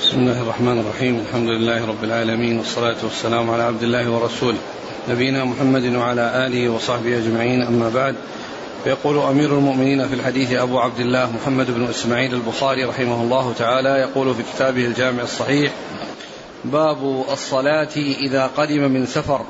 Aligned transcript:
بسم 0.00 0.18
الله 0.18 0.42
الرحمن 0.42 0.78
الرحيم. 0.80 1.24
الحمد 1.28 1.48
لله 1.48 1.86
رب 1.86 2.04
العالمين 2.04 2.58
والصلاة 2.58 2.96
والسلام 3.02 3.50
على 3.50 3.62
عبد 3.62 3.82
الله 3.82 4.10
ورسوله. 4.10 4.58
نبينا 5.08 5.44
محمد 5.44 5.94
وعلى 5.94 6.46
آله 6.46 6.68
وصحبه 6.68 7.18
أجمعين. 7.18 7.62
أما 7.62 7.88
بعد 7.88 8.14
فيقول 8.84 9.18
أمير 9.18 9.58
المؤمنين 9.58 10.08
في 10.08 10.14
الحديث 10.14 10.52
أبو 10.52 10.78
عبد 10.78 11.00
الله 11.00 11.32
محمد 11.32 11.70
بن 11.70 11.84
إسماعيل 11.84 12.34
البخاري 12.34 12.84
رحمه 12.84 13.22
الله 13.22 13.52
تعالى 13.58 13.88
يقول 13.88 14.34
في 14.34 14.42
كتابه 14.42 14.84
الجامع 14.84 15.22
الصحيح 15.22 15.72
باب 16.64 17.24
الصلاة 17.32 17.96
إذا 17.96 18.46
قدم 18.46 18.90
من 18.90 19.06
سفر. 19.06 19.40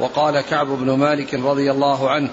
وقال 0.00 0.40
كعب 0.40 0.66
بن 0.66 0.90
مالك 0.90 1.34
رضي 1.34 1.70
الله 1.70 2.10
عنه 2.10 2.28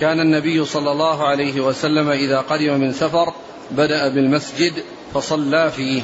كان 0.00 0.20
النبي 0.20 0.64
صلى 0.64 0.92
الله 0.92 1.26
عليه 1.26 1.60
وسلم 1.60 2.08
إذا 2.08 2.40
قدم 2.40 2.80
من 2.80 2.92
سفر 2.92 3.32
بدأ 3.70 4.08
بالمسجد 4.08 4.72
فصلى 5.14 5.70
فيه. 5.70 6.02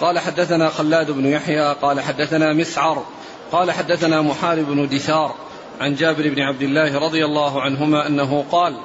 قال 0.00 0.18
حدثنا 0.18 0.68
خلاد 0.68 1.10
بن 1.10 1.26
يحيى 1.26 1.72
قال 1.82 2.00
حدثنا 2.00 2.52
مسعر 2.52 3.04
قال 3.52 3.70
حدثنا 3.70 4.22
محارب 4.22 4.66
بن 4.66 4.88
دثار 4.88 5.34
عن 5.80 5.94
جابر 5.94 6.28
بن 6.28 6.40
عبد 6.42 6.62
الله 6.62 6.98
رضي 6.98 7.24
الله 7.24 7.62
عنهما 7.62 8.06
أنه 8.06 8.44
قال 8.52 8.76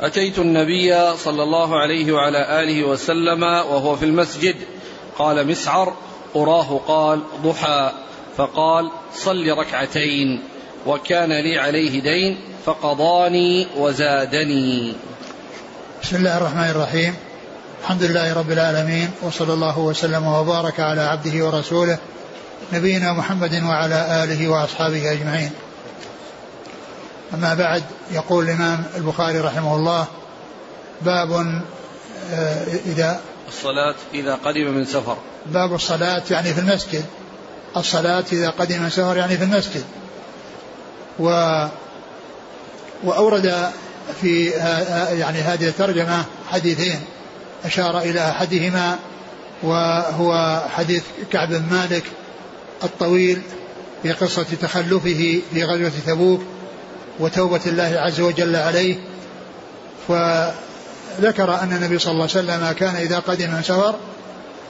أتيت 0.00 0.38
النبي 0.38 1.16
صلى 1.16 1.42
الله 1.42 1.78
عليه 1.78 2.12
وعلى 2.12 2.62
آله 2.62 2.84
وسلم 2.84 3.42
وهو 3.42 3.96
في 3.96 4.04
المسجد. 4.04 4.56
قال 5.18 5.46
مسعر 5.46 5.94
أراه 6.36 6.80
قال 6.86 7.20
ضحى 7.42 7.92
فقال 8.36 8.90
صل 9.14 9.58
ركعتين 9.58 10.42
وكان 10.86 11.32
لي 11.32 11.58
عليه 11.58 12.00
دين 12.02 12.38
فقضاني 12.66 13.66
وزادني. 13.76 14.94
بسم 16.02 16.16
الله 16.16 16.36
الرحمن 16.36 16.70
الرحيم. 16.70 17.27
الحمد 17.82 18.02
لله 18.02 18.34
رب 18.34 18.50
العالمين 18.50 19.10
وصلى 19.22 19.52
الله 19.52 19.78
وسلم 19.78 20.26
وبارك 20.26 20.80
على 20.80 21.00
عبده 21.00 21.46
ورسوله 21.46 21.98
نبينا 22.72 23.12
محمد 23.12 23.62
وعلى 23.62 24.24
آله 24.24 24.48
وأصحابه 24.48 25.12
أجمعين. 25.12 25.50
أما 27.34 27.54
بعد 27.54 27.82
يقول 28.10 28.44
الإمام 28.44 28.84
البخاري 28.96 29.40
رحمه 29.40 29.76
الله 29.76 30.06
باب 31.02 31.32
آه، 32.32 32.64
إذا 32.86 33.20
الصلاة 33.48 33.94
إذا 34.14 34.34
قدم 34.34 34.70
من 34.70 34.84
سفر. 34.84 35.16
باب 35.46 35.74
الصلاة 35.74 36.22
يعني 36.30 36.54
في 36.54 36.60
المسجد. 36.60 37.04
الصلاة 37.76 38.24
إذا 38.32 38.50
قدم 38.50 38.82
من 38.82 38.90
سفر 38.90 39.16
يعني 39.16 39.36
في 39.36 39.44
المسجد. 39.44 39.84
و 41.18 41.24
وأورد 43.04 43.70
في 44.20 44.50
يعني 45.12 45.38
هذه 45.38 45.68
الترجمة 45.68 46.24
حديثين. 46.50 47.00
أشار 47.64 47.98
إلى 47.98 48.30
أحدهما 48.30 48.98
وهو 49.62 50.62
حديث 50.76 51.02
كعب 51.32 51.48
بن 51.48 51.62
مالك 51.70 52.04
الطويل 52.84 53.42
في 54.02 54.12
قصة 54.12 54.46
تخلفه 54.62 55.40
في 55.52 55.64
غزوة 55.64 55.92
تبوك 56.06 56.42
وتوبة 57.18 57.60
الله 57.66 58.00
عز 58.00 58.20
وجل 58.20 58.56
عليه. 58.56 58.96
فذكر 60.08 61.54
أن 61.62 61.72
النبي 61.72 61.98
صلى 61.98 62.12
الله 62.12 62.28
عليه 62.34 62.38
وسلم 62.38 62.72
كان 62.72 62.96
إذا 62.96 63.18
قدم 63.18 63.50
من 63.50 63.62
سفر 63.62 63.94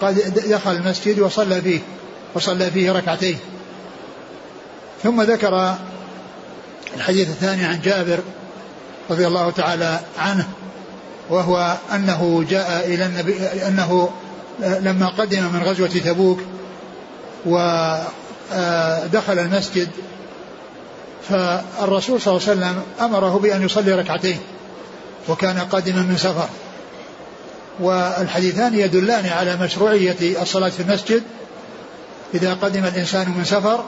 قد 0.00 0.14
دخل 0.48 0.72
المسجد 0.72 1.20
وصلى 1.20 1.62
فيه 1.62 1.80
وصلى 2.34 2.70
فيه 2.70 2.92
ركعتين. 2.92 3.38
ثم 5.02 5.22
ذكر 5.22 5.74
الحديث 6.96 7.28
الثاني 7.28 7.64
عن 7.64 7.80
جابر 7.80 8.18
رضي 9.10 9.26
الله 9.26 9.50
تعالى 9.50 10.00
عنه. 10.18 10.48
وهو 11.30 11.76
أنه 11.94 12.44
جاء 12.50 12.86
إلى 12.86 13.06
النبي 13.06 13.36
أنه 13.66 14.10
لما 14.60 15.08
قدم 15.08 15.42
من 15.42 15.62
غزوة 15.62 15.88
تبوك 15.88 16.40
ودخل 17.46 19.38
المسجد 19.38 19.88
فالرسول 21.28 22.20
صلى 22.20 22.36
الله 22.36 22.48
عليه 22.48 22.58
وسلم 22.58 22.82
أمره 23.00 23.38
بأن 23.38 23.64
يصلي 23.64 23.92
ركعتين 23.92 24.38
وكان 25.28 25.58
قادما 25.58 26.02
من 26.02 26.16
سفر. 26.16 26.48
والحديثان 27.80 28.74
يدلان 28.74 29.26
على 29.26 29.56
مشروعية 29.56 30.42
الصلاة 30.42 30.68
في 30.68 30.80
المسجد 30.80 31.22
إذا 32.34 32.54
قدم 32.54 32.84
الإنسان 32.84 33.28
من 33.38 33.44
سفر 33.44 33.84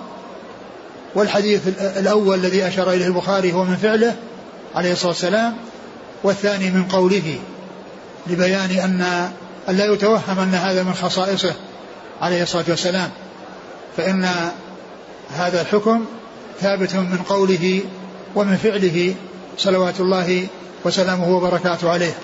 والحديث 1.14 1.60
الأول 1.78 2.38
الذي 2.38 2.68
أشار 2.68 2.92
إليه 2.92 3.06
البخاري 3.06 3.52
هو 3.52 3.64
من 3.64 3.76
فعله 3.76 4.16
عليه 4.74 4.92
الصلاة 4.92 5.08
والسلام 5.08 5.56
والثاني 6.22 6.70
من 6.70 6.84
قوله 6.84 7.38
لبيان 8.26 8.70
أن 8.70 9.30
أن 9.68 9.76
لا 9.76 9.92
يتوهم 9.92 10.38
أن 10.38 10.54
هذا 10.54 10.82
من 10.82 10.94
خصائصه 10.94 11.54
عليه 12.20 12.42
الصلاة 12.42 12.64
والسلام. 12.68 13.10
فإن 13.96 14.28
هذا 15.36 15.60
الحكم 15.60 16.04
ثابت 16.60 16.94
من 16.94 17.18
قوله 17.28 17.80
ومن 18.34 18.56
فعله 18.56 19.14
صلوات 19.58 20.00
الله 20.00 20.46
وسلامه 20.84 21.36
وبركاته 21.36 21.90
عليه. 21.90 22.14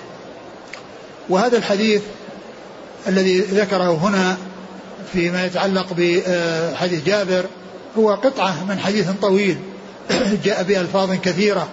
وهذا 1.29 1.57
الحديث 1.57 2.01
الذي 3.07 3.39
ذكره 3.39 3.91
هنا 3.91 4.37
فيما 5.13 5.45
يتعلق 5.45 5.87
بحديث 5.97 7.05
جابر 7.05 7.45
هو 7.97 8.13
قطعة 8.13 8.63
من 8.63 8.79
حديث 8.79 9.09
طويل 9.21 9.57
جاء 10.43 10.63
بألفاظ 10.63 11.11
كثيرة. 11.11 11.67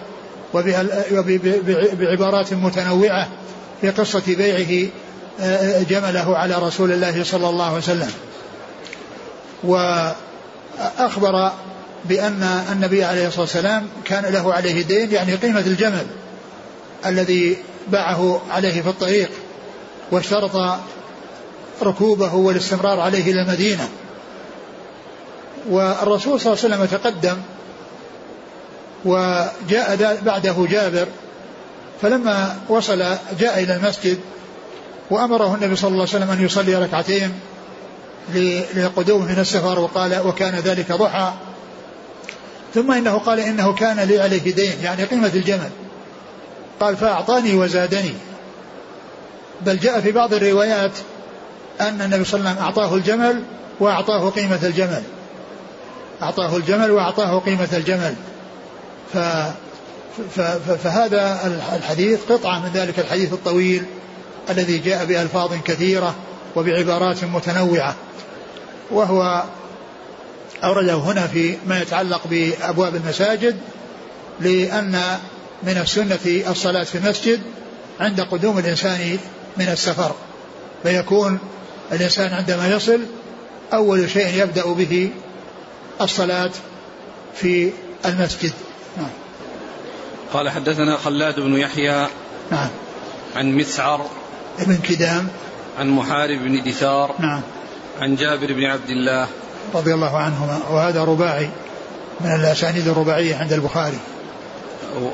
وبعبارات 0.55 2.53
متنوعة 2.53 3.27
في 3.81 3.89
قصة 3.89 4.23
بيعه 4.27 4.89
جمله 5.89 6.37
على 6.37 6.55
رسول 6.55 6.91
الله 6.91 7.23
صلى 7.23 7.49
الله 7.49 7.65
عليه 7.65 7.77
وسلم. 7.77 8.11
وأخبر 9.63 11.51
بأن 12.05 12.63
النبي 12.71 13.03
عليه 13.03 13.27
الصلاة 13.27 13.41
والسلام 13.41 13.87
كان 14.05 14.25
له 14.33 14.53
عليه 14.53 14.81
دين 14.81 15.11
يعني 15.11 15.35
قيمة 15.35 15.59
الجمل 15.59 16.05
الذي 17.05 17.57
باعه 17.87 18.41
عليه 18.51 18.81
في 18.81 18.89
الطريق 18.89 19.29
واشترط 20.11 20.79
ركوبه 21.83 22.35
والاستمرار 22.35 22.99
عليه 22.99 23.31
إلى 23.31 23.41
المدينة. 23.41 23.89
والرسول 25.69 26.41
صلى 26.41 26.53
الله 26.53 26.63
عليه 26.63 26.75
وسلم 26.75 26.99
تقدم 26.99 27.37
وجاء 29.05 30.17
بعده 30.25 30.65
جابر 30.69 31.07
فلما 32.01 32.55
وصل 32.69 33.03
جاء 33.39 33.63
إلى 33.63 33.75
المسجد 33.75 34.19
وأمره 35.09 35.55
النبي 35.55 35.75
صلى 35.75 35.87
الله 35.87 36.01
عليه 36.01 36.15
وسلم 36.15 36.31
أن 36.31 36.45
يصلي 36.45 36.75
ركعتين 36.75 37.33
لقدومه 38.75 39.25
من 39.25 39.39
السفر 39.39 39.79
وقال 39.79 40.19
وكان 40.27 40.55
ذلك 40.55 40.91
ضحى. 40.91 41.33
ثم 42.73 42.91
إنه 42.91 43.17
قال 43.17 43.39
إنه 43.39 43.73
كان 43.73 43.99
لي 43.99 44.21
عليه 44.21 44.53
دين 44.53 44.73
يعني 44.83 45.03
قيمة 45.03 45.31
الجمل. 45.33 45.69
قال 46.79 46.97
فأعطاني 46.97 47.55
وزادني. 47.55 48.13
بل 49.61 49.79
جاء 49.79 50.01
في 50.01 50.11
بعض 50.11 50.33
الروايات 50.33 50.91
أن 51.81 52.01
النبي 52.01 52.23
صلى 52.23 52.39
الله 52.39 52.49
عليه 52.49 52.59
وسلم 52.59 52.65
أعطاه 52.65 52.95
الجمل 52.95 53.43
وأعطاه 53.79 54.29
قيمة 54.29 54.59
الجمل. 54.63 55.03
أعطاه 56.21 56.57
الجمل 56.57 56.91
وأعطاه 56.91 57.39
قيمة 57.39 57.69
الجمل. 57.73 58.15
ف 59.15 60.41
فهذا 60.83 61.39
الحديث 61.75 62.19
قطعة 62.29 62.59
من 62.59 62.71
ذلك 62.73 62.99
الحديث 62.99 63.33
الطويل 63.33 63.83
الذي 64.49 64.77
جاء 64.77 65.05
بألفاظ 65.05 65.53
كثيرة 65.65 66.15
وبعبارات 66.55 67.23
متنوعة 67.23 67.95
وهو 68.91 69.43
أورده 70.63 70.93
هنا 70.93 71.27
في 71.27 71.57
ما 71.67 71.81
يتعلق 71.81 72.21
بأبواب 72.27 72.95
المساجد 72.95 73.57
لأن 74.39 75.01
من 75.63 75.77
السنة 75.77 76.43
الصلاة 76.51 76.83
في 76.83 76.97
المسجد 76.97 77.41
عند 77.99 78.21
قدوم 78.21 78.59
الإنسان 78.59 79.17
من 79.57 79.69
السفر 79.69 80.15
فيكون 80.83 81.39
الإنسان 81.91 82.33
عندما 82.33 82.67
يصل 82.67 82.99
أول 83.73 84.09
شيء 84.09 84.43
يبدأ 84.43 84.65
به 84.65 85.09
الصلاة 86.01 86.51
في 87.35 87.71
المسجد. 88.05 88.53
قال 90.33 90.49
حدثنا 90.49 90.97
خلاد 90.97 91.39
بن 91.39 91.57
يحيى 91.57 92.07
نعم. 92.51 92.69
عن 93.35 93.55
مسعر 93.55 94.05
ابن 94.59 94.77
كدام. 94.77 95.27
عن 95.79 95.89
محارب 95.89 96.39
بن 96.39 96.63
دثار 96.63 97.15
نعم. 97.19 97.41
عن 98.01 98.15
جابر 98.15 98.53
بن 98.53 98.63
عبد 98.63 98.89
الله. 98.89 99.27
رضي 99.73 99.93
الله 99.93 100.17
عنهما. 100.17 100.59
وهذا 100.69 101.03
رباعي 101.03 101.49
من 102.21 102.35
الأسانيد 102.35 102.87
الرباعية 102.87 103.35
عند 103.35 103.53
البخاري. 103.53 103.99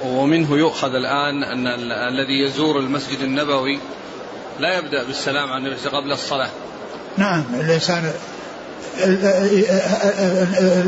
ومنه 0.06 0.58
يؤخذ 0.58 0.90
الآن 0.90 1.44
أن 1.44 1.68
الذي 1.92 2.46
يزور 2.48 2.80
المسجد 2.80 3.20
النبوي 3.20 3.80
لا 4.60 4.78
يبدأ 4.78 5.04
بالسلام 5.04 5.50
على 5.50 5.58
النبي 5.58 5.90
قبل 5.90 6.12
الصلاة. 6.12 6.50
نعم 7.18 7.44
الإنسان 7.54 8.12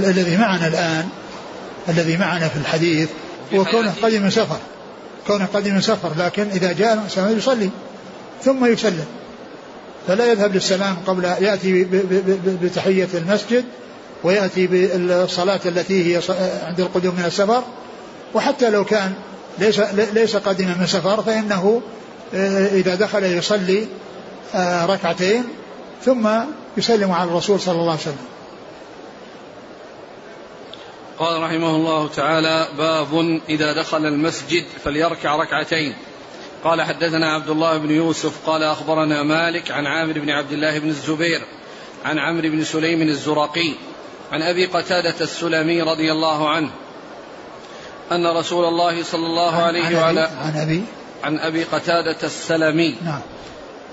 الذي 0.08 0.38
معنا 0.38 0.68
الآن 0.68 1.10
الذي 1.90 2.18
معنا 2.18 2.48
في 2.48 2.56
الحديث 2.56 3.10
هو 3.56 3.66
كونه 3.66 3.94
قدم 4.04 4.22
من 4.22 4.30
سفر. 4.30 4.58
كونه 5.28 5.48
قدم 5.54 5.74
من 5.74 5.82
سفر 5.82 6.12
لكن 6.18 6.50
إذا 6.50 6.72
جاء 6.72 6.94
الإنسان 6.94 7.38
يصلي 7.38 7.70
ثم 8.44 8.66
يسلم. 8.66 9.06
فلا 10.08 10.32
يذهب 10.32 10.54
للسلام 10.54 10.98
قبل 11.08 11.24
يأتي 11.24 11.84
بتحية 12.62 13.08
المسجد 13.14 13.66
ويأتي 14.24 14.68
بالصلاة 14.68 15.60
التي 15.66 16.16
هي 16.16 16.22
عند 16.64 16.80
القدوم 16.80 17.16
من 17.16 17.26
السفر. 17.26 17.64
وحتى 18.34 18.70
لو 18.70 18.86
كان 18.86 19.14
ليس 19.60 19.80
ليس 20.14 20.36
قادما 20.36 20.76
من 20.80 20.88
سفر 20.88 21.22
فإنه 21.22 21.82
آه، 22.36 22.68
إذا 22.68 22.96
دخل 22.96 23.24
يصلي 23.24 23.88
آه، 24.56 24.86
ركعتين 24.86 25.44
ثم 26.06 26.30
يسلم 26.78 27.12
على 27.12 27.30
الرسول 27.30 27.60
صلى 27.60 27.80
الله 27.80 27.92
عليه 27.92 28.02
وسلم. 28.02 28.26
قال 31.20 31.42
رحمه 31.42 31.76
الله 31.76 32.08
تعالى 32.08 32.68
باب 32.78 33.42
إذا 33.50 33.74
دخل 33.74 34.06
المسجد 34.06 34.66
فليركع 34.84 35.36
ركعتين. 35.36 35.94
قال 36.64 36.82
حدثنا 36.82 37.34
عبد 37.34 37.50
الله 37.50 37.78
بن 37.78 37.92
يوسف 37.92 38.50
قال 38.50 38.64
أخبرنا 38.64 39.24
مالك 39.24 39.72
عن 39.72 39.88
عامر 39.88 40.20
بن 40.20 40.30
عبد 40.30 40.52
الله 40.52 40.80
بن 40.80 40.90
الزبير 40.90 41.42
عن 42.06 42.20
عمرو 42.20 42.50
بن 42.50 42.64
سليم 42.64 43.02
الزرقي 43.02 43.74
عن 44.32 44.42
أبي 44.42 44.66
قتادة 44.66 45.16
السلمي 45.22 45.82
رضي 45.82 46.12
الله 46.12 46.50
عنه 46.50 46.70
أن 48.12 48.28
رسول 48.28 48.66
الله 48.66 49.04
صلى 49.04 49.26
الله 49.26 49.56
عليه 49.56 49.98
وعلى 49.98 50.30
عن 50.42 50.58
أبي؟ 50.58 50.84
عن 51.24 51.40
أبي 51.40 51.64
قتادة 51.64 52.18
السلمي 52.24 52.96
نعم. 53.06 53.22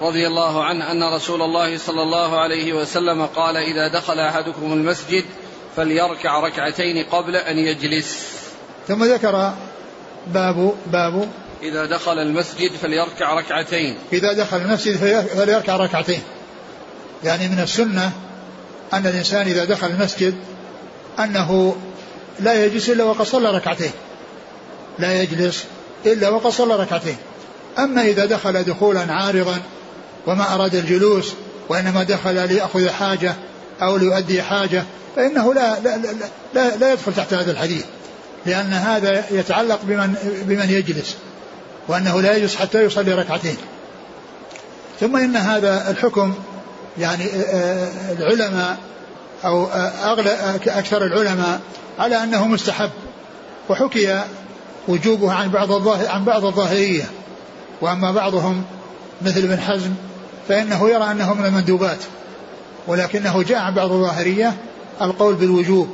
رضي 0.03 0.27
الله 0.27 0.65
عنه 0.65 0.93
أن 0.93 1.15
رسول 1.15 1.43
الله 1.43 1.79
صلى 1.79 2.03
الله 2.03 2.41
عليه 2.41 2.73
وسلم 2.73 3.27
قال 3.27 3.57
إذا 3.57 3.89
دخل 3.89 4.19
أحدكم 4.19 4.73
المسجد 4.73 5.25
فليركع 5.77 6.41
ركعتين 6.41 7.05
قبل 7.05 7.37
أن 7.37 7.59
يجلس. 7.59 8.27
ثم 8.89 9.05
ذكر 9.05 9.55
باب 10.27 10.75
باب. 10.87 11.29
إذا 11.63 11.87
دخل 11.87 12.19
المسجد 12.19 12.73
فليركع 12.83 13.35
ركعتين. 13.35 13.99
إذا 14.13 14.33
دخل 14.33 14.57
المسجد 14.57 14.97
فليركع 15.37 15.77
ركعتين. 15.77 16.23
يعني 17.25 17.49
من 17.49 17.61
السنة 17.61 18.13
أن 18.93 19.07
الإنسان 19.07 19.47
إذا 19.47 19.65
دخل 19.65 19.87
المسجد 19.87 20.35
أنه 21.19 21.77
لا 22.41 22.65
يجلس 22.65 22.89
إلا 22.89 23.05
وقد 23.05 23.23
صلى 23.23 23.51
ركعتين. 23.51 23.93
لا 24.99 25.23
يجلس 25.23 25.65
إلا 26.07 26.29
وقد 26.29 26.51
صلى 26.51 26.77
ركعتين. 26.77 27.17
أما 27.79 28.03
إذا 28.03 28.25
دخل 28.25 28.63
دخولا 28.63 29.13
عارضا 29.13 29.61
وما 30.27 30.55
أراد 30.55 30.75
الجلوس 30.75 31.33
وإنما 31.69 32.03
دخل 32.03 32.49
ليأخذ 32.49 32.89
حاجة 32.89 33.35
أو 33.83 33.97
ليؤدي 33.97 34.43
حاجة 34.43 34.85
فإنه 35.17 35.55
لا 35.55 35.81
لا, 35.81 35.97
لا, 35.97 36.09
لا, 36.55 36.77
لا 36.77 36.93
يدخل 36.93 37.15
تحت 37.15 37.35
هذا 37.35 37.51
الحديث 37.51 37.85
لأن 38.47 38.73
هذا 38.73 39.25
يتعلق 39.31 39.79
بمن 39.83 40.15
بمن 40.47 40.71
يجلس 40.71 41.17
وأنه 41.89 42.21
لا 42.21 42.37
يجلس 42.37 42.57
حتى 42.57 42.85
يصلي 42.85 43.15
ركعتين. 43.15 43.57
ثم 45.01 45.17
إن 45.17 45.37
هذا 45.37 45.91
الحكم 45.91 46.35
يعني 46.99 47.25
آه، 47.25 47.55
آه، 47.55 48.13
العلماء 48.13 48.79
أو 49.45 49.67
آه، 49.67 50.13
أغلى 50.13 50.57
أكثر 50.67 51.05
العلماء 51.05 51.61
على 51.99 52.23
أنه 52.23 52.47
مستحب 52.47 52.91
وحكي 53.69 54.25
وجوبه 54.89 55.33
عن 55.33 55.51
بعض 55.51 55.73
الظاهر 55.73 56.09
عن 56.09 56.25
بعض 56.25 56.45
الظاهرية. 56.45 57.05
وأما 57.81 58.13
بعضهم 58.13 58.65
مثل 59.23 59.41
ابن 59.41 59.61
حزم 59.61 59.95
فإنه 60.49 60.89
يرى 60.89 61.11
أنه 61.11 61.35
من 61.35 61.47
المندوبات. 61.47 61.99
ولكنه 62.87 63.43
جاء 63.43 63.59
عن 63.59 63.75
بعض 63.75 63.93
الظاهرية 63.93 64.57
القول 65.03 65.35
بالوجوب 65.35 65.89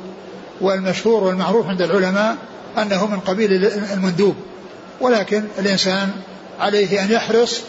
والمشهور 0.60 1.24
والمعروف 1.24 1.66
عند 1.66 1.82
العلماء 1.82 2.36
أنه 2.78 3.06
من 3.06 3.20
قبيل 3.20 3.64
المندوب 3.92 4.36
ولكن 5.00 5.44
الإنسان 5.58 6.10
عليه 6.60 7.04
أن 7.04 7.10
يحرص 7.10 7.60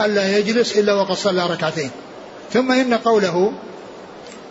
ألا 0.00 0.38
يجلس 0.38 0.78
إلا 0.78 0.94
وقد 0.94 1.14
صلى 1.14 1.46
ركعتين. 1.46 1.90
ثم 2.52 2.72
إن 2.72 2.94
قوله 2.94 3.52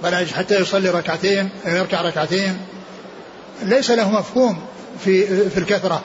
بل 0.04 0.28
حتى 0.28 0.60
يصلي 0.60 0.90
ركعتين 0.90 1.50
يركع 1.66 2.02
ركعتين 2.02 2.58
ليس 3.64 3.92
له 3.92 4.12
مفهوم 4.12 4.58
في 5.06 5.50
في 5.50 5.58
الكثرة 5.58 6.02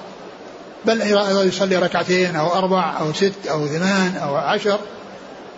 بل 0.84 1.02
إذا 1.02 1.42
يصلي 1.42 1.76
ركعتين 1.76 2.36
أو 2.36 2.54
أربع 2.54 2.98
أو 3.00 3.12
ست 3.12 3.46
أو 3.50 3.66
ثمان 3.66 4.16
أو 4.16 4.36
عشر 4.36 4.78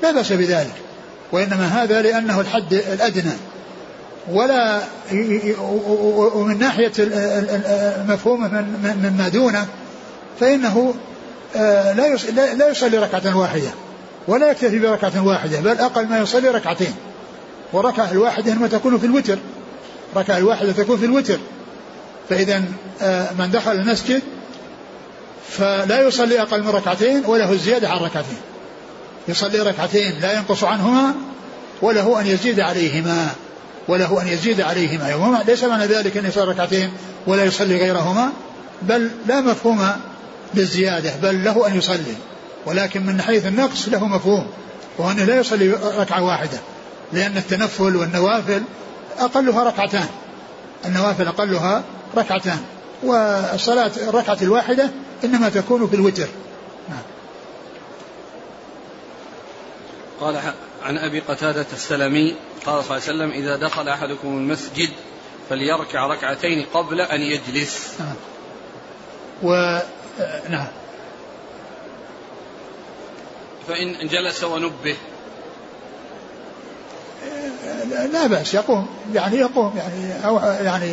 لا 0.02 0.10
بأس 0.10 0.32
بذلك. 0.32 0.74
وإنما 1.32 1.66
هذا 1.66 2.02
لأنه 2.02 2.40
الحد 2.40 2.72
الأدنى. 2.74 3.32
ولا 4.30 4.80
ومن 6.34 6.58
ناحية 6.58 6.92
مفهومه 8.08 8.64
مما 9.02 9.28
دونه 9.28 9.66
فإنه 10.40 10.94
آه، 11.56 11.92
لا 11.92 12.54
لا 12.54 12.68
يصلي 12.68 12.98
ركعة 12.98 13.36
واحدة 13.38 13.70
ولا 14.28 14.50
يكتفي 14.50 14.78
بركعة 14.78 15.26
واحدة 15.26 15.60
بل 15.60 15.78
أقل 15.78 16.06
ما 16.06 16.18
يصلي 16.18 16.48
ركعتين. 16.48 16.94
والركعة 17.72 18.12
الواحدة 18.12 18.52
إنما 18.52 18.68
تكون 18.68 18.98
في 18.98 19.06
الوتر. 19.06 19.38
ركعة 20.16 20.38
الواحدة 20.38 20.72
تكون 20.72 20.98
في 20.98 21.04
الوتر. 21.04 21.38
فإذا 22.28 22.62
آه، 23.02 23.32
من 23.38 23.50
دخل 23.50 23.72
المسجد 23.72 24.22
فلا 25.48 26.00
يصلي 26.00 26.42
أقل 26.42 26.62
من 26.62 26.68
ركعتين 26.68 27.22
وله 27.26 27.52
الزيادة 27.52 27.88
عن 27.88 27.98
ركعتين. 27.98 28.38
يصلي 29.28 29.58
ركعتين 29.58 30.20
لا 30.20 30.32
ينقص 30.32 30.64
عنهما 30.64 31.14
وله 31.82 32.20
أن 32.20 32.26
يزيد 32.26 32.60
عليهما 32.60 33.28
وله 33.88 34.22
أن 34.22 34.28
يزيد 34.28 34.60
عليهما 34.60 35.42
ليس 35.46 35.64
معنى 35.64 35.86
ذلك 35.86 36.16
أن 36.16 36.26
يصلي 36.26 36.44
ركعتين 36.44 36.92
ولا 37.26 37.44
يصلي 37.44 37.76
غيرهما 37.76 38.32
بل 38.82 39.10
لا 39.26 39.40
مفهوم 39.40 39.88
للزيادة 40.54 41.10
بل 41.22 41.44
له 41.44 41.66
أن 41.66 41.78
يصلي. 41.78 42.14
ولكن 42.66 43.06
من 43.06 43.22
حيث 43.22 43.46
النقص 43.46 43.88
له 43.88 44.06
مفهوم 44.06 44.46
وأنه 44.98 45.24
لا 45.24 45.36
يصلي 45.36 45.68
ركعة 45.98 46.22
واحدة 46.22 46.58
لأن 47.12 47.36
التنفل 47.36 47.96
والنوافل 47.96 48.62
أقلها 49.18 49.64
ركعتان. 49.64 50.06
النوافل 50.84 51.26
أقلها 51.26 51.82
ركعتان 52.16 52.58
والصلاة 53.02 53.90
الركعة 54.08 54.38
الواحدة 54.42 54.90
إنما 55.24 55.48
تكون 55.48 55.88
في 55.88 55.96
الوتر. 55.96 56.28
قال 60.22 60.40
عن 60.82 60.98
أبي 60.98 61.20
قتادة 61.20 61.66
السلمي 61.72 62.34
قال 62.66 62.84
صلى 62.84 62.98
الله 62.98 63.02
عليه 63.02 63.02
وسلم 63.02 63.30
إذا 63.30 63.56
دخل 63.56 63.88
أحدكم 63.88 64.28
المسجد 64.28 64.90
فليركع 65.50 66.06
ركعتين 66.06 66.66
قبل 66.74 67.00
أن 67.00 67.20
يجلس. 67.20 67.94
نعم. 68.00 68.14
و 69.42 69.78
نعم. 70.48 70.68
فإن 73.68 74.08
جلس 74.08 74.44
ونبه. 74.44 74.96
لا 78.12 78.26
بأس 78.26 78.54
يقوم 78.54 78.88
يعني 79.14 79.36
يقوم 79.36 79.76
يعني 79.76 80.26
أو 80.26 80.38
يعني 80.38 80.92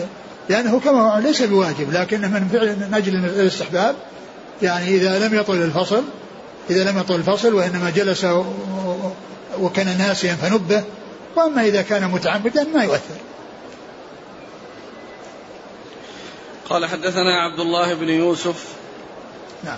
لأنه 0.50 0.80
كما 0.80 1.02
هو 1.02 1.20
ليس 1.20 1.42
بواجب 1.42 1.94
لكنه 1.94 2.28
من 2.28 2.48
فعل 2.48 2.68
من 2.68 2.94
أجل 2.94 3.16
الاستحباب 3.16 3.96
يعني 4.62 4.96
إذا 4.96 5.28
لم 5.28 5.34
يطل 5.34 5.56
الفصل 5.56 6.04
إذا 6.70 6.92
لم 6.92 7.00
يطل 7.00 7.16
الفصل 7.16 7.54
وإنما 7.54 7.90
جلس 7.90 8.26
وكان 9.60 9.98
ناسيا 9.98 10.36
فنبه 10.36 10.84
وأما 11.36 11.66
إذا 11.66 11.82
كان 11.82 12.12
متعمدا 12.12 12.64
ما 12.64 12.84
يؤثر. 12.84 13.16
قال 16.70 16.86
حدثنا 16.86 17.42
عبد 17.42 17.60
الله 17.60 17.94
بن 17.94 18.10
يوسف 18.10 18.66
نعم. 19.64 19.78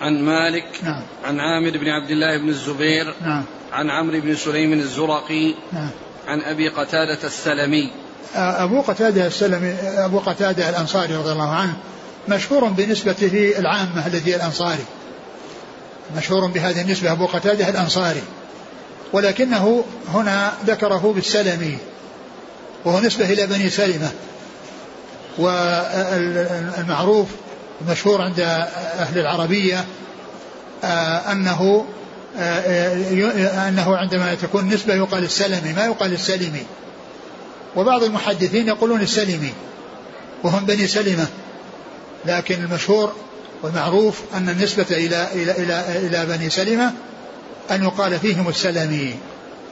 عن 0.00 0.22
مالك 0.22 0.64
نعم. 0.82 1.02
عن 1.24 1.40
عامر 1.40 1.70
بن 1.70 1.88
عبد 1.88 2.10
الله 2.10 2.38
بن 2.38 2.48
الزبير 2.48 3.14
نعم. 3.22 3.44
عن 3.72 3.90
عمرو 3.90 4.20
بن 4.20 4.36
سليم 4.36 4.72
الزرقي 4.72 5.54
نعم. 5.72 5.90
عن 6.26 6.40
أبي 6.40 6.68
قتادة 6.68 7.18
السلمي. 7.24 7.90
أبو 8.34 8.80
قتادة 8.80 9.26
السلمي 9.26 9.72
أبو 9.82 10.18
قتادة 10.18 10.68
الأنصاري 10.68 11.16
رضي 11.16 11.32
الله 11.32 11.54
عنه 11.54 11.76
مشهور 12.28 12.64
بنسبته 12.64 13.54
العامة 13.58 14.06
التي 14.06 14.36
الأنصاري. 14.36 14.84
مشهور 16.16 16.46
بهذه 16.46 16.80
النسبة 16.80 17.12
أبو 17.12 17.26
قتادة 17.26 17.68
الأنصاري. 17.68 18.22
ولكنه 19.12 19.84
هنا 20.08 20.52
ذكره 20.66 21.12
بالسلمي 21.14 21.78
وهو 22.84 23.00
نسبة 23.00 23.32
إلى 23.32 23.46
بني 23.46 23.70
سلمة. 23.70 24.10
والمعروف 25.38 27.28
المشهور 27.80 28.22
عند 28.22 28.40
أهل 28.40 29.18
العربية 29.18 29.84
آه، 30.84 31.32
أنه 31.32 31.84
آه، 32.38 33.68
أنه 33.68 33.96
عندما 33.96 34.34
تكون 34.34 34.68
نسبة 34.68 34.94
يقال 34.94 35.24
السلمي 35.24 35.72
ما 35.72 35.84
يقال 35.84 36.12
السلمي. 36.12 36.66
وبعض 37.76 38.02
المحدثين 38.02 38.68
يقولون 38.68 39.00
السلمي 39.00 39.52
وهم 40.42 40.64
بني 40.64 40.86
سلمة. 40.86 41.26
لكن 42.26 42.64
المشهور 42.64 43.12
والمعروف 43.64 44.20
أن 44.34 44.48
النسبة 44.48 44.86
إلى 44.90 45.28
إلى 45.32 45.52
إلى 45.52 46.06
إلى 46.06 46.26
بني 46.26 46.50
سلمة 46.50 46.92
أن 47.70 47.82
يقال 47.82 48.20
فيهم 48.20 48.48
السلمي 48.48 49.16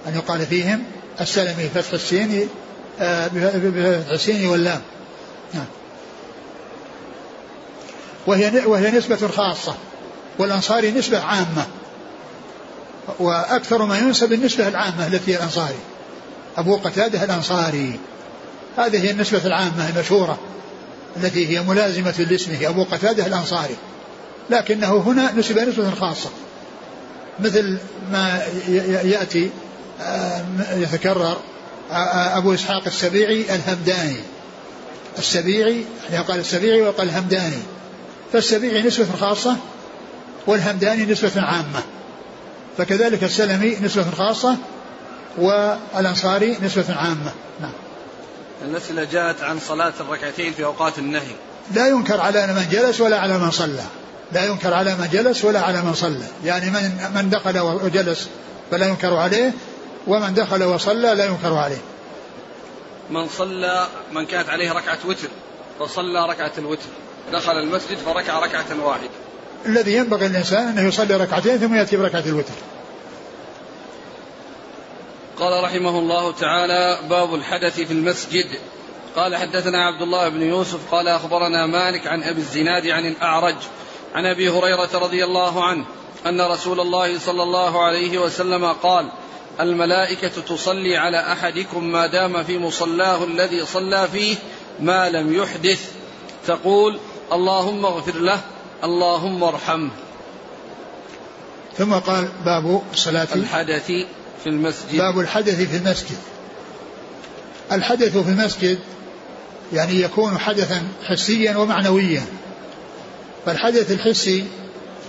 أن 0.06 0.14
يقال 0.14 0.46
فيهم 0.46 0.84
السلمي 1.20 1.68
فتح 1.74 1.92
السين 1.92 2.48
آه، 3.00 3.28
بفتح 3.28 4.10
السين 4.10 4.46
واللام. 4.46 4.80
نعم. 5.54 5.64
وهي 8.26 8.66
وهي 8.66 8.90
نسبة 8.90 9.28
خاصة 9.28 9.74
والأنصاري 10.38 10.90
نسبة 10.90 11.20
عامة 11.20 11.66
وأكثر 13.18 13.84
ما 13.84 13.98
ينسب 13.98 14.32
النسبة 14.32 14.68
العامة 14.68 15.06
التي 15.06 15.32
هي 15.32 15.36
الأنصاري. 15.36 15.78
أبو 16.56 16.76
قتادة 16.76 17.24
الأنصاري. 17.24 18.00
هذه 18.78 19.04
هي 19.04 19.10
النسبة 19.10 19.46
العامة 19.46 19.88
المشهورة. 19.88 20.38
التي 21.16 21.48
هي 21.48 21.62
ملازمة 21.62 22.26
لاسمه 22.30 22.68
أبو 22.68 22.84
قتادة 22.84 23.26
الأنصاري. 23.26 23.76
لكنه 24.50 24.96
هنا 24.96 25.32
نسب 25.32 25.58
نسبة 25.58 25.90
خاصة. 25.90 26.30
مثل 27.40 27.78
ما 28.12 28.42
يأتي 29.04 29.50
آه، 30.00 30.44
يتكرر 30.76 31.36
آه، 31.90 31.94
آه، 31.94 32.38
أبو 32.38 32.54
إسحاق 32.54 32.82
السبيعي 32.86 33.54
الهمداني. 33.54 34.20
السبيعي 35.18 35.84
يقال 36.10 36.40
السبيعي 36.40 36.82
ويقال 36.82 37.08
الهمداني. 37.08 37.62
فالسبيعي 38.32 38.82
نسبة 38.82 39.16
خاصة 39.20 39.56
والهمداني 40.46 41.04
نسبة 41.04 41.42
عامة. 41.42 41.82
فكذلك 42.78 43.24
السلمي 43.24 43.76
نسبة 43.82 44.10
خاصة 44.10 44.56
والأنصاري 45.38 46.56
نسبة 46.62 46.94
عامة. 46.94 47.32
نعم. 47.60 47.72
الأسئلة 48.64 49.04
جاءت 49.04 49.42
عن 49.42 49.58
صلاة 49.58 49.92
الركعتين 50.00 50.52
في 50.52 50.64
أوقات 50.64 50.98
النهي. 50.98 51.34
لا 51.74 51.88
ينكر 51.88 52.20
على 52.20 52.46
من 52.46 52.68
جلس 52.70 53.00
ولا 53.00 53.18
على 53.18 53.38
من 53.38 53.50
صلى. 53.50 53.84
لا 54.32 54.44
ينكر 54.44 54.74
على 54.74 54.94
من 54.94 55.08
جلس 55.12 55.44
ولا 55.44 55.60
على 55.60 55.82
من 55.82 55.94
صلى. 55.94 56.26
يعني 56.44 56.70
من 56.70 57.10
من 57.14 57.30
دخل 57.30 57.58
وجلس 57.58 58.28
فلا 58.70 58.86
ينكر 58.86 59.16
عليه 59.16 59.52
ومن 60.06 60.34
دخل 60.34 60.64
وصلى 60.64 61.14
لا 61.14 61.24
ينكر 61.24 61.54
عليه. 61.54 61.82
من 63.10 63.28
صلى 63.28 63.86
من 64.12 64.26
كانت 64.26 64.48
عليه 64.48 64.72
ركعة 64.72 64.98
وتر 65.04 65.28
فصلى 65.80 66.26
ركعة 66.28 66.52
الوتر. 66.58 66.88
دخل 67.32 67.52
المسجد 67.52 67.98
فركع 67.98 68.38
ركعة 68.38 68.84
واحدة. 68.84 69.08
الذي 69.66 69.96
ينبغي 69.96 70.26
الإنسان 70.26 70.68
أنه 70.68 70.88
يصلي 70.88 71.16
ركعتين 71.16 71.58
ثم 71.58 71.74
يأتي 71.74 71.96
بركعة 71.96 72.24
الوتر. 72.26 72.54
قال 75.38 75.64
رحمه 75.64 75.98
الله 75.98 76.32
تعالى 76.32 76.98
باب 77.10 77.34
الحدث 77.34 77.80
في 77.80 77.92
المسجد. 77.92 78.46
قال 79.16 79.36
حدثنا 79.36 79.86
عبد 79.86 80.02
الله 80.02 80.28
بن 80.28 80.42
يوسف 80.42 80.94
قال 80.94 81.08
أخبرنا 81.08 81.66
مالك 81.66 82.06
عن 82.06 82.22
أبي 82.22 82.40
الزناد 82.40 82.86
عن 82.86 83.06
الأعرج 83.06 83.56
عن 84.14 84.26
أبي 84.26 84.48
هريرة 84.48 84.90
رضي 84.94 85.24
الله 85.24 85.64
عنه 85.64 85.84
أن 86.26 86.40
رسول 86.40 86.80
الله 86.80 87.18
صلى 87.18 87.42
الله 87.42 87.82
عليه 87.82 88.18
وسلم 88.18 88.72
قال 88.72 89.08
الملائكة 89.60 90.28
تصلي 90.28 90.96
على 90.96 91.32
أحدكم 91.32 91.84
ما 91.84 92.06
دام 92.06 92.44
في 92.44 92.58
مصلاه 92.58 93.24
الذي 93.24 93.66
صلى 93.66 94.08
فيه 94.08 94.36
ما 94.80 95.10
لم 95.10 95.34
يحدث. 95.34 95.92
تقول 96.46 96.98
اللهم 97.32 97.84
اغفر 97.84 98.18
له 98.18 98.40
اللهم 98.84 99.42
ارحمه. 99.44 99.90
ثم 101.76 101.94
قال 101.94 102.28
باب 102.44 102.82
الصلاة 102.92 103.28
الحدث 103.34 103.92
في 104.42 104.48
المسجد. 104.48 104.96
باب 104.96 105.20
الحدث 105.20 105.60
في 105.60 105.76
المسجد. 105.76 106.16
الحدث 107.72 108.16
في 108.16 108.30
المسجد 108.30 108.78
يعني 109.72 110.00
يكون 110.00 110.38
حدثا 110.38 110.82
حسيا 111.04 111.56
ومعنويا. 111.56 112.22
فالحدث 113.46 113.90
الحسي 113.90 114.44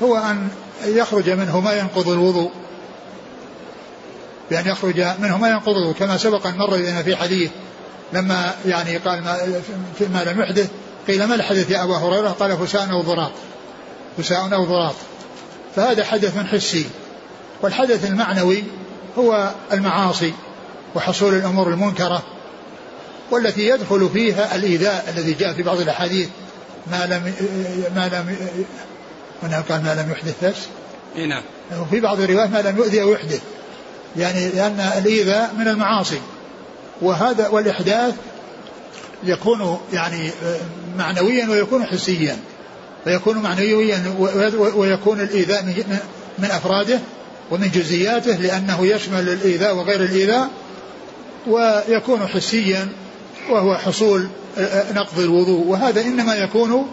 هو 0.03 0.17
أن 0.17 0.47
يخرج 0.85 1.29
منه 1.29 1.59
ما 1.59 1.73
ينقض 1.73 2.09
الوضوء. 2.09 2.51
بأن 4.49 4.67
يخرج 4.67 5.05
منه 5.19 5.37
ما 5.37 5.49
ينقضه 5.49 5.93
كما 5.93 6.17
سبق 6.17 6.47
أن 6.47 6.57
مر 6.57 6.77
بنا 6.77 7.03
في 7.03 7.15
حديث 7.15 7.51
لما 8.13 8.55
يعني 8.65 8.97
قال 8.97 9.23
ما, 9.23 9.37
ما 10.13 10.23
لم 10.23 10.41
يحدث 10.41 10.69
قيل 11.07 11.23
ما 11.23 11.35
الحدث 11.35 11.71
يا 11.71 11.83
أبا 11.83 11.97
هريرة؟ 11.97 12.29
قال 12.29 12.67
فساء 12.67 12.91
أو 12.91 13.01
ضراط. 13.01 13.31
فساء 14.17 14.53
أو 14.53 14.65
ضراط. 14.65 14.95
فهذا 15.75 16.03
حدث 16.03 16.37
حسي. 16.37 16.85
والحدث 17.61 18.05
المعنوي 18.05 18.63
هو 19.17 19.51
المعاصي 19.73 20.33
وحصول 20.95 21.33
الأمور 21.33 21.67
المنكرة 21.67 22.23
والتي 23.31 23.67
يدخل 23.67 24.09
فيها 24.13 24.55
الإيذاء 24.55 25.13
الذي 25.17 25.33
جاء 25.33 25.53
في 25.53 25.63
بعض 25.63 25.79
الأحاديث. 25.79 26.27
ما 26.91 27.05
لم 27.05 27.33
ما 27.95 28.07
لم 28.07 28.35
هنا 29.43 29.63
قال 29.69 29.83
ما 29.83 29.95
لم 29.95 30.11
يحدث 30.11 30.43
نفس. 30.43 30.67
نعم. 31.15 31.43
وفي 31.81 31.99
بعض 31.99 32.19
الروايات 32.19 32.49
ما 32.49 32.61
لم 32.61 32.77
يؤذي 32.77 33.01
أو 33.01 33.11
يحدث. 33.11 33.41
يعني 34.17 34.49
لأن 34.49 34.79
الإيذاء 34.97 35.53
من 35.57 35.67
المعاصي. 35.67 36.21
وهذا 37.01 37.47
والإحداث 37.47 38.13
يكون 39.23 39.79
يعني 39.93 40.31
معنويا 40.97 41.49
ويكون 41.49 41.85
حسيا. 41.85 42.37
فيكون 43.03 43.37
معنويا 43.37 44.15
ويكون 44.75 45.19
الإيذاء 45.19 45.63
من 46.39 46.51
أفراده 46.51 46.99
ومن 47.51 47.71
جزئياته 47.71 48.35
لأنه 48.35 48.87
يشمل 48.87 49.29
الإيذاء 49.29 49.75
وغير 49.75 50.03
الإيذاء 50.03 50.49
ويكون 51.47 52.27
حسيا 52.27 52.89
وهو 53.49 53.77
حصول 53.77 54.27
نقض 54.95 55.19
الوضوء 55.19 55.67
وهذا 55.67 56.01
إنما 56.01 56.35
يكون 56.35 56.87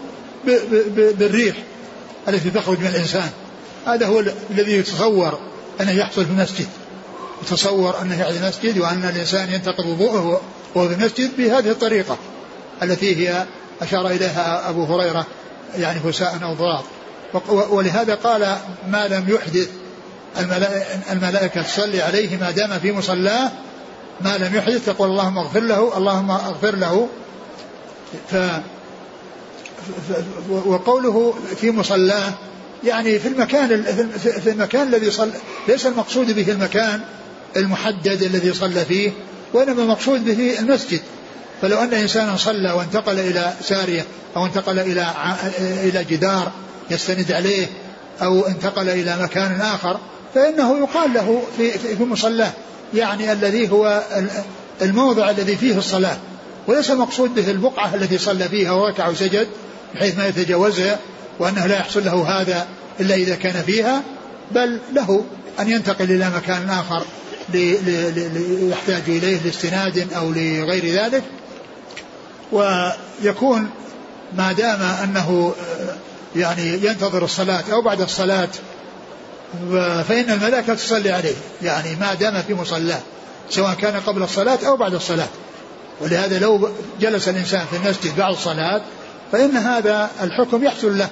بالريح 0.95 1.55
التي 2.27 2.49
تخرج 2.49 2.79
من 2.79 2.87
الإنسان. 2.87 3.29
هذا 3.87 4.05
هو 4.05 4.23
الذي 4.51 4.71
يتصور 4.71 5.39
أنه 5.81 5.91
يحصل 5.91 6.25
في 6.25 6.31
المسجد. 6.31 6.67
يتصور 7.43 8.01
أنه 8.01 8.21
يحصل 8.21 8.33
في 8.33 8.43
المسجد 8.43 8.79
وأن 8.79 9.03
الإنسان 9.03 9.53
ينتقض 9.53 9.85
وضوءه 9.85 10.41
وهو 10.75 10.87
في 10.87 10.93
المسجد 10.93 11.37
بهذه 11.37 11.71
الطريقة 11.71 12.17
التي 12.83 13.15
هي 13.15 13.45
أشار 13.81 14.07
إليها 14.07 14.69
أبو 14.69 14.83
هريرة 14.83 15.25
يعني 15.77 15.99
فساء 15.99 16.39
أو 16.43 16.53
ضراط 16.53 16.83
ولهذا 17.69 18.15
قال 18.15 18.57
ما 18.87 19.07
لم 19.07 19.25
يحدث 19.29 19.69
الملائكة 21.11 21.61
تصلي 21.61 22.01
عليه 22.01 22.37
ما 22.37 22.51
دام 22.51 22.79
في 22.79 22.91
مصلاه 22.91 23.51
ما 24.21 24.37
لم 24.37 24.55
يحدث 24.55 24.85
تقول 24.85 25.09
اللهم 25.09 25.37
اغفر 25.37 25.59
له 25.59 25.97
اللهم 25.97 26.31
اغفر 26.31 26.75
له. 26.75 27.07
ف 28.31 28.35
وقوله 30.49 31.33
في 31.61 31.71
مصلاه 31.71 32.33
يعني 32.83 33.19
في 33.19 33.27
المكان 33.27 33.83
في 34.43 34.49
المكان 34.49 34.87
الذي 34.87 35.11
صلى 35.11 35.31
ليس 35.67 35.85
المقصود 35.85 36.35
به 36.35 36.51
المكان 36.51 37.01
المحدد 37.57 38.23
الذي 38.23 38.53
صلى 38.53 38.85
فيه 38.85 39.11
وإنما 39.53 39.83
المقصود 39.83 40.25
به 40.25 40.59
المسجد. 40.59 41.01
فلو 41.61 41.77
أن 41.77 41.93
إنسانا 41.93 42.37
صلى 42.37 42.71
وانتقل 42.71 43.19
إلى 43.19 43.53
سارية 43.63 44.05
أو 44.35 44.45
انتقل 44.45 44.79
إلى 44.79 45.13
إلى 45.59 46.03
جدار 46.03 46.51
يستند 46.91 47.31
عليه 47.31 47.67
أو 48.21 48.47
انتقل 48.47 48.89
إلى 48.89 49.17
مكان 49.21 49.61
آخر 49.61 49.99
فإنه 50.35 50.77
يقال 50.77 51.13
له 51.13 51.43
في 51.57 51.71
في 51.71 52.03
مصلاه 52.03 52.51
يعني 52.93 53.31
الذي 53.31 53.71
هو 53.71 54.03
الموضع 54.81 55.29
الذي 55.29 55.55
فيه 55.55 55.77
الصلاة. 55.77 56.17
وليس 56.67 56.91
المقصود 56.91 57.35
به 57.35 57.51
البقعة 57.51 57.95
التي 57.95 58.17
صلى 58.17 58.49
فيها 58.49 58.71
وركع 58.71 59.07
وسجد 59.07 59.47
بحيث 59.95 60.17
ما 60.17 60.27
يتجاوزها 60.27 60.99
وأنه 61.39 61.65
لا 61.65 61.75
يحصل 61.75 62.05
له 62.05 62.41
هذا 62.41 62.67
إلا 62.99 63.15
إذا 63.15 63.35
كان 63.35 63.63
فيها 63.63 64.01
بل 64.51 64.79
له 64.93 65.25
أن 65.59 65.69
ينتقل 65.69 66.11
إلى 66.11 66.29
مكان 66.35 66.69
آخر 66.69 67.05
يحتاج 68.69 69.01
إليه 69.07 69.39
لاستناد 69.45 70.13
أو 70.13 70.31
لغير 70.31 70.85
ذلك. 70.85 71.23
ويكون 72.51 73.69
ما 74.37 74.51
دام 74.51 74.81
أنه 74.81 75.53
يعني 76.35 76.85
ينتظر 76.85 77.23
الصلاة 77.23 77.63
أو 77.71 77.81
بعد 77.81 78.01
الصلاة 78.01 78.49
فإن 80.07 80.29
الملائكة 80.29 80.73
تصلي 80.73 81.11
عليه 81.11 81.35
يعني 81.61 81.95
ما 81.95 82.13
دام 82.13 82.41
في 82.41 82.53
مصلاه 82.53 82.99
سواء 83.49 83.73
كان 83.73 83.99
قبل 83.99 84.23
الصلاة 84.23 84.59
أو 84.67 84.77
بعد 84.77 84.93
الصلاة. 84.93 85.27
ولهذا 86.01 86.39
لو 86.39 86.69
جلس 86.99 87.29
الإنسان 87.29 87.65
في 87.65 87.77
المسجد 87.77 88.15
بعد 88.15 88.33
الصلاة 88.33 88.81
فإن 89.31 89.57
هذا 89.57 90.09
الحكم 90.21 90.63
يحصل 90.63 90.97
له. 90.97 91.09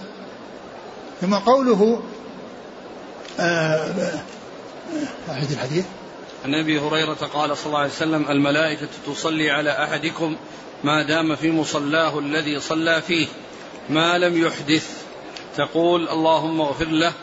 ثم 1.22 1.36
قوله 1.36 2.02
آه 3.40 4.12
أعيد 5.30 5.52
الحديث. 5.52 5.86
عن 6.46 6.56
أبي 6.56 6.80
هريرة 6.80 7.14
قال 7.34 7.58
صلى 7.58 7.66
الله 7.66 7.80
عليه 7.80 7.92
وسلم 7.92 8.26
الملائكة 8.30 8.88
تصلي 9.08 9.52
على 9.52 9.84
أحدكم 9.84 10.36
ما 10.84 11.04
دام 11.04 11.36
في 11.36 11.52
مصلاه 11.52 12.20
الذي 12.20 12.60
صلى 12.60 13.02
فيه 13.02 13.28
ما 13.90 14.18
لم 14.18 14.46
يحدث. 14.46 14.88
تقول 15.58 16.10
اللهم 16.10 16.62
اغفر 16.62 16.86
له 16.86 17.14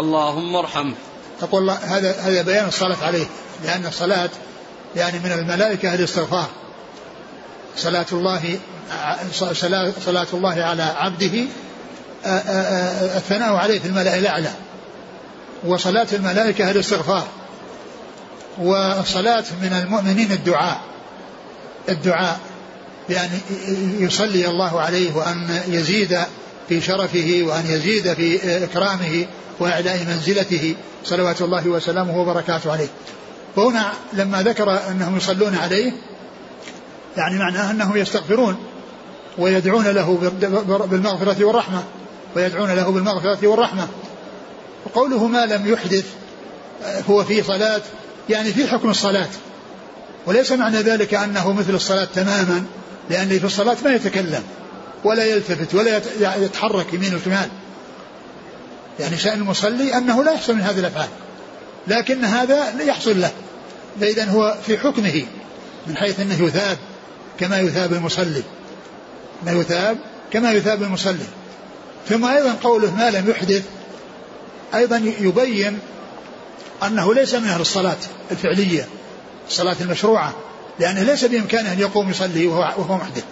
اللهم 0.00 0.56
ارحمه 0.56 0.94
تقول 1.40 1.70
هذا 1.70 2.12
هذا 2.20 2.42
بيان 2.42 2.68
الصلاة 2.68 2.96
عليه 3.02 3.26
لأن 3.64 3.86
الصلاة 3.86 4.30
يعني 4.96 5.18
من 5.18 5.32
الملائكة 5.32 5.94
الاستغفار. 5.94 6.48
صلاة 7.76 8.06
الله 8.12 8.58
صلاة 10.04 10.26
الله 10.32 10.62
على 10.62 10.82
عبده 10.82 11.44
الثناء 13.16 13.54
عليه 13.54 13.80
في 13.80 13.86
الملأ 13.86 14.18
الأعلى. 14.18 14.50
وصلاة 15.66 16.06
الملائكة 16.12 16.70
الاستغفار. 16.70 17.26
والصلاة 18.58 19.44
من 19.62 19.72
المؤمنين 19.72 20.32
الدعاء 20.32 20.80
الدعاء 21.88 22.38
بأن 23.08 23.40
يصلي 23.98 24.46
الله 24.48 24.80
عليه 24.80 25.16
وأن 25.16 25.60
يزيد 25.68 26.18
في 26.68 26.80
شرفه 26.80 27.42
وأن 27.46 27.64
يزيد 27.66 28.12
في 28.12 28.64
إكرامه 28.64 29.26
وإعلاء 29.60 30.04
منزلته 30.08 30.74
صلوات 31.04 31.42
الله 31.42 31.68
وسلامه 31.68 32.18
وبركاته 32.18 32.72
عليه. 32.72 32.88
وهنا 33.56 33.92
لما 34.12 34.42
ذكر 34.42 34.90
أنهم 34.90 35.16
يصلون 35.16 35.54
عليه 35.54 35.92
يعني 37.16 37.38
معناه 37.38 37.70
أنهم 37.70 37.96
يستغفرون 37.96 38.56
ويدعون 39.38 39.86
له 39.86 40.32
بالمغفرة 40.90 41.44
والرحمة 41.44 41.82
ويدعون 42.36 42.70
له 42.70 42.90
بالمغفرة 42.90 43.46
والرحمة. 43.46 43.88
وقوله 44.86 45.26
ما 45.26 45.46
لم 45.46 45.72
يحدث 45.72 46.04
هو 47.10 47.24
في 47.24 47.42
صلاة 47.42 47.82
يعني 48.28 48.52
في 48.52 48.66
حكم 48.66 48.90
الصلاة. 48.90 49.28
وليس 50.26 50.52
معنى 50.52 50.76
ذلك 50.76 51.14
أنه 51.14 51.52
مثل 51.52 51.74
الصلاة 51.74 52.08
تماما 52.14 52.64
لأن 53.10 53.28
في 53.28 53.44
الصلاة 53.44 53.76
ما 53.84 53.94
يتكلم. 53.94 54.42
ولا 55.04 55.24
يلتفت 55.24 55.74
ولا 55.74 56.00
يتحرك 56.36 56.94
يمين 56.94 57.14
وشمال. 57.14 57.48
يعني 59.00 59.16
شأن 59.16 59.38
المصلي 59.38 59.96
أنه 59.96 60.24
لا 60.24 60.32
يحصل 60.32 60.54
من 60.54 60.62
هذه 60.62 60.78
الأفعال. 60.78 61.08
لكن 61.86 62.24
هذا 62.24 62.74
لا 62.78 62.84
يحصل 62.84 63.20
له. 63.20 63.30
فإذا 64.00 64.24
هو 64.24 64.56
في 64.66 64.78
حكمه 64.78 65.26
من 65.86 65.96
حيث 65.96 66.20
أنه 66.20 66.44
يثاب 66.44 66.78
كما 67.40 67.60
يثاب 67.60 67.92
المصلي. 67.92 68.42
ما 69.46 69.52
يثاب 69.52 69.98
كما 70.32 70.52
يثاب 70.52 70.82
المصلي. 70.82 71.26
ثم 72.08 72.24
أيضا 72.24 72.56
قوله 72.62 72.94
ما 72.94 73.10
لم 73.10 73.30
يحدث 73.30 73.62
أيضا 74.74 74.96
يبين 75.20 75.78
أنه 76.82 77.14
ليس 77.14 77.34
من 77.34 77.48
أهل 77.48 77.60
الصلاة 77.60 77.96
الفعلية 78.30 78.88
الصلاة 79.48 79.76
المشروعة 79.80 80.34
لأنه 80.80 81.02
ليس 81.02 81.24
بإمكانه 81.24 81.72
أن 81.72 81.80
يقوم 81.80 82.10
يصلي 82.10 82.46
وهو, 82.46 82.96
محدث. 82.96 83.24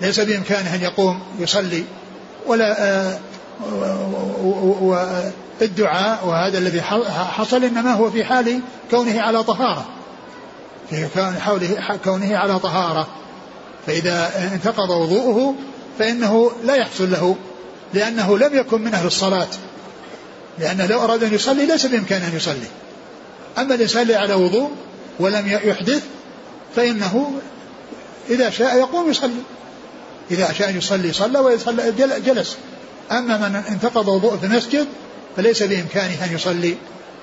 ليس 0.00 0.20
بإمكانه 0.20 0.74
أن 0.74 0.82
يقوم 0.82 1.20
يصلي. 1.38 1.84
ولا 2.46 2.84
آه 2.84 3.18
والدعاء 5.60 6.26
وهذا 6.26 6.58
الذي 6.58 6.82
حصل 7.12 7.64
إنما 7.64 7.92
هو 7.92 8.10
في 8.10 8.24
حال 8.24 8.60
كونه 8.90 9.20
على 9.20 9.42
طهارة. 9.42 9.86
في 10.90 11.08
حوله 11.40 11.98
كونه 12.04 12.36
على 12.36 12.58
طهارة. 12.58 13.06
فإذا 13.86 14.48
انتقض 14.52 14.90
وضوءه 14.90 15.54
فإنه 15.98 16.50
لا 16.64 16.74
يحصل 16.74 17.10
له 17.10 17.36
لأنه 17.94 18.38
لم 18.38 18.56
يكن 18.56 18.82
من 18.82 18.94
أهل 18.94 19.06
الصلاة. 19.06 19.48
لأنه 20.58 20.86
لو 20.86 21.04
أراد 21.04 21.24
أن 21.24 21.34
يصلي 21.34 21.66
ليس 21.66 21.86
بإمكانه 21.86 22.28
أن 22.28 22.36
يصلي. 22.36 22.68
أما 23.58 23.74
الإنسان 23.74 24.10
على 24.10 24.34
وضوء 24.34 24.70
ولم 25.20 25.48
يحدث 25.48 26.02
فإنه 26.76 27.32
إذا 28.30 28.50
شاء 28.50 28.78
يقوم 28.78 29.10
يصلي. 29.10 29.42
إذا 30.30 30.52
شاء 30.52 30.76
يصلي 30.76 31.12
صلى 31.12 31.38
ويصلى 31.38 31.92
جلس. 32.26 32.56
أما 33.12 33.48
من 33.48 33.56
انتقض 33.56 34.08
وضوء 34.08 34.36
في 34.36 34.46
المسجد 34.46 34.86
فليس 35.36 35.62
بإمكانه 35.62 36.24
أن 36.24 36.34
يصلي 36.34 36.76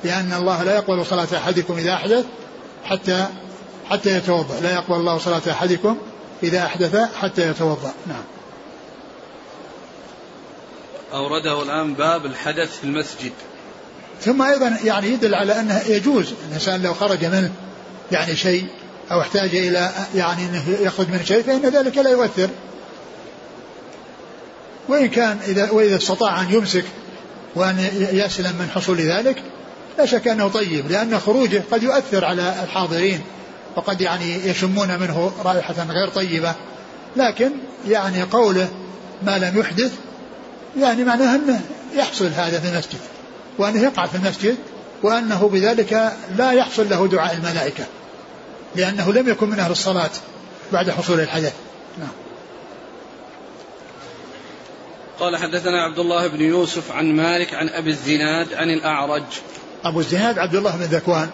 لأن 0.04 0.34
الله 0.34 0.64
لا 0.64 0.76
يقبل 0.76 1.06
صلاة 1.06 1.28
أحدكم 1.38 1.78
إذا 1.78 1.94
أحدث 1.94 2.26
حتى 2.84 3.26
حتى 3.90 4.18
يتوضأ. 4.18 4.60
لا 4.60 4.74
يقبل 4.74 4.96
الله 4.96 5.18
صلاة 5.18 5.42
أحدكم 5.52 5.98
إذا 6.44 6.66
أحدث 6.66 6.96
حتى 7.22 7.50
يتوضأ. 7.50 7.94
نعم. 8.08 8.24
أورده 11.14 11.64
الآن 11.64 11.94
باب 11.94 12.26
الحدث 12.26 12.78
في 12.78 12.84
المسجد. 12.84 13.32
ثم 14.22 14.42
أيضا 14.42 14.78
يعني 14.84 15.08
يدل 15.08 15.36
على 15.36 15.60
أنه 15.60 15.82
يجوز. 15.88 16.34
الإنسان 16.48 16.82
لو 16.82 16.94
خرج 16.94 17.26
منه 17.26 17.52
يعني 18.12 18.36
شيء 18.36 18.66
أو 19.12 19.22
احتاج 19.22 19.56
إلى 19.56 19.92
يعني 20.16 20.46
أنه 20.46 20.64
يخرج 20.82 21.10
من 21.10 21.26
شيء 21.26 21.44
فإن 21.44 21.62
ذلك 21.62 21.98
لا 21.98 22.10
يؤثر. 22.10 22.50
وإن 24.88 25.08
كان 25.08 25.38
إذا 25.48 25.72
وإذا 25.72 25.96
استطاع 25.96 26.42
أن 26.42 26.54
يمسك 26.54 26.86
وأن 27.56 27.90
يسلم 28.12 28.56
من 28.60 28.70
حصول 28.76 28.98
ذلك 28.98 29.44
لا 29.98 30.06
شك 30.06 30.28
أنه 30.28 30.48
طيب 30.48 30.92
لأن 30.92 31.20
خروجه 31.20 31.64
قد 31.72 31.84
يؤثر 31.84 32.26
على 32.26 32.56
الحاضرين 32.64 33.22
وقد 33.76 34.02
يعني 34.02 34.48
يشمون 34.48 35.00
منه 35.00 35.32
رائحة 35.46 35.76
غير 35.90 36.08
طيبة. 36.08 36.56
لكن 37.16 37.52
يعني 37.88 38.24
قوله 38.24 38.68
ما 39.24 39.38
لم 39.38 39.60
يحدث 39.60 39.92
يعني 40.80 41.04
معناه 41.04 41.36
أنه 41.36 41.62
يحصل 41.96 42.28
هذا 42.28 42.60
في 42.60 42.68
المسجد 42.68 43.00
وأنه 43.58 43.82
يقع 43.82 44.06
في 44.06 44.16
المسجد 44.16 44.56
وأنه 45.04 45.50
بذلك 45.54 46.14
لا 46.38 46.52
يحصل 46.52 46.90
له 46.90 47.08
دعاء 47.08 47.34
الملائكة 47.34 47.84
لأنه 48.76 49.14
لم 49.14 49.30
يكن 49.30 49.50
من 49.50 49.60
أهل 49.60 49.72
الصلاة 49.72 50.10
بعد 50.72 50.90
حصول 50.90 51.20
الحدث. 51.20 51.54
قال 55.22 55.38
حدثنا 55.38 55.84
عبد 55.84 56.00
الله 56.00 56.28
بن 56.28 56.42
يوسف 56.42 56.92
عن 56.92 57.16
مالك 57.16 57.54
عن 57.54 57.70
أبي 57.70 57.90
الزناد 57.90 58.54
عن 58.54 58.70
الأعرج. 58.70 59.24
أبو 59.84 60.00
الزناد 60.00 60.40
عبد 60.40 60.56
الله 60.56 60.78
بن 60.78 60.84
ذكوان 60.84 61.30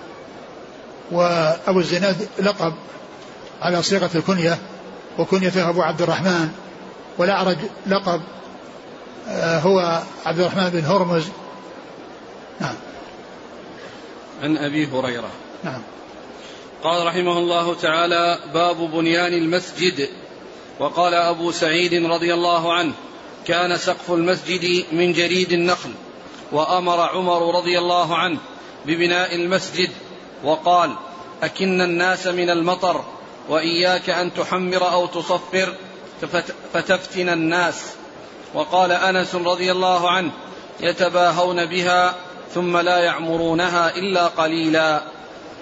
وأبو 1.12 1.80
الزناد 1.80 2.28
لقب 2.40 2.74
على 3.62 3.84
صيغة 3.84 4.10
الكنية 4.16 4.58
وكنيته 5.18 5.70
أبو 5.70 5.82
عبد 5.82 6.02
الرحمن 6.02 6.50
والأعرج 7.18 7.58
لقب 7.88 8.22
آه، 9.28 9.60
هو 9.60 10.02
عبد 10.26 10.40
الرحمن 10.40 10.70
بن 10.70 10.86
هرمز. 10.86 11.26
نعم. 12.60 12.76
عن 14.44 14.58
أبي 14.58 14.88
هريرة. 14.88 15.30
نعم. 15.64 15.82
قال 16.84 17.08
رحمه 17.08 17.38
الله 17.38 17.76
تعالى 17.76 18.40
باب 18.54 18.92
بنيان 18.92 19.34
المسجد. 19.34 20.10
وقال 20.80 21.14
أبو 21.14 21.52
سعيد 21.52 22.06
رضي 22.06 22.34
الله 22.34 22.74
عنه 22.74 22.94
كان 23.48 23.78
سقف 23.78 24.12
المسجد 24.12 24.86
من 24.92 25.14
جريد 25.14 25.52
النخل 25.52 25.92
وأمر 26.52 27.00
عمر 27.00 27.56
رضي 27.56 27.80
الله 27.80 28.18
عنه 28.18 28.40
ببناء 28.86 29.36
المسجد 29.36 29.90
وقال 30.44 30.96
أكن 31.44 31.82
الناس 31.82 32.28
من 32.28 32.50
المطر 32.50 33.04
وإياك 33.50 34.10
أن 34.10 34.34
تحمر 34.34 34.92
أو 34.92 35.06
تصفر 35.06 35.76
فتفتن 36.74 37.30
الناس. 37.30 37.84
وقال 38.54 38.92
أنس 38.92 39.36
رضي 39.36 39.72
الله 39.72 40.10
عنه 40.10 40.32
يتباهون 40.80 41.66
بها 41.66 42.16
ثم 42.54 42.78
لا 42.78 42.98
يعمرونها 42.98 43.96
إلا 43.96 44.28
قليلا. 44.28 45.02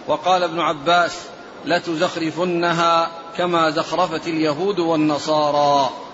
وقال 0.08 0.44
ابن 0.44 0.60
عباس 0.60 1.18
لتزخرفنها 1.66 3.12
كما 3.38 3.70
زخرفت 3.70 4.28
اليهود 4.28 4.80
والنصارى. 4.80 6.05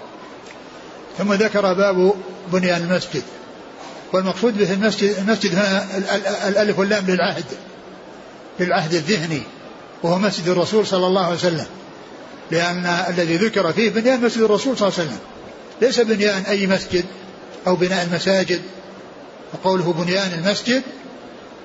ثم 1.18 1.34
ذكر 1.34 1.74
باب 1.74 2.14
بنيان 2.54 2.82
المسجد. 2.82 3.24
والمقصود 4.14 4.58
به 4.58 4.74
المسجد 4.74 5.16
المسجد 5.18 5.56
هنا 5.56 5.86
الألف 6.48 6.80
واللام 6.80 7.06
للعهد. 7.08 7.46
للعهد 8.60 8.94
الذهني. 8.94 9.42
وهو 10.04 10.20
مسجد 10.20 10.48
الرسول 10.48 10.88
صلى 10.88 11.08
الله 11.08 11.26
عليه 11.26 11.36
وسلم. 11.36 11.66
لأن 12.52 12.86
الذي 12.86 13.38
ذكر 13.38 13.74
فيه 13.74 13.90
بنيان 13.90 14.22
مسجد 14.22 14.42
الرسول 14.42 14.78
صلى 14.78 14.88
الله 14.88 15.00
عليه 15.00 15.10
وسلم. 15.10 15.20
ليس 15.82 16.00
بنيان 16.00 16.44
أي 16.44 16.68
مسجد 16.68 17.06
أو 17.68 17.76
بناء 17.76 18.04
المساجد. 18.04 18.62
وقوله 19.54 19.94
بنيان 19.94 20.34
المسجد 20.34 20.82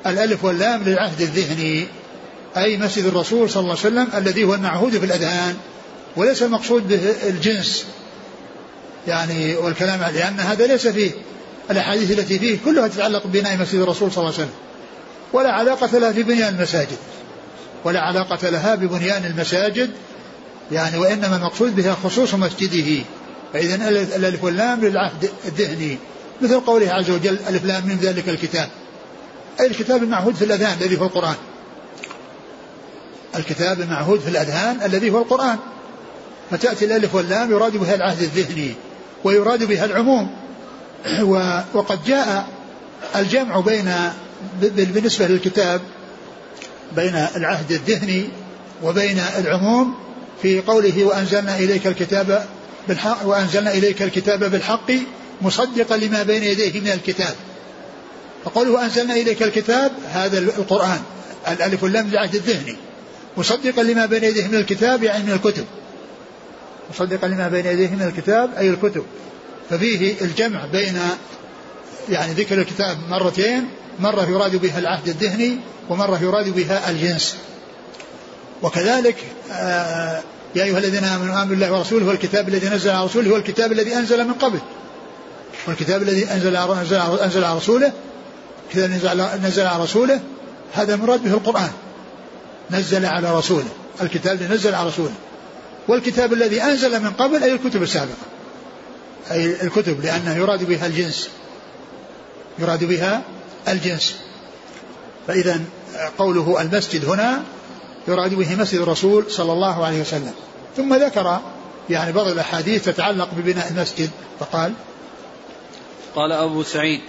الألف 0.07 0.45
واللام 0.45 0.83
للعهد 0.83 1.21
الذهني. 1.21 1.87
أي 2.57 2.77
مسجد 2.77 3.05
الرسول 3.05 3.51
صلى 3.51 3.61
الله 3.61 3.77
عليه 3.85 3.87
وسلم 3.87 4.09
الذي 4.15 4.45
هو 4.45 4.55
المعهود 4.55 4.99
في 4.99 5.05
الأذهان 5.07 5.57
وليس 6.17 6.43
المقصود 6.43 6.89
به 6.89 7.15
الجنس. 7.29 7.87
يعني 9.09 9.57
والكلام 9.57 10.01
لأن 10.01 10.41
هذا 10.41 10.67
ليس 10.67 10.87
فيه 10.87 11.11
الأحاديث 11.71 12.19
التي 12.19 12.39
فيه 12.39 12.59
كلها 12.65 12.89
تتعلق 12.89 13.27
ببناء 13.27 13.57
مسجد 13.57 13.81
الرسول 13.81 14.13
صلى 14.13 14.19
الله 14.19 14.35
عليه 14.35 14.45
وسلم. 14.45 14.55
ولا 15.33 15.53
علاقة 15.53 15.99
لها 15.99 16.13
في 16.13 16.23
بنيان 16.23 16.55
المساجد. 16.55 16.97
ولا 17.85 18.01
علاقة 18.01 18.49
لها 18.49 18.75
ببنيان 18.75 19.25
المساجد 19.25 19.91
يعني 20.73 20.99
وإنما 20.99 21.37
المقصود 21.37 21.77
بها 21.77 21.97
خصوص 22.05 22.35
مسجده. 22.35 23.05
فإذا 23.53 23.89
الألف 23.89 24.45
واللام 24.45 24.81
للعهد 24.81 25.31
الذهني. 25.47 25.99
مثل 26.43 26.61
قوله 26.61 26.93
عز 26.93 27.11
وجل 27.11 27.39
ألف 27.49 27.65
لام 27.65 27.87
من 27.87 27.97
ذلك 28.03 28.29
الكتاب. 28.29 28.69
أي 29.61 29.67
الكتاب 29.67 30.03
المعهود 30.03 30.35
في 30.35 30.45
الأذهان 30.45 30.77
الذي 30.81 31.01
هو 31.01 31.05
القرآن. 31.05 31.35
الكتاب 33.37 33.81
المعهود 33.81 34.21
في 34.21 34.29
الأذهان 34.29 34.83
الذي 34.85 35.11
هو 35.11 35.19
القرآن. 35.19 35.59
فتأتي 36.51 36.85
الألف 36.85 37.15
واللام 37.15 37.51
يراد 37.51 37.77
بها 37.77 37.95
العهد 37.95 38.23
الذهني. 38.23 38.75
ويراد 39.27 39.65
بها 39.65 39.85
العموم. 39.85 40.31
وقد 41.75 42.05
جاء 42.07 42.47
الجمع 43.17 43.61
بين 43.61 43.93
بالنسبة 44.63 45.27
للكتاب 45.27 45.81
بين 46.97 47.15
العهد 47.37 47.73
الذهني 47.73 48.29
وبين 48.83 49.21
العموم 49.39 49.95
في 50.43 50.61
قوله 50.61 51.05
وأنزلنا 51.05 51.57
إليك 51.57 51.87
الكتاب 51.87 52.47
بالحق 52.89 53.27
وأنزلنا 53.27 53.71
إليك 53.71 54.03
الكتاب 54.03 54.51
بالحق 54.51 54.93
مصدقا 55.43 55.97
لما 55.97 56.23
بين 56.23 56.43
يديه 56.43 56.81
من 56.81 56.89
الكتاب. 56.89 57.35
فقوله 58.45 58.71
وأنزلنا 58.71 59.15
إليك 59.15 59.43
الكتاب 59.43 59.93
هذا 60.13 60.39
القرآن 60.39 61.01
الألف 61.49 61.83
واللام 61.83 62.09
للعهد 62.09 62.35
الذهني. 62.35 62.77
مصدقا 63.37 63.83
لما 63.83 64.07
بين 64.07 64.25
يديه 64.25 64.47
من 64.47 64.55
الكتاب 64.55 65.03
يعني 65.03 65.25
من 65.25 65.33
الكتب. 65.33 65.65
مصدقا 66.91 67.29
لما 67.29 67.49
بين 67.49 67.67
يديه 67.67 67.89
من 67.89 68.03
الكتاب 68.03 68.51
أي 68.59 68.71
الكتب. 68.71 69.05
ففيه 69.71 70.15
الجمع 70.21 70.67
بين 70.67 70.99
يعني 72.09 72.33
ذكر 72.33 72.59
الكتاب 72.59 72.99
مرتين 73.09 73.69
مرة 74.01 74.31
يراد 74.31 74.57
بها 74.57 74.79
العهد 74.79 75.09
الذهني 75.09 75.57
ومرة 75.89 76.23
يراد 76.23 76.49
بها 76.49 76.91
الجنس. 76.91 77.37
وكذلك 78.63 79.17
آه 79.53 80.23
يا 80.55 80.65
أيها 80.65 80.79
الذين 80.79 81.05
آمنوا 81.05 81.35
آمنوا 81.35 81.45
بالله 81.45 81.73
ورسوله 81.73 82.07
والكتاب 82.07 82.49
الذي 82.49 82.69
نزل 82.69 82.91
على 82.91 83.05
رسوله 83.05 83.33
والكتاب 83.33 83.73
الذي 83.73 83.97
أنزل 83.97 84.25
من 84.25 84.33
قبل. 84.33 84.59
والكتاب 85.67 86.03
الذي 86.03 86.31
أنزل 86.31 86.57
أنزل, 86.57 86.97
أنزل 86.97 87.45
على 87.45 87.57
رسوله 87.57 87.93
الكتاب 88.67 88.91
نزل 89.45 89.67
على 89.67 89.83
رسوله 89.83 90.21
هذا 90.73 90.97
مراد 90.97 91.25
به 91.25 91.31
القرآن. 91.31 91.71
نزل 92.71 93.07
على 93.07 93.39
رسوله. 93.39 93.69
الكتاب 94.03 94.37
الذي 94.37 94.55
نزل 94.55 94.75
على 94.75 94.89
رسوله. 94.89 95.15
والكتاب 95.89 96.33
الذي 96.33 96.63
أنزل 96.63 97.03
من 97.03 97.11
قبل 97.11 97.43
أي 97.43 97.53
الكتب 97.53 97.83
السابقة؟ 97.83 98.27
أي 99.31 99.63
الكتب 99.63 100.01
لأنه 100.05 100.37
يراد 100.37 100.65
بها 100.65 100.87
الجنس. 100.87 101.29
يراد 102.59 102.85
بها 102.85 103.23
الجنس. 103.69 104.17
فإذا 105.27 105.61
قوله 106.19 106.61
المسجد 106.61 107.05
هنا 107.05 107.43
يراد 108.09 108.35
به 108.35 108.57
مسجد 108.57 108.81
الرسول 108.81 109.31
صلى 109.31 109.53
الله 109.53 109.85
عليه 109.85 110.01
وسلم. 110.01 110.33
ثم 110.77 110.95
ذكر 110.95 111.41
يعني 111.91 112.13
بعض 112.13 112.29
الأحاديث 112.29 112.85
تتعلق 112.85 113.29
ببناء 113.37 113.69
المسجد 113.71 114.11
فقال 114.41 114.73
قال 116.15 116.33
أبو 116.33 116.63
سعيد 116.63 117.01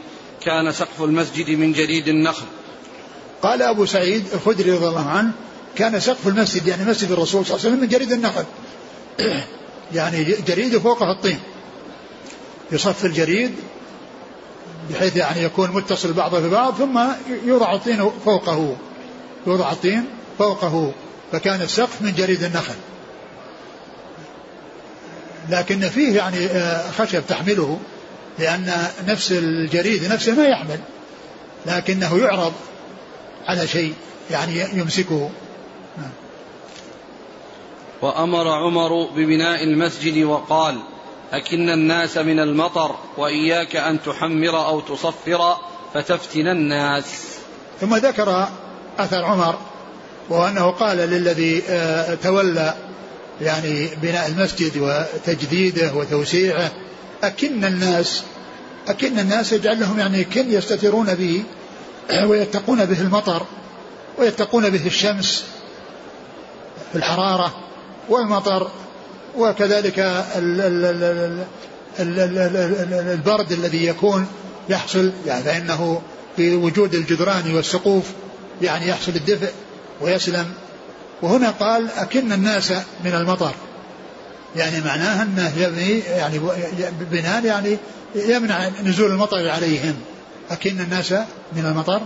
كان 0.41 0.71
سقف 0.71 1.01
المسجد 1.01 1.49
من 1.49 1.73
جريد 1.73 2.07
النخل. 2.07 2.45
قال 3.41 3.61
أبو 3.61 3.85
سعيد 3.85 4.25
الخدري 4.33 4.71
رضي 4.71 4.87
الله 4.87 5.09
عنه 5.09 5.31
كان 5.75 5.99
سقف 5.99 6.27
المسجد 6.27 6.67
يعني 6.67 6.85
مسجد 6.85 7.11
الرسول 7.11 7.45
صلى 7.45 7.55
الله 7.55 7.65
عليه 7.65 7.69
وسلم 7.69 7.79
من 7.79 7.87
جريد 7.87 8.11
النخل. 8.11 8.43
يعني 9.95 10.23
جريد 10.23 10.77
فوقه 10.77 11.11
الطين. 11.11 11.39
يصف 12.71 13.05
الجريد 13.05 13.55
بحيث 14.89 15.15
يعني 15.15 15.43
يكون 15.43 15.71
متصل 15.71 16.13
بعضه 16.13 16.39
ببعض 16.39 16.73
ثم 16.73 16.99
يوضع 17.45 17.73
الطين 17.73 18.11
فوقه. 18.25 18.75
يوضع 19.47 19.71
الطين 19.71 20.05
فوقه. 20.39 20.93
فكان 21.31 21.61
السقف 21.61 22.01
من 22.01 22.13
جريد 22.17 22.43
النخل. 22.43 22.75
لكن 25.49 25.89
فيه 25.89 26.17
يعني 26.17 26.45
آه، 26.45 26.91
خشب 26.91 27.23
تحمله 27.27 27.79
لأن 28.39 28.73
نفس 29.07 29.31
الجريد 29.31 30.11
نفسه 30.11 30.35
ما 30.35 30.47
يحمل 30.47 30.79
لكنه 31.65 32.17
يعرض 32.17 32.53
على 33.47 33.67
شيء 33.67 33.93
يعني 34.31 34.59
يمسكه. 34.73 35.29
نعم. 35.97 36.11
وأمر 38.01 38.47
عمر 38.47 39.03
ببناء 39.15 39.63
المسجد 39.63 40.23
وقال 40.23 40.79
أكن 41.33 41.69
الناس 41.69 42.17
من 42.17 42.39
المطر 42.39 42.95
وإياك 43.17 43.75
أن 43.75 44.01
تحمر 44.03 44.65
أو 44.65 44.79
تصفر 44.79 45.57
فتفتن 45.93 46.47
الناس. 46.47 47.05
ثم 47.81 47.95
ذكر 47.95 48.47
أثر 48.99 49.25
عمر 49.25 49.59
وأنه 50.29 50.71
قال 50.71 50.97
للذي 50.97 51.63
آه، 51.69 52.15
تولى 52.15 52.75
يعني 53.41 53.89
بناء 54.01 54.27
المسجد 54.27 54.77
وتجديده 54.77 55.93
وتوسيعه 55.93 56.71
أكن 57.23 57.65
الناس 57.65 58.23
أكن 58.87 59.19
الناس 59.19 59.51
يجعل 59.53 59.79
لهم 59.79 59.99
يعني 59.99 60.23
كن 60.23 60.51
يستترون 60.51 61.15
به 61.15 61.43
ويتقون 62.23 62.85
به 62.85 63.01
المطر 63.01 63.45
ويتقون 64.17 64.69
به 64.69 64.85
الشمس 64.87 65.43
في 66.91 66.97
الحرارة. 66.97 67.66
والمطر 68.09 68.71
وكذلك 69.37 70.25
البرد 71.99 73.51
الذي 73.51 73.85
يكون 73.85 74.27
يحصل 74.69 75.11
يعني 75.25 75.43
فإنه 75.43 76.01
في 76.35 76.55
وجود 76.55 76.95
الجدران 76.95 77.55
والسقوف 77.55 78.03
يعني 78.61 78.87
يحصل 78.87 79.11
الدفء 79.11 79.51
ويسلم 80.01 80.53
وهنا 81.21 81.49
قال 81.51 81.89
أكن 81.91 82.31
الناس 82.31 82.71
من 83.05 83.13
المطر 83.13 83.53
يعني 84.55 84.81
معناها 84.81 85.23
أنه 85.23 85.53
يبني 85.57 85.99
يعني 85.99 86.39
بناء 87.11 87.45
يعني 87.45 87.77
يمنع 88.15 88.69
نزول 88.83 89.11
المطر 89.11 89.49
عليهم 89.49 89.95
أكن 90.51 90.79
الناس 90.81 91.11
من 91.53 91.65
المطر 91.65 92.01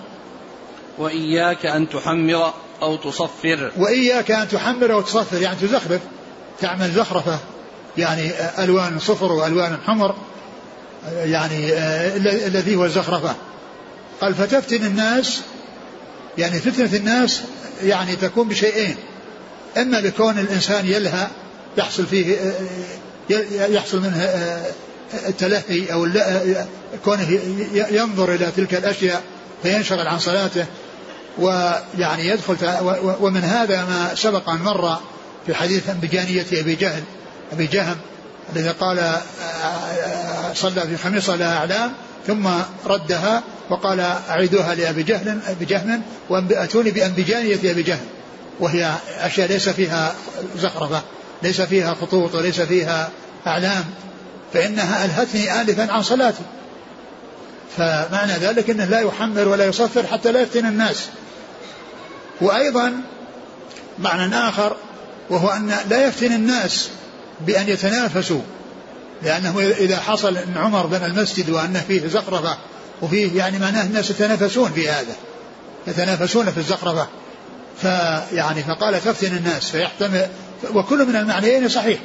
وإياك 0.98 1.66
أن 1.66 1.90
تحمر 1.90 2.54
أو 2.82 2.96
تصفر. 2.96 3.72
وإياك 3.78 4.32
أن 4.32 4.48
تحمر 4.48 4.94
أو 4.94 5.02
تصفر 5.02 5.42
يعني 5.42 5.58
تزخرف. 5.62 6.02
تعمل 6.62 6.92
زخرفة 6.92 7.40
يعني 7.98 8.32
ألوان 8.60 9.00
صفر 9.00 9.32
وألوان 9.32 9.78
حمر 9.86 10.16
يعني 11.14 11.74
الذي 12.48 12.76
هو 12.76 12.86
الزخرفة 12.86 13.36
قال 14.22 14.36
فتفتن 14.36 14.86
الناس 14.86 15.42
يعني 16.38 16.60
فتنة 16.60 16.98
الناس 16.98 17.42
يعني 17.84 18.16
تكون 18.16 18.48
بشيئين. 18.48 18.96
إما 19.78 20.00
بكون 20.00 20.40
الإنسان 20.40 20.86
يلهى 20.86 21.28
يحصل 21.78 22.06
فيه 22.06 22.38
يحصل 23.50 24.00
منه 24.00 24.30
التلهي 25.28 25.94
أو 25.94 26.08
كونه 27.06 27.40
ينظر 27.74 28.34
إلى 28.34 28.52
تلك 28.58 28.74
الأشياء 28.74 29.22
فينشغل 29.64 30.08
عن 30.08 30.20
صلاته. 30.20 30.66
ويعني 31.38 32.28
يدخل 32.28 32.58
ومن 33.20 33.44
هذا 33.44 33.86
ما 33.86 34.16
سبق 34.16 34.50
أن 34.50 34.60
مر 34.60 34.98
في 35.46 35.56
حديث 35.56 35.84
بجانية 36.02 36.46
أبي 36.54 36.76
جهل 36.76 37.04
أبي 37.54 37.68
جهم 37.68 37.96
الذي 38.56 38.70
قال 38.70 39.00
آه، 39.00 39.22
آه، 39.44 40.54
صلى 40.54 40.82
في 40.82 40.98
خميصة 40.98 41.36
لها 41.36 41.58
أعلام 41.58 41.92
ثم 42.28 42.50
ردها 42.86 43.44
وقال 43.70 44.00
أعيدوها 44.30 44.76
لأبي 44.76 45.04
جهل 45.04 45.40
أبي 45.48 45.66
جهم 45.66 46.02
وأتوني 46.30 46.92
بأنبجانية 46.92 47.72
أبي 47.72 47.84
جهل. 47.84 48.06
وهي 48.60 48.94
أشياء 49.20 49.48
ليس 49.48 49.70
فيها 49.70 50.14
زخرفة 50.58 51.02
ليس 51.44 51.62
فيها 51.62 51.94
خطوط 51.94 52.36
وليس 52.36 52.62
فيها 52.62 53.10
أعلام 53.48 53.84
فإنها 54.54 55.06
ألهتني 55.06 55.62
آلفا 55.62 55.92
عن 55.92 56.04
صلاتي. 56.04 56.44
فمعنى 57.78 58.34
ذلك 58.34 58.70
أنه 58.70 58.86
لا 58.86 59.00
يحمر 59.00 59.48
ولا 59.48 59.66
يصفر 59.66 60.08
حتى 60.08 60.32
لا 60.32 60.42
يفتن 60.42 60.66
الناس. 60.66 61.08
وأيضا 62.42 63.02
معنى 64.00 64.36
آخر 64.36 64.76
وهو 65.30 65.50
أن 65.50 65.76
لا 65.90 66.08
يفتن 66.08 66.34
الناس 66.34 66.90
بأن 67.42 67.70
يتنافسوا 67.70 68.42
لأنه 69.24 69.60
إذا 69.60 69.98
حصل 69.98 70.38
أن 70.38 70.54
عمر 70.58 70.86
بنى 70.86 71.06
المسجد 71.06 71.50
وأنه 71.50 71.84
فيه 71.88 72.08
زخرفة 72.08 72.58
وفيه 73.02 73.38
يعني 73.38 73.60
معناه 73.60 73.84
الناس 73.84 74.10
يتنافسون 74.10 74.72
في 74.72 74.90
هذا 74.90 75.16
يتنافسون 75.88 76.52
في 76.52 76.58
الزخرفة. 76.58 77.08
فيعني 77.82 78.64
فقال 78.64 79.04
تفتن 79.04 79.38
الناس 79.38 79.70
فيحتمل 79.70 80.28
وكل 80.74 81.06
من 81.06 81.16
المعنيين 81.16 81.70
صحيح. 81.70 82.00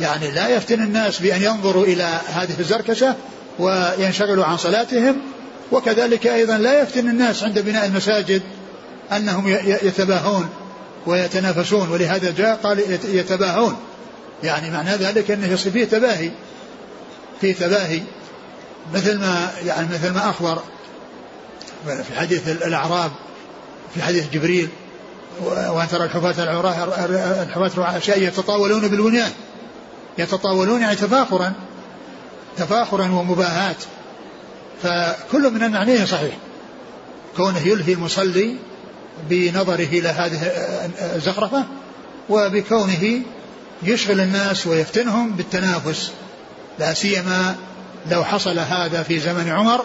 يعني 0.00 0.30
لا 0.30 0.48
يفتن 0.48 0.82
الناس 0.82 1.18
بأن 1.18 1.42
ينظروا 1.42 1.84
إلى 1.84 2.20
هذه 2.26 2.60
الزركشة 2.60 3.14
وينشغلوا 3.58 4.44
عن 4.44 4.56
صلاتهم 4.56 5.16
وكذلك 5.72 6.26
أيضا 6.26 6.58
لا 6.58 6.82
يفتن 6.82 7.08
الناس 7.08 7.42
عند 7.42 7.58
بناء 7.58 7.86
المساجد 7.86 8.42
أنهم 9.12 9.48
يتباهون 9.64 10.48
ويتنافسون 11.06 11.88
ولهذا 11.88 12.30
جاء 12.30 12.56
قال 12.56 12.80
يتباهون. 13.04 13.76
يعني 14.42 14.70
معنى 14.70 14.90
ذلك 14.90 15.30
أنه 15.30 15.52
يصير 15.52 15.72
فيه 15.72 15.84
تباهي 15.84 16.30
فيه 17.40 17.54
تباهي 17.54 18.00
مثل 18.94 19.18
ما 19.18 19.50
يعني 19.66 19.88
مثل 19.94 20.10
ما 20.10 20.30
أخبر 20.30 20.62
في 21.86 22.18
حديث 22.18 22.48
الأعراب 22.48 23.10
في 23.94 24.02
حديث 24.02 24.30
جبريل 24.30 24.68
وأن 25.46 25.88
ترى 25.88 26.04
الحفاة 26.04 26.44
العراة 26.44 26.94
الحفاة 27.42 27.96
أشياء 27.96 28.22
يتطاولون 28.22 28.88
بالبنيان 28.88 29.30
يتطاولون 30.18 30.80
يعني 30.80 30.96
تفاخرا 30.96 31.52
تفاخرا 32.56 33.04
ومباهاة 33.04 33.76
فكل 34.82 35.50
من 35.50 35.62
المعنيين 35.62 36.06
صحيح. 36.06 36.34
كونه 37.36 37.58
يلهي 37.58 37.92
المصلي 37.92 38.56
بنظره 39.28 39.84
إلى 39.84 40.08
هذه 40.08 40.42
الزخرفة 41.14 41.64
وبكونه 42.28 43.20
يشغل 43.82 44.20
الناس 44.20 44.66
ويفتنهم 44.66 45.30
بالتنافس. 45.30 46.10
لا 46.78 46.94
سيما 46.94 47.56
لو 48.10 48.24
حصل 48.24 48.58
هذا 48.58 49.02
في 49.02 49.18
زمن 49.18 49.48
عمر 49.48 49.84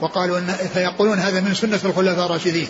وقالوا 0.00 0.38
إن 0.38 0.54
فيقولون 0.74 1.18
هذا 1.18 1.40
من 1.40 1.54
سنة 1.54 1.80
الخلفاء 1.84 2.26
الراشدين 2.26 2.68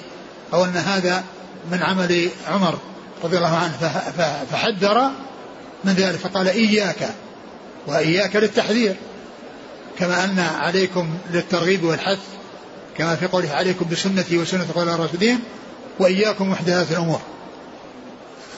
أو 0.53 0.65
أن 0.65 0.77
هذا 0.77 1.25
من 1.73 1.83
عمل 1.83 2.29
عمر 2.49 2.79
رضي 3.25 3.37
الله 3.37 3.57
عنه. 3.57 3.73
فحذر 4.53 5.11
من 5.85 5.93
ذلك. 5.93 6.19
فقال 6.19 6.49
إياك 6.49 7.15
وإياك 7.87 8.37
للتحذير. 8.37 8.97
كما 9.99 10.25
أن 10.25 10.39
عليكم 10.39 11.19
للترغيب 11.31 11.85
والحث 11.85 12.19
كما 12.99 13.17
في 13.17 13.27
قوله 13.27 13.53
عليكم 13.53 13.87
بسنتي 13.91 14.39
وسنة 14.39 14.63
الخلفاء 14.63 14.95
الراشدين 14.95 15.41
وإياكم 15.99 16.51
محدثات 16.51 16.91
الأمور. 16.91 17.21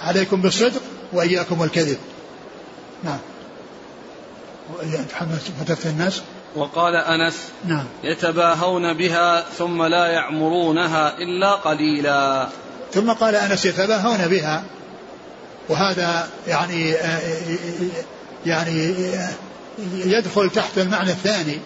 عليكم 0.02 0.42
بالصدق 0.42 0.82
وإياكم 1.12 1.60
والكذب. 1.60 1.98
نعم. 3.04 3.18
فتفتن 5.60 5.90
الناس. 5.90 6.22
وقال 6.56 6.96
أنس 6.96 7.34
نعم. 7.64 7.84
يتباهون 8.04 8.94
بها 8.94 9.44
ثم 9.58 9.82
لا 9.82 10.06
يعمرونها 10.06 11.18
إلا 11.18 11.54
قليلا. 11.54 12.48
ثم 12.92 13.12
قال 13.12 13.34
أنس 13.34 13.64
يتباهون 13.64 14.28
بها. 14.28 14.64
وهذا 15.68 16.28
يعني 16.46 16.94
يعني 18.46 18.94
يدخل 19.94 20.50
تحت 20.50 20.78
المعنى 20.78 21.10
الثاني 21.10 21.58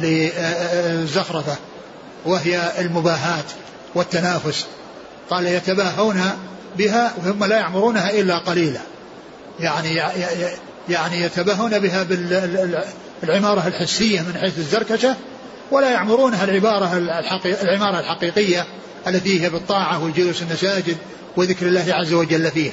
للزخرفة 0.00 1.56
وهي 2.26 2.72
المباهاة 2.78 3.44
والتنافس. 3.94 4.66
قال 5.30 5.46
يتباهون 5.46 6.22
بها 6.78 7.14
ثم 7.24 7.44
لا 7.44 7.56
يعمرونها 7.56 8.10
إلا 8.10 8.38
قليلا. 8.38 8.80
يعني 9.60 9.94
يعني 10.88 11.20
يتباهون 11.22 11.78
بها 11.78 12.06
بالعمارة 13.22 13.66
الحسية 13.66 14.20
من 14.20 14.38
حيث 14.40 14.58
الزركشة 14.58 15.16
ولا 15.70 15.90
يعمرونها 15.90 16.44
العبارة 16.44 16.96
العمارة 17.62 18.00
الحقيقية 18.00 18.66
التي 19.06 19.42
هي 19.42 19.50
بالطاعة 19.50 20.04
والجلوس 20.04 20.42
المساجد 20.42 20.96
وذكر 21.36 21.66
الله 21.66 21.86
عز 21.88 22.12
وجل 22.12 22.50
فيها. 22.50 22.72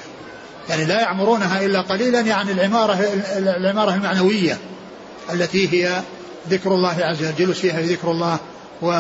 يعني 0.70 0.86
لا 0.86 1.02
يعمرونها 1.02 1.66
إلا 1.66 1.82
قليلا 1.82 2.20
يعني 2.20 2.52
العمارة 2.52 3.00
العمارة 3.38 3.94
المعنوية 3.94 4.58
التي 5.34 5.74
هي 5.74 6.02
ذكر 6.50 6.76
الله 6.76 6.96
عز 7.00 7.18
وجل 7.18 7.30
الجلوس 7.30 7.60
فيها 7.60 7.82
ذكر 7.82 8.12
الله 8.12 8.38
و 8.82 8.92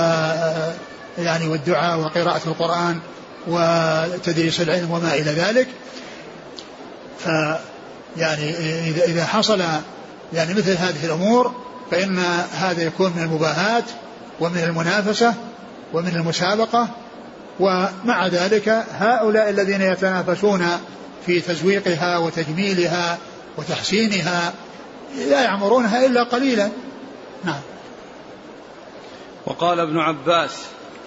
يعني 1.17 1.47
والدعاء 1.47 1.99
وقراءة 1.99 2.41
القرآن 2.47 2.99
وتدريس 3.47 4.62
العلم 4.62 4.91
وما 4.91 5.13
إلى 5.13 5.32
ذلك. 5.32 5.67
ف 7.19 7.28
يعني 8.17 8.49
إذا 8.89 9.04
إذا 9.06 9.25
حصل 9.25 9.62
يعني 10.34 10.54
مثل 10.54 10.71
هذه 10.71 11.06
الأمور 11.06 11.51
فإن 11.91 12.19
هذا 12.54 12.84
يكون 12.84 13.13
من 13.15 13.23
المباهات 13.23 13.84
ومن 14.39 14.58
المنافسة 14.58 15.34
ومن 15.93 16.15
المسابقة 16.15 16.88
ومع 17.60 18.28
ذلك 18.28 18.86
هؤلاء 18.99 19.49
الذين 19.49 19.82
يتنافسون 19.82 20.67
في 21.26 21.42
تزويقها 21.42 22.18
وتجميلها 22.18 23.18
وتحسينها 23.58 24.54
لا 25.30 25.42
يعمرونها 25.42 26.06
إلا 26.06 26.24
قليلا. 26.24 26.70
نعم. 27.44 27.62
وقال 29.46 29.80
ابن 29.80 30.00
عباس 30.00 30.52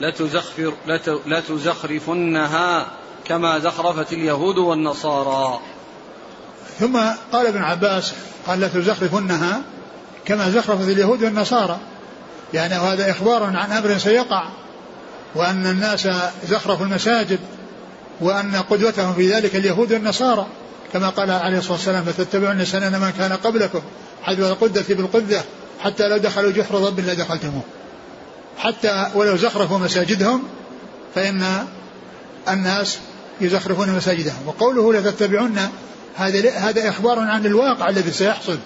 لتزخفر 0.01 0.73
لتزخرفنها 1.27 2.87
كما 3.25 3.59
زخرفت 3.59 4.13
اليهود 4.13 4.59
والنصارى. 4.59 5.61
ثم 6.79 6.99
قال 7.33 7.47
ابن 7.47 7.63
عباس 7.63 8.13
قال 8.47 8.61
لتزخرفنها 8.61 9.63
كما 10.25 10.51
زخرفت 10.51 10.89
اليهود 10.89 11.23
والنصارى. 11.23 11.79
يعني 12.55 12.75
هذا 12.75 13.11
إخبار 13.11 13.43
عن 13.43 13.73
أمر 13.73 13.99
سيقع 13.99 14.49
وأن 15.35 15.67
الناس 15.67 16.09
زخرفوا 16.49 16.87
المساجد 16.87 17.39
وأن 18.21 18.57
قدوتهم 18.57 19.15
في 19.15 19.35
ذلك 19.35 19.57
اليهود 19.57 19.93
والنصارى. 19.93 20.47
كما 20.93 21.09
قال 21.09 21.31
عليه 21.31 21.59
الصلاة 21.59 21.73
والسلام 21.73 22.05
فتتبعون 22.05 22.65
سنن 22.65 23.01
من 23.01 23.13
كان 23.19 23.33
قبلكم 23.33 23.81
حذو 24.23 24.49
القدة 24.49 24.85
بالقدة 24.89 25.43
حتى 25.81 26.09
لو 26.09 26.17
دخلوا 26.17 26.51
جحر 26.51 26.79
ضب 26.79 27.01
لدخلتموه 27.01 27.63
حتى 28.59 29.07
ولو 29.15 29.37
زخرفوا 29.37 29.79
مساجدهم 29.79 30.43
فإن 31.15 31.67
الناس 32.49 32.99
يزخرفون 33.41 33.91
مساجدهم. 33.91 34.47
وقوله 34.47 34.93
لتتبعون 34.95 35.59
هذا 36.17 36.51
هذا 36.51 36.89
إخبار 36.89 37.19
عن 37.19 37.47
الواقع 37.47 37.89
الذي 37.89 38.11
سيحصل 38.11 38.59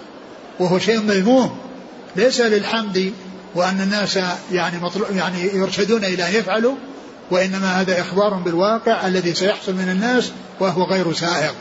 وهو 0.60 0.78
شيء 0.78 1.00
مذموم. 1.00 1.58
ليس 2.16 2.40
للحمد 2.40 3.12
وأن 3.54 3.80
الناس 3.80 4.18
يعني 4.52 4.78
مطلوب 4.78 5.06
يعني 5.16 5.42
يرشدون 5.42 6.04
إلى 6.04 6.28
أن 6.28 6.34
يفعلوا 6.34 6.74
وإنما 7.32 7.80
هذا 7.80 8.00
إخبار 8.00 8.34
بالواقع 8.34 9.06
الذي 9.06 9.34
سيحصل 9.34 9.74
من 9.74 9.88
الناس 9.88 10.32
وهو 10.60 10.84
غير 10.84 11.12
سائغ 11.12 11.52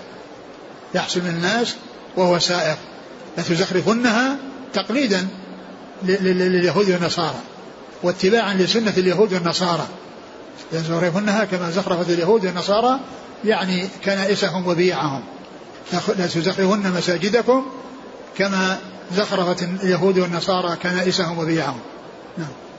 يحصل 0.95 1.21
من 1.21 1.27
الناس 1.27 1.75
وهو 2.17 2.39
سائغ 2.39 2.75
لتزخرفنها 3.37 4.37
تقليدا 4.73 5.27
لليهود 6.03 6.89
والنصارى 6.89 7.39
واتباعا 8.03 8.53
لسنة 8.53 8.93
اليهود 8.97 9.33
والنصارى. 9.33 9.87
لتزخرفنها 10.73 11.45
كما 11.45 11.71
زخرفت 11.71 12.09
اليهود 12.09 12.45
والنصارى 12.45 12.99
يعني 13.45 13.87
كنائسهم 14.05 14.67
وبيعهم. 14.67 15.23
لتزخرفن 15.93 16.91
مساجدكم 16.97 17.65
كما 18.37 18.77
زخرفت 19.15 19.63
اليهود 19.63 20.19
والنصارى 20.19 20.75
كنائسهم 20.75 21.39
وبيعهم. 21.39 21.79
نعم. 22.37 22.70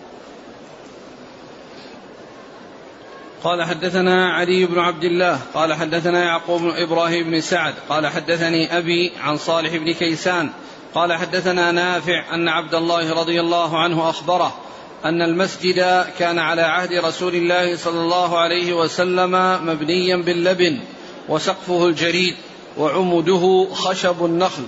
قال 3.44 3.62
حدثنا 3.62 4.32
علي 4.32 4.66
بن 4.66 4.78
عبد 4.78 5.04
الله 5.04 5.40
قال 5.54 5.74
حدثنا 5.74 6.24
يعقوب 6.24 6.60
بن 6.60 6.70
إبراهيم 6.70 7.30
بن 7.30 7.40
سعد 7.40 7.74
قال 7.88 8.06
حدثني 8.06 8.78
أبي 8.78 9.12
عن 9.20 9.36
صالح 9.36 9.76
بن 9.76 9.92
كيسان 9.92 10.50
قال 10.94 11.12
حدثنا 11.12 11.72
نافع 11.72 12.34
أن 12.34 12.48
عبد 12.48 12.74
الله 12.74 13.14
رضي 13.20 13.40
الله 13.40 13.78
عنه 13.78 14.10
أخبره 14.10 14.56
أن 15.04 15.22
المسجد 15.22 16.06
كان 16.18 16.38
على 16.38 16.62
عهد 16.62 16.92
رسول 16.92 17.34
الله 17.34 17.76
صلى 17.76 18.00
الله 18.00 18.38
عليه 18.38 18.72
وسلم 18.72 19.30
مبنيا 19.66 20.16
باللبن 20.16 20.80
وسقفه 21.28 21.86
الجريد 21.86 22.34
وعمده 22.78 23.68
خشب 23.72 24.24
النخل 24.24 24.62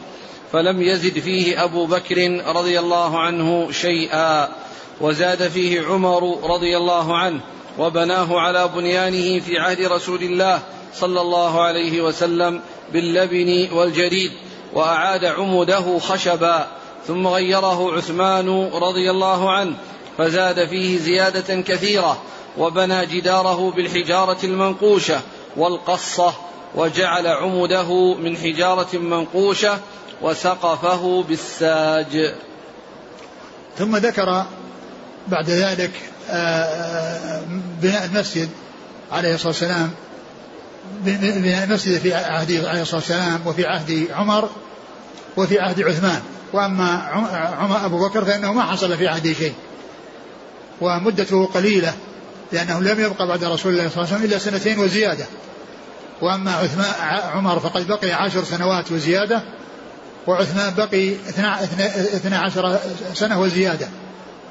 فلم 0.53 0.83
يزد 0.83 1.19
فيه 1.19 1.65
أبو 1.65 1.87
بكر 1.87 2.43
رضي 2.47 2.79
الله 2.79 3.19
عنه 3.19 3.73
شيئا 3.73 4.49
وزاد 5.01 5.49
فيه 5.49 5.87
عمر 5.87 6.51
رضي 6.55 6.77
الله 6.77 7.17
عنه 7.19 7.41
وبناه 7.79 8.41
على 8.41 8.69
بنيانه 8.69 9.41
في 9.41 9.59
عهد 9.59 9.81
رسول 9.81 10.23
الله 10.23 10.63
صلى 10.95 11.21
الله 11.21 11.63
عليه 11.63 12.01
وسلم 12.01 12.61
باللبن 12.93 13.69
والجريد 13.73 14.33
وأعاد 14.73 15.25
عمده 15.25 15.99
خشبا 15.99 16.67
ثم 17.07 17.27
غيره 17.27 17.97
عثمان 17.97 18.71
رضي 18.75 19.11
الله 19.11 19.51
عنه 19.51 19.75
فزاد 20.19 20.69
فيه 20.69 20.99
زيادة 20.99 21.61
كثيرة 21.61 22.23
وبنى 22.59 23.07
جداره 23.07 23.71
بالحجارة 23.71 24.39
المنقوشة 24.45 25.21
والقصة 25.57 26.35
وجعل 26.75 27.27
عمده 27.27 28.15
من 28.15 28.37
حجارة 28.37 28.97
منقوشة 28.99 29.79
وسقفه 30.23 31.25
بالساج. 31.29 32.35
ثم 33.79 33.97
ذكر 33.97 34.45
بعد 35.29 35.51
ذلك 35.51 35.91
بناء 37.83 38.05
المسجد 38.05 38.49
عليه 39.13 39.35
الصلاة 39.35 39.49
والسلام 39.49 39.91
بناء 41.05 41.65
المسجد 41.65 41.99
في 41.99 42.15
عهد 42.15 42.65
عليه 42.65 42.83
الصلاة 42.83 43.01
والسلام 43.01 43.41
وفي 43.47 43.67
عهد 43.67 44.07
عمر 44.13 44.51
وفي 45.37 45.59
عهد 45.59 45.83
عثمان. 45.83 46.23
وأما 46.53 46.89
عمر 47.59 47.85
أبو 47.85 48.09
بكر 48.09 48.25
فإنه 48.25 48.53
ما 48.53 48.63
حصل 48.63 48.97
في 48.97 49.09
عهده 49.09 49.33
شيء. 49.33 49.55
ومدته 50.81 51.47
قليلة 51.47 51.95
لأنه 52.53 52.81
لم 52.81 53.01
يبقى 53.01 53.27
بعد 53.27 53.45
رسول 53.45 53.73
الله 53.73 53.89
صلى 53.89 53.97
الله 53.97 54.15
عليه 54.15 54.17
وسلم 54.17 54.25
إلا 54.25 54.39
سنتين 54.39 54.79
وزيادة. 54.79 55.25
وأما 56.23 56.53
عثمان 56.53 56.87
عمر 57.35 57.61
فقد 57.61 57.87
بقي 57.87 58.13
عشر 58.13 58.45
سنوات 58.45 58.93
وزيادة 58.93 59.43
وعثمان 60.27 60.75
بقي 60.75 61.13
اثنا 62.17 62.39
عشر 62.39 62.79
سنة 63.15 63.41
وزيادة. 63.41 63.89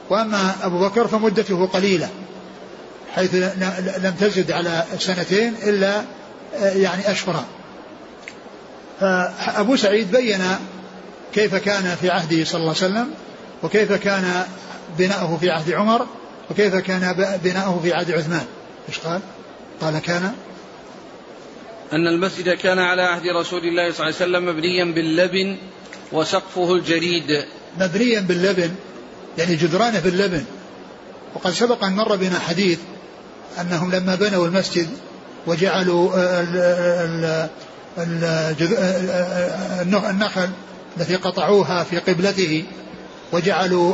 وأما 0.10 0.56
أبو 0.63 0.80
بكر 0.80 1.08
فمدته 1.08 1.66
قليلة 1.66 2.10
حيث 3.16 3.36
لم 3.98 4.13
تزد 4.20 4.52
على 4.52 4.84
سنتين 5.00 5.56
إلا 5.63 6.04
يعني 6.60 7.12
أشهرا 7.12 7.46
فأبو 9.00 9.76
سعيد 9.76 10.12
بين 10.12 10.42
كيف 11.34 11.56
كان 11.56 11.96
في 12.02 12.10
عهده 12.10 12.44
صلى 12.44 12.62
الله 12.62 12.76
عليه 12.82 12.86
وسلم 12.86 13.13
وكيف 13.63 13.94
كان 13.94 14.46
بناؤه 14.98 15.38
في 15.38 15.50
عهد 15.50 15.72
عمر 15.72 16.08
وكيف 16.52 16.76
كان 16.76 17.38
بناؤه 17.44 17.80
في 17.84 17.94
عهد 17.94 18.12
عثمان. 18.12 18.46
إيش 18.89 19.00
قال؟ 19.00 19.22
قال 19.82 20.00
كان. 20.00 20.34
أن 21.94 22.08
المسجد 22.08 22.50
كان 22.50 22.80
على 22.80 23.02
عهد 23.02 23.28
رسول 23.28 23.62
الله 23.62 23.92
صلى 23.92 24.08
الله 24.08 24.16
عليه 24.20 24.26
وسلم 24.26 24.46
مبنيا 24.46 24.86
باللبن 24.86 25.58
وسقفه 26.12 26.74
الجريد. 26.74 27.46
مبنيا 27.80 28.20
باللبن. 28.20 28.76
يعني 29.38 29.56
جدرانه 29.56 30.00
باللبن. 30.00 30.43
وقد 31.36 31.52
سبق 31.52 31.84
أن 31.84 31.96
مر 31.96 32.15
بنا 32.15 32.39
حديث 32.39 32.80
أنهم 33.62 33.91
لما 33.91 34.15
بنوا 34.15 34.48
المسجد 34.48 34.88
وجعلوا 35.48 36.12
النخل 40.10 40.50
التي 40.98 41.15
قطعوها 41.15 41.84
في 41.84 41.98
قبلته 42.00 42.63
وجعلوا 43.32 43.93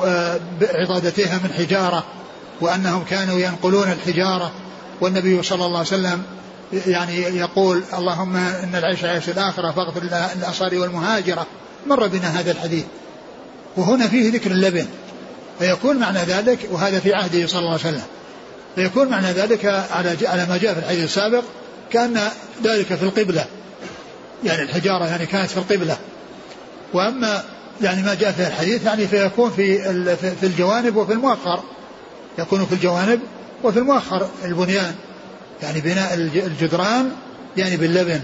عضادتها 0.62 1.40
من 1.44 1.54
حجارة 1.58 2.06
وأنهم 2.62 3.04
كانوا 3.04 3.40
ينقلون 3.40 3.92
الحجارة. 3.92 4.52
والنبي 5.02 5.44
صلى 5.44 5.66
الله 5.66 5.78
عليه 5.78 5.88
وسلم 5.88 6.24
يعني 6.88 7.18
يقول 7.18 7.84
اللهم 7.98 8.36
إن 8.36 8.76
العيش 8.76 9.04
عيش 9.04 9.30
الآخرة 9.30 9.72
فاغفر 9.72 10.04
للانصار 10.04 10.80
والمهاجرة. 10.80 11.48
مر 11.88 12.08
بنا 12.08 12.40
هذا 12.40 12.52
الحديث. 12.52 12.86
وهنا 13.78 14.08
فيه 14.08 14.32
ذكر 14.32 14.52
اللبن. 14.52 14.86
فيكون 15.60 15.98
معنى 15.98 16.20
ذلك 16.20 16.60
وهذا 16.72 17.00
في 17.00 17.14
عهده 17.14 17.48
صلى 17.48 17.60
الله 17.60 17.72
عليه 17.72 17.80
وسلم. 17.80 18.04
فيكون 18.76 19.08
معنى 19.08 19.32
ذلك 19.32 19.66
على 19.66 20.18
على 20.28 20.46
ما 20.46 20.58
جاء 20.58 20.74
في 20.74 20.80
الحديث 20.80 21.04
السابق 21.04 21.44
كأن 21.92 22.20
ذلك 22.64 22.86
في 22.86 23.04
القبلة. 23.04 23.46
يعني 24.44 24.62
الحجارة 24.62 25.06
يعني 25.06 25.26
كانت 25.26 25.50
في 25.50 25.58
القبلة. 25.58 25.98
وأما 26.94 27.44
يعني 27.82 28.04
ما 28.04 28.14
جاء 28.14 28.32
في 28.32 28.48
الحديث 28.48 28.86
يعني 28.86 29.08
فيكون 29.08 29.52
في 29.52 29.96
في 30.36 30.44
الجوانب 30.44 30.96
وفي 30.96 31.14
المؤخر. 31.14 31.64
يكون 32.40 32.66
في 32.66 32.74
الجوانب 32.74 33.20
وفي 33.64 33.80
المؤخر 33.80 34.30
البنيان. 34.46 34.96
يعني 35.64 35.82
بناء 35.82 36.14
الجدران 36.14 37.12
يعني 37.58 37.78
باللبن 37.78 38.22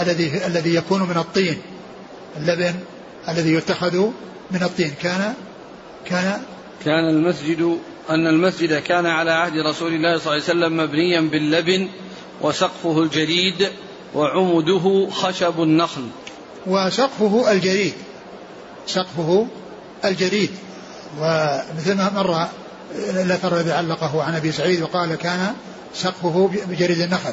الذي 0.00 0.46
الذي 0.46 0.74
يكون 0.74 1.02
من 1.02 1.16
الطين. 1.16 1.62
اللبن 2.36 2.74
الذي 3.28 3.54
يتخذ 3.54 3.96
من 4.50 4.62
الطين. 4.62 4.94
كان 5.02 5.34
كان 6.06 6.42
كان 6.84 7.08
المسجد 7.08 7.78
أن 8.10 8.26
المسجد 8.26 8.78
كان 8.82 9.06
على 9.06 9.30
عهد 9.30 9.52
رسول 9.58 9.92
الله 9.94 10.18
صلى 10.18 10.36
الله 10.36 10.44
عليه 10.44 10.44
وسلم 10.44 10.76
مبنيا 10.76 11.20
باللبن 11.20 11.88
وسقفه 12.40 13.02
الجريد 13.02 13.68
وعمده 14.14 15.08
خشب 15.10 15.62
النخل. 15.62 16.06
وسقفه 16.66 17.52
الجريد 17.52 17.92
سقفه 18.86 19.46
الجريد 20.04 20.50
ومثل 21.20 21.94
ما 21.94 22.10
مر 22.14 22.46
الاثر 22.94 23.56
الذي 23.56 23.72
علقه 23.72 24.22
عن 24.22 24.34
أبي 24.34 24.52
سعيد 24.52 24.82
وقال 24.82 25.14
كان 25.14 25.54
سقفه 25.94 26.50
بجريد 26.68 27.00
النخل. 27.00 27.32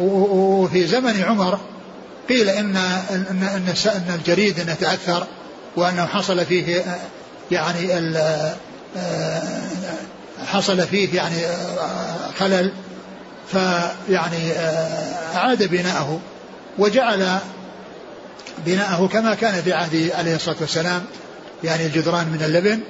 وفي 0.00 0.86
زمن 0.86 1.22
عمر 1.22 1.58
قيل 2.28 2.48
إن 2.48 2.76
إن 2.76 3.74
إن, 3.86 4.14
الجريد 4.14 4.60
إنه 4.60 4.74
تأثر 4.74 5.26
وأنه 5.76 6.06
حصل 6.06 6.44
فيه 6.44 6.84
يعني 7.50 7.92
آه، 8.96 9.42
حصل 10.46 10.82
فيه 10.82 11.16
يعني 11.16 11.36
خلل 12.38 12.72
فيعني 13.52 14.52
أعاد 15.34 15.62
بناءه 15.62 16.20
وجعل 16.78 17.38
بناءه 18.66 19.06
كما 19.06 19.34
كان 19.34 19.62
في 19.62 19.72
عهد 19.72 20.10
عليه 20.14 20.36
الصلاة 20.36 20.56
والسلام 20.60 21.04
يعني 21.64 21.86
الجدران 21.86 22.26
من 22.26 22.42
اللبن 22.42 22.80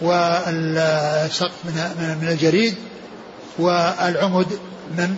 والسقف 0.00 1.52
من 1.64 2.18
من 2.22 2.28
الجريد 2.28 2.74
والعمد 3.58 4.46
من 4.98 5.16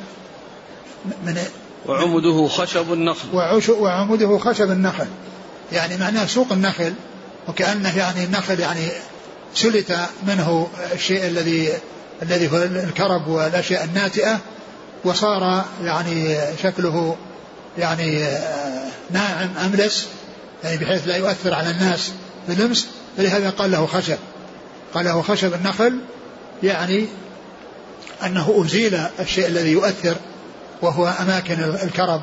من 1.26 1.38
وعمده 1.86 2.48
خشب 2.48 2.92
النخل. 2.92 3.28
وعمده 3.68 4.38
خشب 4.38 4.70
النخل. 4.70 5.06
يعني 5.72 5.96
معناه 5.96 6.26
سوق 6.26 6.52
النخل 6.52 6.94
وكأنه 7.48 7.98
يعني 7.98 8.24
النخل 8.24 8.61
يعني 8.61 8.88
سلت 9.54 9.98
منه 10.26 10.68
الشيء 10.92 11.26
الذي 11.26 11.72
الذي 12.22 12.52
هو 12.52 12.57
الكرب 12.62 13.28
والأشياء 13.28 13.85
الناتئة 13.85 14.38
وصار 15.04 15.64
يعني 15.85 16.37
شكله 16.62 17.16
يعني 17.78 18.24
ناعم 19.11 19.48
أملس 19.64 20.07
يعني 20.64 20.76
بحيث 20.76 21.09
لا 21.09 21.16
يؤثر 21.16 21.54
على 21.54 21.70
الناس 21.70 22.12
باللمس 22.48 22.87
فلهذا 23.16 23.50
قال 23.50 23.70
له 23.70 23.87
خشب. 23.87 24.18
قال 24.94 25.04
له 25.04 25.22
خشب 25.22 25.54
النخل 25.54 25.98
يعني 26.62 27.07
أنه 28.24 28.64
أزيل 28.64 29.00
الشيء 29.20 29.46
الذي 29.46 29.72
يؤثر 29.72 30.16
وهو 30.83 31.14
أماكن 31.20 31.61
الكرم 31.83 32.22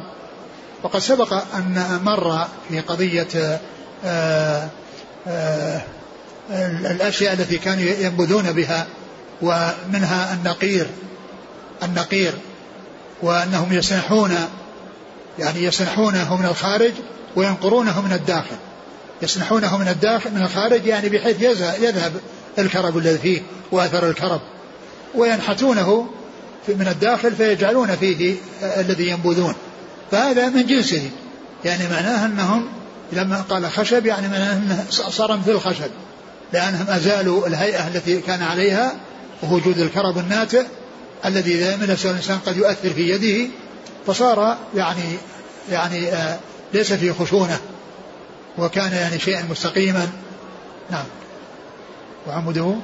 وقد 0.84 1.00
سبق 1.00 1.34
أن 1.34 2.00
مر 2.04 2.48
في 2.70 2.80
قضية 2.80 3.28
آه، 3.36 3.60
آه، 4.06 4.70
الأشياء 6.86 7.34
التي 7.34 7.58
كانوا 7.58 7.84
ينبذون 7.84 8.52
بها 8.52 8.88
ومنها 9.42 10.34
النقير 10.34 10.88
النقير 11.84 12.34
وأنهم 13.22 13.74
يسنحون 13.74 14.36
يعني 15.40 15.64
يسنحونه 15.64 16.38
من 16.38 16.46
الخارج 16.46 16.92
وينقرونه 17.36 18.02
من 18.02 18.14
الداخل. 18.14 18.56
يسنحونه 19.22 19.78
من 19.78 19.88
الداخل 19.88 20.32
من 20.32 20.42
الخارج 20.42 20.86
يعني 20.86 21.10
بحيث 21.10 21.42
يذهب 21.82 22.14
الكرب 22.60 22.98
الذي 22.98 23.18
فيه 23.18 23.42
وأثر 23.72 24.10
الكرب. 24.10 24.42
وينحتونه 25.16 26.08
من 26.68 26.88
الداخل 26.88 27.36
فيجعلون 27.36 27.96
فيه 27.96 28.36
الذي 28.64 29.10
ينبذون. 29.10 29.56
فهذا 30.12 30.50
من 30.50 30.66
جنسه 30.66 31.10
يعني 31.66 31.88
معناه 31.88 32.26
أنهم 32.26 32.68
لما 33.12 33.41
قال 33.41 33.71
خشب 33.71 34.06
يعني 34.06 34.28
انه 34.28 34.86
صار 34.89 35.38
مثل 35.38 35.52
الخشب 35.52 35.91
لأنهم 36.54 36.86
أزالوا 36.89 37.47
الهيئة 37.47 37.88
التي 37.88 38.21
كان 38.21 38.41
عليها 38.41 38.95
ووجود 39.43 39.78
الكرب 39.78 40.17
الناتئ 40.17 40.63
الذي 41.26 41.56
اذا 41.56 41.74
يملسه 41.74 42.10
الإنسان 42.10 42.39
قد 42.45 42.58
يؤثر 42.58 42.89
في 42.89 43.10
يده 43.10 43.52
فصار 44.08 44.58
يعني 44.76 45.17
يعني 45.71 46.13
آه 46.13 46.39
ليس 46.74 46.93
فيه 46.93 47.12
خشونة 47.12 47.60
وكان 48.58 48.91
يعني 48.91 49.19
شيئا 49.19 49.45
مستقيما. 49.50 50.10
نعم. 50.91 51.06
وعمده 52.28 52.76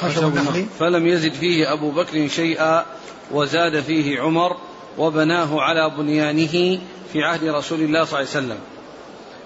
خشب 0.00 0.24
النخل. 0.24 0.66
فلم 0.78 1.06
يزد 1.06 1.32
فيه 1.32 1.72
أبو 1.72 1.90
بكر 1.90 2.28
شيئا 2.28 2.84
وزاد 3.30 3.80
فيه 3.80 4.20
عمر 4.20 4.56
وبناه 4.98 5.60
على 5.60 5.90
بنيانه 5.98 6.80
في 7.12 7.22
عهد 7.22 7.44
رسول 7.44 7.80
الله 7.80 8.04
صلى 8.04 8.20
الله 8.20 8.30
عليه 8.34 8.46
وسلم. 8.46 8.58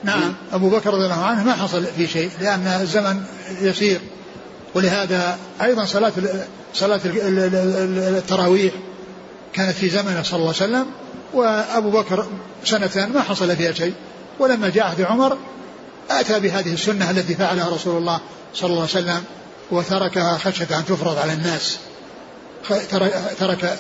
نعم. 0.04 0.34
أبو 0.52 0.70
بكر 0.70 0.94
رضي 0.94 1.04
الله 1.04 1.24
عنه 1.24 1.44
ما 1.44 1.52
حصل 1.52 1.84
في 1.84 2.06
شيء 2.06 2.30
لأن 2.40 2.66
الزمن 2.66 3.22
يسير 3.60 4.00
ولهذا 4.74 5.38
أيضا 5.62 5.84
صلاة 5.84 6.12
صلاة 6.74 7.00
التراويح 7.04 8.72
كانت 9.52 9.76
في 9.76 9.88
زمنه 9.88 10.22
صلى 10.22 10.36
الله 10.40 10.54
عليه 10.60 10.72
وسلم 10.72 10.86
وأبو 11.34 11.90
بكر 11.90 12.26
سنة 12.64 13.08
ما 13.14 13.22
حصل 13.22 13.56
فيها 13.56 13.72
شيء. 13.72 13.94
ولما 14.38 14.68
جاء 14.68 14.84
عهد 14.84 15.00
عمر 15.00 15.36
أتى 16.10 16.40
بهذه 16.40 16.72
السنة 16.72 17.10
التي 17.10 17.34
فعلها 17.34 17.68
رسول 17.68 17.96
الله 17.96 18.20
صلى 18.54 18.70
الله 18.70 18.80
عليه 18.80 18.90
وسلم 18.90 19.24
وتركها 19.70 20.38
خشية 20.38 20.78
أن 20.78 20.84
تفرض 20.84 21.18
على 21.18 21.32
الناس. 21.32 21.78
ترك 23.38 23.78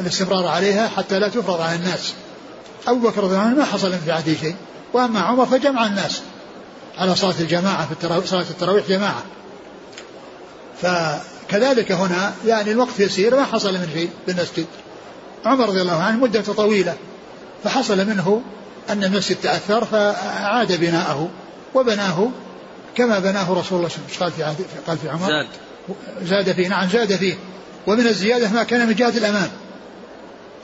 الاستمرار 0.00 0.46
عليها 0.46 0.88
حتى 0.88 1.18
لا 1.18 1.28
تفرض 1.28 1.60
على 1.60 1.76
الناس. 1.76 2.12
أبو 2.86 3.08
بكر 3.08 3.22
رضي 3.22 3.34
الله 3.34 3.46
عنه 3.46 3.56
ما 3.56 3.64
حصل 3.64 3.92
في 3.98 4.12
عهده 4.12 4.34
شيء. 4.34 4.56
وأما 4.92 5.20
عمر 5.20 5.46
فجمع 5.46 5.86
الناس 5.86 6.22
على 6.98 7.16
صلاة 7.16 7.34
الجماعة 7.40 7.86
في 7.86 7.92
التراويح 7.92 8.26
صلاة 8.26 8.42
التراويح 8.50 8.88
جماعة. 8.88 9.22
فكذلك 10.82 11.92
هنا 11.92 12.32
يعني 12.46 12.70
الوقت 12.72 13.00
يسير 13.00 13.36
ما 13.36 13.44
حصل 13.44 13.72
من 13.72 13.88
شيء 13.94 14.10
بالمسجد 14.26 14.66
عمر 15.44 15.68
رضي 15.68 15.82
الله 15.82 16.02
عنه 16.02 16.18
مدة 16.18 16.40
طويلة 16.40 16.96
فحصل 17.64 18.06
منه 18.06 18.42
أن 18.90 19.04
المسجد 19.04 19.36
تأثر 19.42 19.84
فأعاد 19.84 20.80
بناءه 20.80 21.30
وبناه 21.74 22.28
كما 22.96 23.18
بناه 23.18 23.52
رسول 23.52 23.78
الله 23.78 23.88
صلى 23.88 23.98
الله 24.16 24.46
عليه 24.46 24.54
وسلم. 24.54 24.56
قال 24.56 24.64
في 24.64 24.64
قال 24.86 24.98
في 24.98 25.08
عمر 25.08 25.26
زاد. 25.28 25.46
زاد 26.22 26.52
فيه 26.52 26.68
نعم 26.68 26.88
زاد 26.88 27.16
فيه. 27.16 27.34
ومن 27.86 28.06
الزيادة 28.06 28.48
ما 28.48 28.62
كان 28.62 28.86
من 28.86 28.94
جهة 28.94 29.08
الأمام 29.08 29.48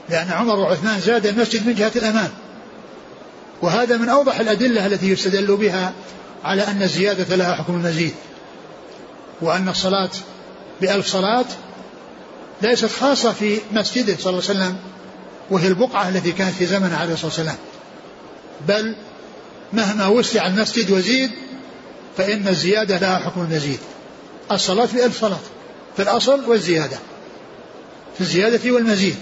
لأن 0.09 0.31
عمر 0.31 0.59
وعثمان 0.59 0.99
زاد 0.99 1.25
المسجد 1.25 1.67
من 1.67 1.73
جهة 1.73 1.91
الأمام 1.95 2.29
وهذا 3.61 3.97
من 3.97 4.09
أوضح 4.09 4.39
الأدلة 4.39 4.85
التي 4.85 5.09
يستدل 5.09 5.55
بها 5.55 5.93
على 6.43 6.67
أن 6.67 6.83
الزيادة 6.83 7.35
لها 7.35 7.55
حكم 7.55 7.73
المزيد 7.73 8.13
وأن 9.41 9.69
الصلاة 9.69 10.09
بألف 10.81 11.07
صلاة 11.07 11.45
ليست 12.61 12.85
خاصة 12.85 13.31
في 13.31 13.59
مسجده 13.71 14.17
صلى 14.19 14.29
الله 14.29 14.49
عليه 14.49 14.59
وسلم 14.59 14.77
وهي 15.51 15.67
البقعة 15.67 16.09
التي 16.09 16.31
كانت 16.31 16.55
في 16.55 16.65
زمن 16.65 16.93
عليه 16.93 17.13
الصلاة 17.13 17.27
والسلام. 17.27 17.57
بل 18.67 18.95
مهما 19.73 20.07
وسع 20.07 20.47
المسجد 20.47 20.91
وزيد 20.91 21.31
فإن 22.17 22.47
الزيادة 22.47 22.97
لها 22.97 23.17
حكم 23.19 23.41
المزيد. 23.41 23.79
الصلاة 24.51 24.87
بألف 24.93 25.21
صلاة 25.21 25.39
في 25.95 26.01
الأصل 26.01 26.45
والزيادة 26.49 26.97
في 28.15 28.21
الزيادة 28.21 28.71
والمزيد. 28.71 29.15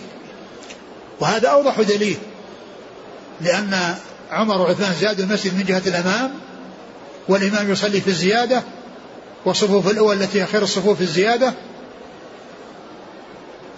وهذا 1.19 1.47
أوضح 1.47 1.81
دليل 1.81 2.17
لأن 3.41 3.95
عمر 4.32 4.61
وعثمان 4.61 4.93
زادوا 4.93 5.25
المسجد 5.25 5.57
من 5.57 5.63
جهة 5.63 5.82
الأمام 5.88 6.32
والإمام 7.28 7.71
يصلي 7.71 8.01
في 8.01 8.07
الزيادة 8.07 8.63
والصفوف 9.45 9.88
الأول 9.91 10.21
التي 10.21 10.41
هي 10.41 10.45
خير 10.45 10.63
الصفوف 10.63 10.97
في 10.97 11.03
الزيادة. 11.03 11.53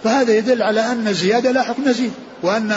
فهذا 0.04 0.36
يدل 0.36 0.62
على 0.62 0.80
أن 0.80 1.08
الزيادة 1.08 1.50
لا 1.50 1.62
حكم 1.62 1.88
مزيد 1.88 2.12
وأن 2.42 2.76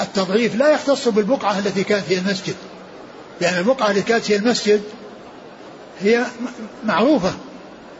التضعيف 0.00 0.56
لا 0.56 0.70
يختص 0.70 1.08
بالبقعة 1.08 1.58
التي 1.58 1.84
كانت 1.84 2.04
هي 2.08 2.18
المسجد. 2.18 2.54
لأن 3.40 3.58
البقعة 3.58 3.90
التي 3.90 4.02
كانت 4.02 4.30
هي 4.30 4.36
المسجد 4.36 4.80
هي 6.00 6.24
معروفة 6.84 7.32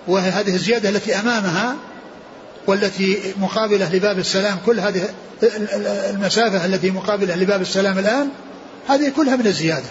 وهي 0.09 0.31
هذه 0.31 0.55
الزيادة 0.55 0.89
التي 0.89 1.15
أمامها 1.15 1.77
والتي 2.67 3.35
مقابلة 3.41 3.95
لباب 3.95 4.19
السلام 4.19 4.59
كل 4.67 4.81
هذه 4.81 5.09
المسافة 6.11 6.67
التي 6.67 6.91
مقابلة 6.91 7.37
لباب 7.37 7.61
السلام 7.61 7.99
الآن 7.99 8.29
هذه 8.89 9.13
كلها 9.17 9.37
من 9.37 9.47
الزيادة. 9.47 9.89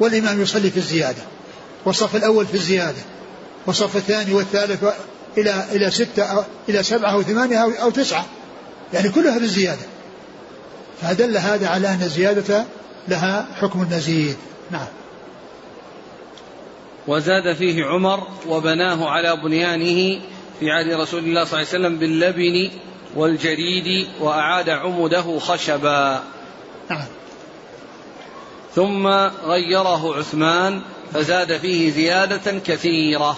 والإمام 0.00 0.42
يصلي 0.42 0.70
في 0.70 0.76
الزيادة 0.76 1.22
والصف 1.84 2.16
الأول 2.16 2.46
في 2.46 2.54
الزيادة 2.54 3.02
والصف 3.66 3.96
الثاني 3.96 4.32
والثالث 4.32 4.84
إلى 5.38 5.64
إلى 5.72 5.90
ستة 5.90 6.22
أو 6.22 6.44
إلى 6.68 6.82
سبعة 6.82 7.12
أو 7.12 7.22
ثمانية 7.22 7.62
أو, 7.62 7.70
أو 7.70 7.90
تسعة. 7.90 8.26
يعني 8.92 9.08
كلها 9.08 9.38
بالزيادة 9.38 9.82
فدل 11.02 11.36
هذا 11.36 11.68
على 11.68 11.88
أن 11.88 12.02
الزيادة 12.02 12.64
لها 13.08 13.46
حكم 13.60 13.82
المزيد. 13.82 14.36
نعم. 14.70 14.86
وزاد 17.06 17.56
فيه 17.56 17.84
عمر 17.84 18.28
وبناه 18.48 19.08
على 19.08 19.36
بنيانه 19.36 20.20
في 20.60 20.70
عهد 20.70 21.00
رسول 21.00 21.24
الله 21.24 21.44
صلى 21.44 21.60
الله 21.60 21.68
عليه 21.68 21.86
وسلم 21.86 21.98
باللبن 21.98 22.70
والجريد 23.16 24.08
وأعاد 24.20 24.68
عمده 24.68 25.38
خشبا. 25.38 26.22
نعم. 26.90 27.04
ثم 28.74 29.06
غيره 29.46 30.18
عثمان 30.18 30.82
فزاد 31.12 31.58
فيه 31.58 31.90
زيادة 31.90 32.58
كثيرة. 32.58 33.36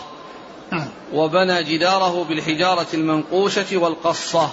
نعم. 0.73 0.89
وبنى 1.13 1.65
جداره 1.65 2.25
بالحجارة 2.25 2.87
المنقوشة 2.95 3.77
والقصة. 3.77 4.51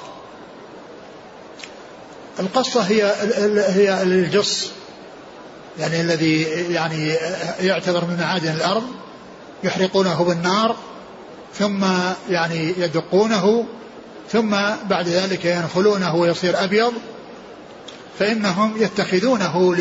القصة 2.40 2.82
هي 2.82 3.14
هي 3.68 4.04
الجص 4.04 4.72
يعني 5.80 6.02
الذي 6.02 6.42
يعني 6.74 7.10
يعتبر 7.60 8.06
من 8.06 8.18
معادن 8.20 8.54
الأرض 8.54 8.84
يحرقونه 9.64 10.24
بالنار 10.24 10.76
ثم 11.54 11.86
يعني 12.30 12.74
يدقونه 12.78 13.66
ثم 14.32 14.56
بعد 14.90 15.08
ذلك 15.08 15.46
ينخلونه 15.46 16.16
ويصير 16.16 16.64
أبيض 16.64 16.94
فإنهم 18.20 18.84
يتخذونه 18.84 19.76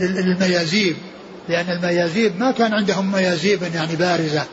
للميازيب 0.00 0.96
لأن 1.48 1.70
الميازيب 1.70 2.40
ما 2.40 2.50
كان 2.50 2.74
عندهم 2.74 3.12
ميازيب 3.12 3.62
يعني 3.74 3.96
بارزة 3.96 4.44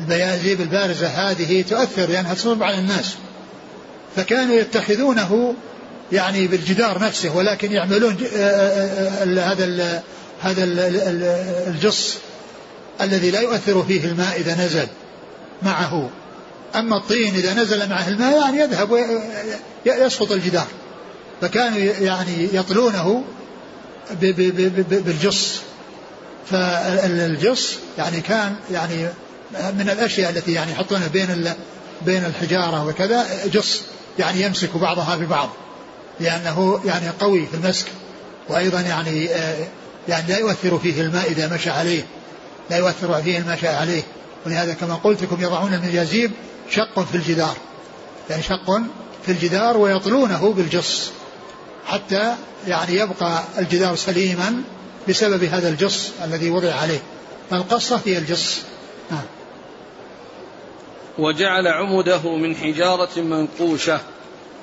الميازيب 0.00 0.60
البارزة 0.60 1.06
هذه 1.06 1.62
تؤثر 1.62 2.06
لأنها 2.08 2.34
تصب 2.34 2.62
على 2.62 2.78
الناس 2.78 3.14
فكانوا 4.16 4.54
يتخذونه 4.54 5.54
يعني 6.12 6.46
بالجدار 6.46 6.98
نفسه 6.98 7.36
ولكن 7.36 7.72
يعملون 7.72 8.16
هذا 9.22 10.02
هذا 10.40 10.64
الجص 11.68 12.16
الذي 13.00 13.30
لا 13.30 13.40
يؤثر 13.40 13.82
فيه 13.82 14.04
الماء 14.04 14.40
إذا 14.40 14.64
نزل 14.64 14.86
معه 15.62 16.10
أما 16.76 16.96
الطين 16.96 17.34
إذا 17.34 17.54
نزل 17.54 17.88
معه 17.88 18.08
الماء 18.08 18.36
يعني 18.36 18.58
يذهب 18.58 18.90
ويسقط 19.86 20.32
الجدار. 20.32 20.66
فكانوا 21.40 21.78
يعني 21.78 22.48
يطلونه 22.52 23.24
بالجص. 24.90 25.60
فالجص 26.50 27.76
يعني 27.98 28.20
كان 28.20 28.56
يعني 28.72 29.08
من 29.52 29.90
الأشياء 29.90 30.30
التي 30.30 30.52
يعني 30.52 30.72
يحطونها 30.72 31.08
بين 31.08 31.52
بين 32.06 32.24
الحجارة 32.24 32.86
وكذا 32.86 33.26
جص 33.52 33.82
يعني 34.18 34.42
يمسك 34.42 34.76
بعضها 34.76 35.16
ببعض. 35.16 35.50
لأنه 36.20 36.80
يعني 36.84 37.08
قوي 37.20 37.46
في 37.46 37.54
المسك. 37.54 37.86
وأيضا 38.48 38.80
يعني 38.80 39.34
آه، 39.34 39.66
يعني 40.08 40.28
لا 40.28 40.38
يؤثر 40.38 40.78
فيه 40.78 41.00
الماء 41.00 41.30
إذا 41.30 41.54
مشى 41.54 41.70
عليه. 41.70 42.02
لا 42.70 42.76
يؤثر 42.76 43.22
فيه 43.22 43.38
المشى 43.38 43.68
عليه. 43.68 44.02
ولهذا 44.46 44.74
كما 44.74 44.94
قلت 44.94 45.22
لكم 45.22 45.42
يضعون 45.42 45.74
المجازيب 45.74 46.30
شق 46.70 47.00
في 47.00 47.14
الجدار. 47.14 47.56
يعني 48.30 48.42
شق 48.42 48.80
في 49.26 49.32
الجدار 49.32 49.76
ويطلونه 49.76 50.52
بالجص. 50.52 51.10
حتى 51.86 52.34
يعني 52.68 52.94
يبقى 52.94 53.42
الجدار 53.58 53.96
سليما 53.96 54.62
بسبب 55.08 55.44
هذا 55.44 55.68
الجص 55.68 56.10
الذي 56.24 56.50
وضع 56.50 56.74
عليه. 56.74 57.02
فالقصة 57.50 58.00
هي 58.06 58.18
الجص. 58.18 58.62
نعم. 59.10 59.24
وجعل 61.18 61.66
عمده 61.66 62.36
من 62.36 62.56
حجارة 62.56 63.20
منقوشة. 63.20 64.00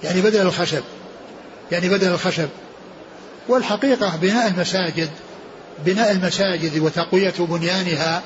يعني 0.04 0.22
بدل 0.22 0.42
الخشب. 0.42 0.84
يعني 1.72 1.90
بدل 1.90 2.08
الخشب. 2.08 2.50
والحقيقة 3.48 4.16
بناء 4.22 4.48
المساجد 4.48 5.10
بناء 5.86 6.12
المساجد 6.12 6.80
وتقوية 6.80 7.34
بنيانها 7.40 8.22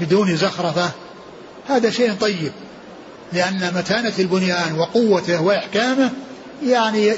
بدون 0.00 0.36
زخرفة 0.36 0.90
هذا 1.68 1.90
شيء 1.90 2.14
طيب. 2.14 2.52
لأن 3.32 3.72
متانة 3.74 4.12
البنيان 4.18 4.78
وقوته 4.78 5.42
وإحكامه 5.42 6.10
يعني 6.66 7.12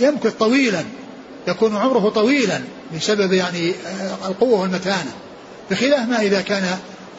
يمكث 0.00 0.32
طويلا 0.32 0.84
يكون 1.48 1.76
عمره 1.76 2.08
طويلا 2.08 2.60
بسبب 2.96 3.32
يعني 3.32 3.70
آه، 3.70 4.28
القوة 4.28 4.60
والمتانة. 4.60 5.12
بخلاف 5.70 6.08
ما 6.08 6.20
إذا 6.20 6.40
كان 6.40 6.64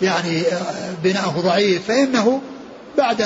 يعني 0.02 0.42
آه، 0.42 0.94
بناؤه 1.04 1.42
ضعيف 1.42 1.88
فإنه 1.88 2.42
بعد 2.98 3.26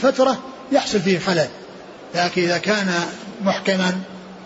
فترة 0.00 0.38
يحصل 0.72 1.00
فيه 1.00 1.18
خلل. 1.18 1.48
لكن 2.14 2.42
إذا 2.42 2.58
كان 2.58 2.92
محكما 3.42 4.00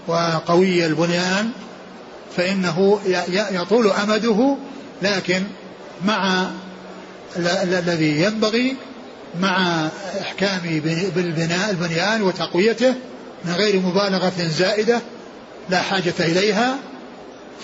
وقوي 0.07 0.87
البنيان 0.87 1.51
فإنه 2.37 3.01
يطول 3.51 3.91
أمده 3.91 4.57
لكن 5.03 5.43
مع 6.05 6.47
الذي 7.37 8.23
ينبغي 8.23 8.77
مع 9.41 9.89
إحكام 10.21 10.61
بالبناء 11.15 11.71
البنيان 11.71 12.23
وتقويته 12.23 12.95
من 13.45 13.53
غير 13.53 13.81
مبالغة 13.81 14.33
زائدة 14.39 15.01
لا 15.71 15.81
حاجة 15.81 16.15
إليها 16.21 16.77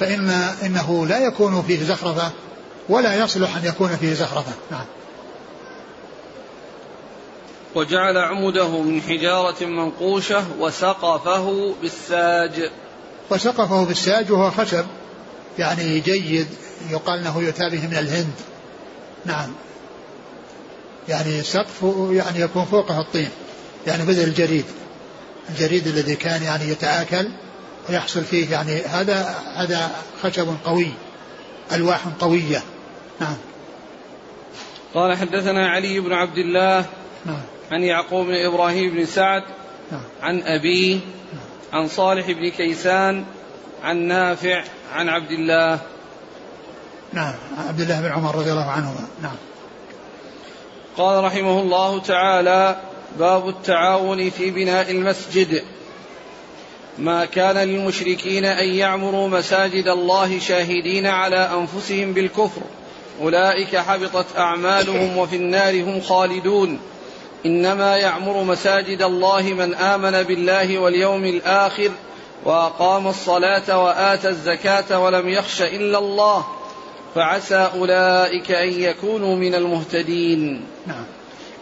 فإن 0.00 0.30
إنه 0.62 1.06
لا 1.06 1.18
يكون 1.18 1.62
فيه 1.62 1.84
زخرفة 1.84 2.30
ولا 2.88 3.14
يصلح 3.14 3.56
أن 3.56 3.64
يكون 3.64 3.88
فيه 3.88 4.14
زخرفة. 4.14 4.52
نعم. 4.70 4.84
وجعل 7.74 8.16
عمده 8.16 8.82
من 8.82 9.02
حجارة 9.02 9.64
منقوشة 9.64 10.44
وسقفه 10.58 11.74
بالساج. 11.82 12.70
وسقفه 13.30 13.84
بالساج 13.84 14.32
وهو 14.32 14.50
خشب 14.50 14.84
يعني 15.58 16.00
جيد 16.00 16.48
يقال 16.90 17.18
إنه 17.18 17.38
يؤتى 17.42 17.70
به 17.70 17.86
من 17.86 17.96
الهند. 17.98 18.34
نعم. 19.24 19.52
يعني 21.08 21.42
سقف 21.42 21.82
يعني 22.10 22.40
يكون 22.40 22.64
فوقه 22.64 23.00
الطين 23.00 23.28
يعني 23.86 24.02
بدل 24.02 24.24
الجريد 24.24 24.64
الجريد 25.50 25.86
الذي 25.86 26.16
كان 26.16 26.42
يعني 26.42 26.68
يتآكل 26.68 27.28
ويحصل 27.88 28.24
فيه 28.24 28.50
يعني 28.50 28.82
هذا 28.82 29.34
هذا 29.54 29.90
خشب 30.22 30.56
قوي 30.64 30.92
ألواح 31.72 32.00
قوية. 32.20 32.62
نعم. 33.20 33.36
قال 34.94 35.16
حدثنا 35.16 35.68
علي 35.68 36.00
بن 36.00 36.12
عبد 36.12 36.38
الله 36.38 36.86
نعم. 37.26 37.40
عن 37.72 37.82
يعقوب 37.82 38.26
بن 38.26 38.34
إبراهيم 38.34 38.94
بن 38.94 39.06
سعد 39.06 39.42
نعم. 39.92 40.00
عن 40.22 40.42
أبيه 40.42 40.94
نعم 40.94 41.82
عن 41.82 41.88
صالح 41.88 42.26
بن 42.26 42.50
كيسان 42.50 43.24
عن 43.82 43.96
نافع 43.96 44.64
عن 44.92 45.08
عبد 45.08 45.30
الله. 45.30 45.80
نعم. 47.12 47.34
عبد 47.68 47.80
الله 47.80 48.00
بن 48.00 48.12
عمر 48.12 48.34
رضي 48.34 48.50
الله 48.50 48.70
عنهما. 48.70 49.06
نعم. 49.22 49.36
قال 50.96 51.24
رحمه 51.24 51.60
الله 51.60 52.00
تعالى 52.00 52.76
باب 53.18 53.48
التعاون 53.48 54.30
في 54.30 54.50
بناء 54.50 54.90
المسجد. 54.90 55.62
ما 56.98 57.24
كان 57.24 57.56
للمشركين 57.56 58.44
أن 58.44 58.68
يعمروا 58.68 59.28
مساجد 59.28 59.88
الله 59.88 60.38
شاهدين 60.38 61.06
على 61.06 61.36
أنفسهم 61.36 62.12
بالكفر 62.12 62.60
أولئك 63.22 63.76
حبطت 63.76 64.26
أعمالهم 64.38 65.18
وفي 65.18 65.36
النار 65.36 65.82
هم 65.82 66.00
خالدون. 66.00 66.78
إنما 67.46 67.96
يعمر 67.96 68.42
مساجد 68.42 69.02
الله 69.02 69.42
من 69.42 69.74
آمن 69.74 70.22
بالله 70.22 70.78
واليوم 70.78 71.24
الآخر 71.24 71.90
وأقام 72.44 73.06
الصلاة 73.08 73.84
وآتى 73.84 74.28
الزكاة 74.28 75.00
ولم 75.00 75.28
يخش 75.28 75.62
إلا 75.62 75.98
الله. 75.98 76.46
فعسى 77.14 77.70
أولئك 77.78 78.50
أن 78.50 78.80
يكونوا 78.80 79.36
من 79.36 79.54
المهتدين. 79.54 80.73
نعم. 80.86 81.04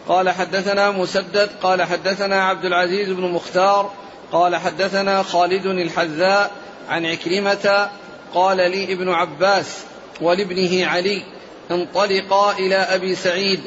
قال 0.08 0.30
حدثنا 0.30 0.90
مسدد 0.90 1.50
قال 1.62 1.82
حدثنا 1.82 2.44
عبد 2.44 2.64
العزيز 2.64 3.08
بن 3.08 3.22
مختار 3.22 3.90
قال 4.32 4.56
حدثنا 4.56 5.22
خالد 5.22 5.66
الحذاء 5.66 6.50
عن 6.88 7.06
عكرمة 7.06 7.90
قال 8.34 8.56
لي 8.56 8.92
ابن 8.92 9.08
عباس 9.08 9.78
ولابنه 10.20 10.86
علي 10.86 11.22
انطلقا 11.70 12.52
إلى 12.52 12.76
أبي 12.76 13.14
سعيد 13.14 13.60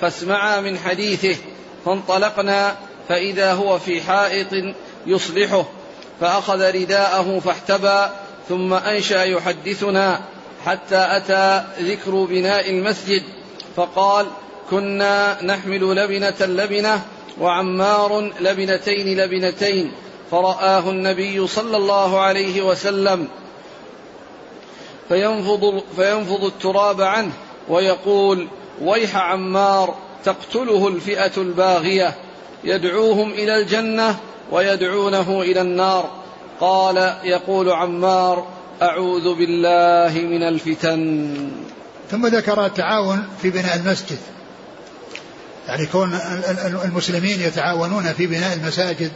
فاسمعا 0.00 0.60
من 0.60 0.78
حديثه 0.78 1.36
فانطلقنا 1.84 2.76
فإذا 3.08 3.52
هو 3.52 3.78
في 3.78 4.02
حائط 4.02 4.74
يصلحه 5.06 5.64
فأخذ 6.20 6.74
رداءه 6.74 7.40
فاحتبى 7.44 8.06
ثم 8.48 8.74
أنشأ 8.74 9.22
يحدثنا 9.22 10.20
حتى 10.66 11.06
أتى 11.10 11.64
ذكر 11.80 12.10
بناء 12.10 12.70
المسجد 12.70 13.22
فقال 13.76 14.26
كنا 14.70 15.44
نحمل 15.44 15.96
لبنة 15.96 16.34
لبنة 16.40 17.02
وعمار 17.40 18.30
لبنتين 18.40 19.20
لبنتين. 19.20 19.92
فرآه 20.30 20.90
النبي 20.90 21.46
صلى 21.46 21.76
الله 21.76 22.20
عليه 22.20 22.62
وسلم. 22.62 23.28
فينفض, 25.08 25.82
فينفض 25.96 26.44
التراب 26.44 27.00
عنه 27.00 27.32
ويقول 27.68 28.48
ويح 28.82 29.16
عمار 29.16 29.94
تقتله 30.24 30.88
الفئة 30.88 31.32
الباغية. 31.36 32.14
يدعوهم 32.64 33.30
إلى 33.30 33.56
الجنة 33.56 34.16
ويدعونه 34.52 35.42
إلى 35.42 35.60
النار. 35.60 36.10
قال 36.60 37.14
يقول 37.24 37.70
عمار 37.70 38.46
أعوذ 38.82 39.34
بالله 39.34 40.20
من 40.20 40.42
الفتن. 40.42 41.50
ثم 42.10 42.26
ذكر 42.26 42.66
التعاون 42.66 43.28
في 43.42 43.50
بناء 43.50 43.76
المسجد. 43.76 44.18
يعني 45.68 45.86
كون 45.86 46.18
المسلمين 46.84 47.40
يتعاونون 47.40 48.12
في 48.12 48.26
بناء 48.26 48.54
المساجد 48.54 49.10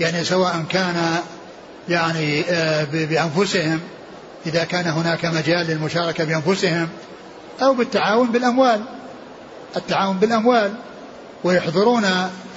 يعني 0.00 0.24
سواء 0.24 0.64
كان 0.70 1.20
يعني 1.88 2.44
آه، 2.50 2.84
بأنفسهم 2.84 3.80
إذا 4.46 4.64
كان 4.64 4.86
هناك 4.86 5.24
مجال 5.24 5.66
للمشاركة 5.66 6.24
بأنفسهم 6.24 6.88
أو 7.62 7.74
بالتعاون 7.74 8.32
بالأموال. 8.32 8.80
التعاون 9.76 10.18
بالأموال. 10.18 10.72
ويحضرون 11.44 12.04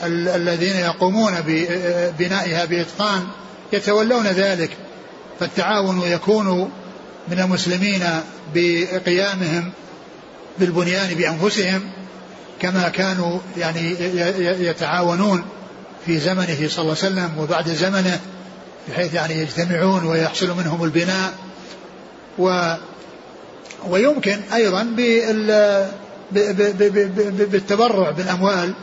الذين 0.03 0.75
يقومون 0.75 1.33
ببنائها 1.47 2.65
بإتقان 2.65 3.27
يتولون 3.73 4.27
ذلك. 4.27 4.69
فالتعاون 5.39 6.01
يكون 6.01 6.71
من 7.27 7.39
المسلمين 7.39 8.03
بقيامهم 8.55 9.71
بالبنيان 10.59 11.13
بأنفسهم. 11.13 11.81
كما 12.61 12.89
كانوا 12.89 13.39
يعني 13.57 13.95
يتعاونون 14.65 15.43
في 16.05 16.17
زمنه 16.17 16.45
صلى 16.45 16.61
الله 16.61 16.69
عليه 16.79 16.91
وسلم 16.91 17.31
وبعد 17.37 17.69
زمنه 17.69 18.19
بحيث 18.89 19.13
يعني 19.13 19.33
يجتمعون 19.33 20.05
ويحصل 20.05 20.57
منهم 20.57 20.83
البناء. 20.83 21.33
و 22.37 22.73
ويمكن 23.89 24.39
أيضا 24.53 24.83
بالتبرع 27.51 28.11
بالأموال 28.11 28.73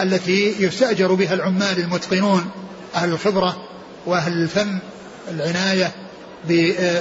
التي 0.00 0.54
يستأجر 0.58 1.14
بها 1.14 1.34
العمال 1.34 1.78
المتقنون 1.78 2.50
أهل 2.94 3.08
الخبرة 3.08 3.56
وأهل 4.06 4.32
الفن 4.32 4.78
العناية 5.30 5.92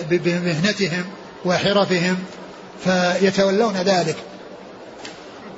بمهنتهم 0.10 1.04
وحرفهم 1.46 2.18
فيتولون 2.84 3.74
ذلك. 3.74 4.16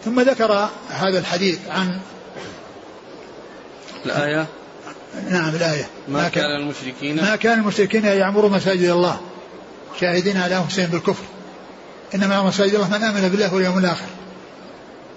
ثم 0.05 0.21
ذكر 0.21 0.69
هذا 0.89 1.19
الحديث 1.19 1.59
عن 1.69 1.99
الآية؟ 4.05 4.47
نعم 5.29 5.55
الآية. 5.55 5.87
ما, 6.07 6.21
ما 6.21 6.29
كان 6.29 6.61
المشركين 6.61 7.15
ما 7.15 7.35
كان 7.35 7.59
المشركين 7.59 8.05
يعمروا 8.05 8.49
مساجد 8.49 8.89
الله. 8.89 9.19
شاهدين 9.99 10.37
على 10.37 10.57
أنفسهم 10.57 10.85
بالكفر. 10.85 11.23
إنما 12.15 12.43
مساجد 12.43 12.75
الله 12.75 12.89
من 12.89 13.03
آمن 13.03 13.29
بالله 13.29 13.53
واليوم 13.53 13.77
الآخر. 13.77 14.05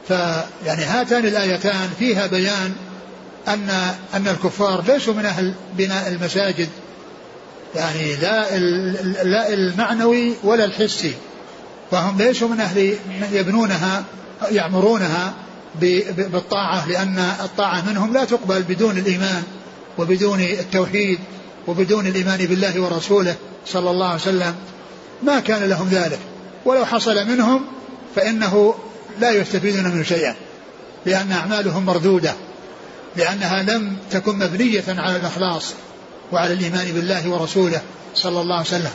فيعني 0.08 0.84
هاتان 0.84 1.26
الآيتان 1.26 1.90
فيها 1.98 2.26
بيان 2.26 2.72
أن 3.48 3.70
أن 4.14 4.28
الكفار 4.28 4.84
ليسوا 4.88 5.14
من 5.14 5.26
أهل 5.26 5.54
بناء 5.76 6.08
المساجد. 6.08 6.68
يعني 7.74 8.16
لا 8.16 8.58
لا 9.22 9.52
المعنوي 9.52 10.34
ولا 10.42 10.64
الحسي. 10.64 11.14
فهم 11.90 12.18
ليسوا 12.18 12.48
من 12.48 12.60
أهل 12.60 12.96
من 13.06 13.28
يبنونها. 13.32 14.04
يعمرونها 14.50 15.34
بالطاعة 16.16 16.88
لأن 16.88 17.18
الطاعة 17.18 17.90
منهم 17.90 18.12
لا 18.12 18.24
تقبل 18.24 18.62
بدون 18.62 18.98
الإيمان 18.98 19.42
وبدون 19.98 20.40
التوحيد 20.40 21.18
وبدون 21.66 22.06
الإيمان 22.06 22.38
بالله 22.38 22.80
ورسوله 22.80 23.36
صلى 23.66 23.90
الله 23.90 24.06
عليه 24.06 24.20
وسلم. 24.20 24.54
ما 25.22 25.40
كان 25.40 25.68
لهم 25.68 25.88
ذلك. 25.88 26.18
ولو 26.64 26.84
حصل 26.84 27.28
منهم 27.28 27.64
فإنه 28.16 28.74
لا 29.20 29.30
يستفيدون 29.30 29.84
منه 29.84 30.02
شيئا 30.02 30.34
لأن 31.06 31.32
أعمالهم 31.32 31.86
مردودة 31.86 32.34
لأنها 33.16 33.62
لم 33.62 33.96
تكن 34.10 34.38
مبنية 34.38 34.84
على 34.88 35.16
الإخلاص 35.16 35.72
وعلى 36.32 36.52
الإيمان 36.52 36.92
بالله 36.92 37.28
ورسوله 37.28 37.80
صلى 38.14 38.40
الله 38.40 38.54
عليه 38.54 38.66
وسلم. 38.66 38.90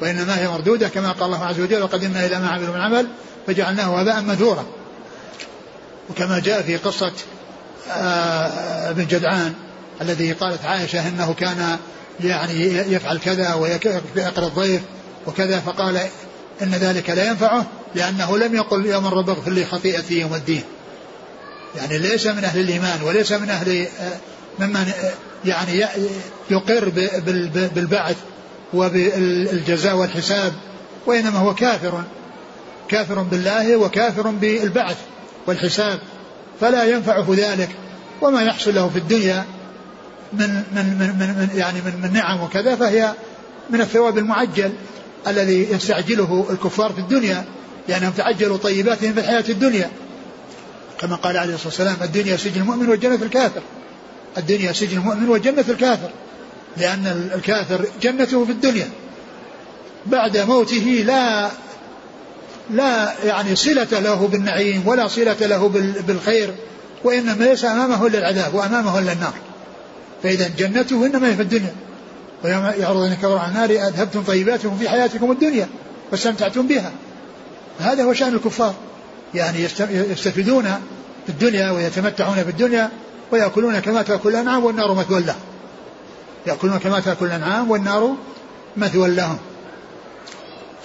وإنما 0.00 0.38
هي 0.38 0.48
مردودة 0.48 0.88
كما 0.88 1.12
قال 1.12 1.26
الله 1.26 1.44
عز 1.44 1.60
وجل 1.60 1.82
وقدمنا 1.82 2.26
إلى 2.26 2.38
ما 2.38 2.48
عملوا 2.48 2.74
من 2.74 2.80
عمل 2.80 3.06
فجعلناه 3.46 4.00
هباء 4.00 4.20
منثورا. 4.20 4.64
وكما 6.10 6.38
جاء 6.38 6.62
في 6.62 6.76
قصة 6.76 7.12
آه، 7.90 8.90
ابن 8.90 9.06
جدعان 9.06 9.54
الذي 10.00 10.32
قالت 10.32 10.64
عائشة 10.64 11.08
أنه 11.08 11.34
كان 11.34 11.78
يعني 12.24 12.62
يفعل 12.64 13.18
كذا 13.18 13.54
ويقر 13.54 14.46
الضيف 14.46 14.80
وكذا 15.26 15.60
فقال 15.60 15.96
إن 16.62 16.70
ذلك 16.70 17.10
لا 17.10 17.28
ينفعه 17.28 17.66
لأنه 17.94 18.38
لم 18.38 18.54
يقل 18.54 18.86
يوم 18.86 19.06
رب 19.06 19.30
اغفر 19.30 19.50
لي 19.50 19.64
خطيئتي 19.64 20.20
يوم 20.20 20.34
الدين. 20.34 20.62
يعني 21.76 21.98
ليس 21.98 22.26
من 22.26 22.44
أهل 22.44 22.60
الإيمان 22.60 23.02
وليس 23.02 23.32
من 23.32 23.50
أهل 23.50 23.86
آه، 24.00 24.16
ممن 24.58 24.76
آه، 24.76 25.12
يعني 25.44 25.84
يقر 26.50 26.88
بالبعث 27.74 28.16
وبالجزاء 28.74 29.96
والحساب 29.96 30.52
وإنما 31.06 31.38
هو 31.38 31.54
كافر 31.54 32.02
كافر 32.88 33.22
بالله 33.22 33.76
وكافر 33.76 34.30
بالبعث. 34.30 34.96
والحساب 35.46 35.98
فلا 36.60 36.84
ينفعه 36.84 37.26
ذلك 37.30 37.68
وما 38.22 38.42
يحصل 38.42 38.74
له 38.74 38.88
في 38.88 38.98
الدنيا 38.98 39.44
من 40.32 40.48
من 40.48 40.84
من, 40.98 41.08
من 41.28 41.48
يعني 41.58 41.80
من, 41.80 42.00
من 42.02 42.12
نعم 42.12 42.42
وكذا 42.42 42.76
فهي 42.76 43.14
من 43.70 43.80
الثواب 43.80 44.18
المعجل 44.18 44.72
الذي 45.26 45.70
يستعجله 45.70 46.46
الكفار 46.50 46.92
في 46.92 46.98
الدنيا 46.98 47.44
لأنهم 47.88 48.12
تعجلوا 48.12 48.56
طيباتهم 48.56 49.12
في 49.12 49.20
الحياة 49.20 49.44
الدنيا. 49.48 49.90
كما 51.00 51.16
قال 51.16 51.36
عليه 51.36 51.54
الصلاة 51.54 51.68
والسلام 51.68 51.96
الدنيا 52.02 52.36
سجن 52.36 52.60
المؤمن 52.60 52.88
والجنة 52.88 53.14
الكافر. 53.14 53.62
الدنيا 54.38 54.72
سجن 54.72 54.98
المؤمن 54.98 55.28
والجنة 55.28 55.64
الكافر 55.68 56.10
لأن 56.76 57.30
الكافر 57.34 57.86
جنته 58.02 58.44
في 58.44 58.52
الدنيا. 58.52 58.88
بعد 60.06 60.36
موته 60.36 61.04
لا 61.06 61.50
لا 62.70 63.12
يعني 63.24 63.56
صلة 63.56 64.00
له 64.00 64.28
بالنعيم 64.28 64.88
ولا 64.88 65.08
صلة 65.08 65.36
له 65.40 65.68
بالخير 66.06 66.54
وإنما 67.04 67.44
ليس 67.44 67.64
أمامه 67.64 68.06
إلا 68.06 68.18
العذاب 68.18 68.54
وأمامه 68.54 68.98
إلا 68.98 69.12
النار. 69.12 69.34
فإذا 70.22 70.50
جنته 70.58 71.06
إنما 71.06 71.28
هي 71.28 71.36
في 71.36 71.42
الدنيا. 71.42 71.74
ويوم 72.44 72.70
يعرض 72.78 73.12
كفروا 73.12 73.40
عن 73.40 73.50
النار 73.50 73.70
أذهبتم 73.70 74.22
طيباتكم 74.22 74.78
في 74.78 74.88
حياتكم 74.88 75.30
الدنيا 75.30 75.68
واستمتعتم 76.12 76.66
بها. 76.66 76.92
هذا 77.80 78.04
هو 78.04 78.12
شأن 78.12 78.34
الكفار. 78.34 78.74
يعني 79.34 79.62
يستفيدون 79.90 80.64
في 81.26 81.28
الدنيا 81.28 81.70
ويتمتعون 81.70 82.34
في 82.34 82.50
الدنيا 82.50 82.90
ويأكلون 83.32 83.78
كما 83.78 84.02
تأكل 84.02 84.28
الأنعام 84.28 84.64
والنار 84.64 84.94
مثوى 84.94 85.20
لهم 85.20 85.40
يأكلون 86.46 86.78
كما 86.78 87.00
تأكل 87.00 87.26
الأنعام 87.26 87.70
والنار 87.70 88.14
مثوى 88.76 89.08
لهم. 89.08 89.38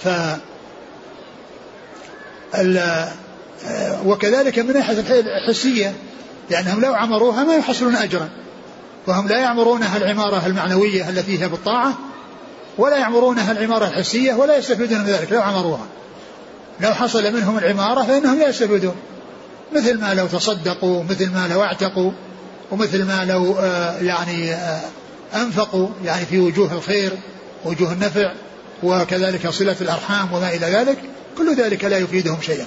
ف 0.04 0.08
وكذلك 4.04 4.58
من 4.58 4.72
ناحية 4.72 5.20
الحسية 5.20 5.94
لأنهم 6.50 6.80
لو 6.80 6.94
عمروها 6.94 7.44
ما 7.44 7.54
يحصلون 7.54 7.96
أجرا. 7.96 8.28
وهم 9.06 9.28
لا 9.28 9.38
يعمرونها 9.38 9.96
العمارة 9.96 10.46
المعنوية 10.46 11.08
التي 11.08 11.42
هي 11.42 11.48
بالطاعة 11.48 11.98
ولا 12.78 12.96
يعمرونها 12.96 13.52
العمارة 13.52 13.86
الحسية 13.86 14.34
ولا 14.34 14.56
يستفيدون 14.56 14.98
من 14.98 15.06
ذلك 15.06 15.32
لو 15.32 15.40
عمروها. 15.42 15.86
لو 16.80 16.94
حصل 16.94 17.34
منهم 17.34 17.58
العمارة 17.58 18.02
فإنهم 18.02 18.38
لا 18.38 18.48
يستفيدون. 18.48 18.94
مثل 19.72 20.00
ما 20.00 20.14
لو 20.14 20.26
تصدقوا 20.26 21.04
مثل 21.04 21.30
ما 21.30 21.48
لو 21.48 21.62
اعتقوا 21.62 22.12
ومثل 22.70 23.04
ما 23.04 23.24
لو 23.24 23.54
آه، 23.58 23.98
يعني 23.98 24.52
آه، 24.52 24.80
أنفقوا 25.34 25.88
يعني 26.04 26.26
في 26.26 26.38
وجوه 26.38 26.72
الخير 26.72 27.12
وجوه 27.64 27.92
النفع 27.92 28.32
وكذلك 28.82 29.48
صلة 29.48 29.76
الأرحام 29.80 30.32
وما 30.32 30.48
إلى 30.48 30.66
ذلك. 30.66 30.98
كل 31.38 31.56
ذلك 31.56 31.84
لا 31.84 31.98
يفيدهم 31.98 32.40
شيئا. 32.40 32.66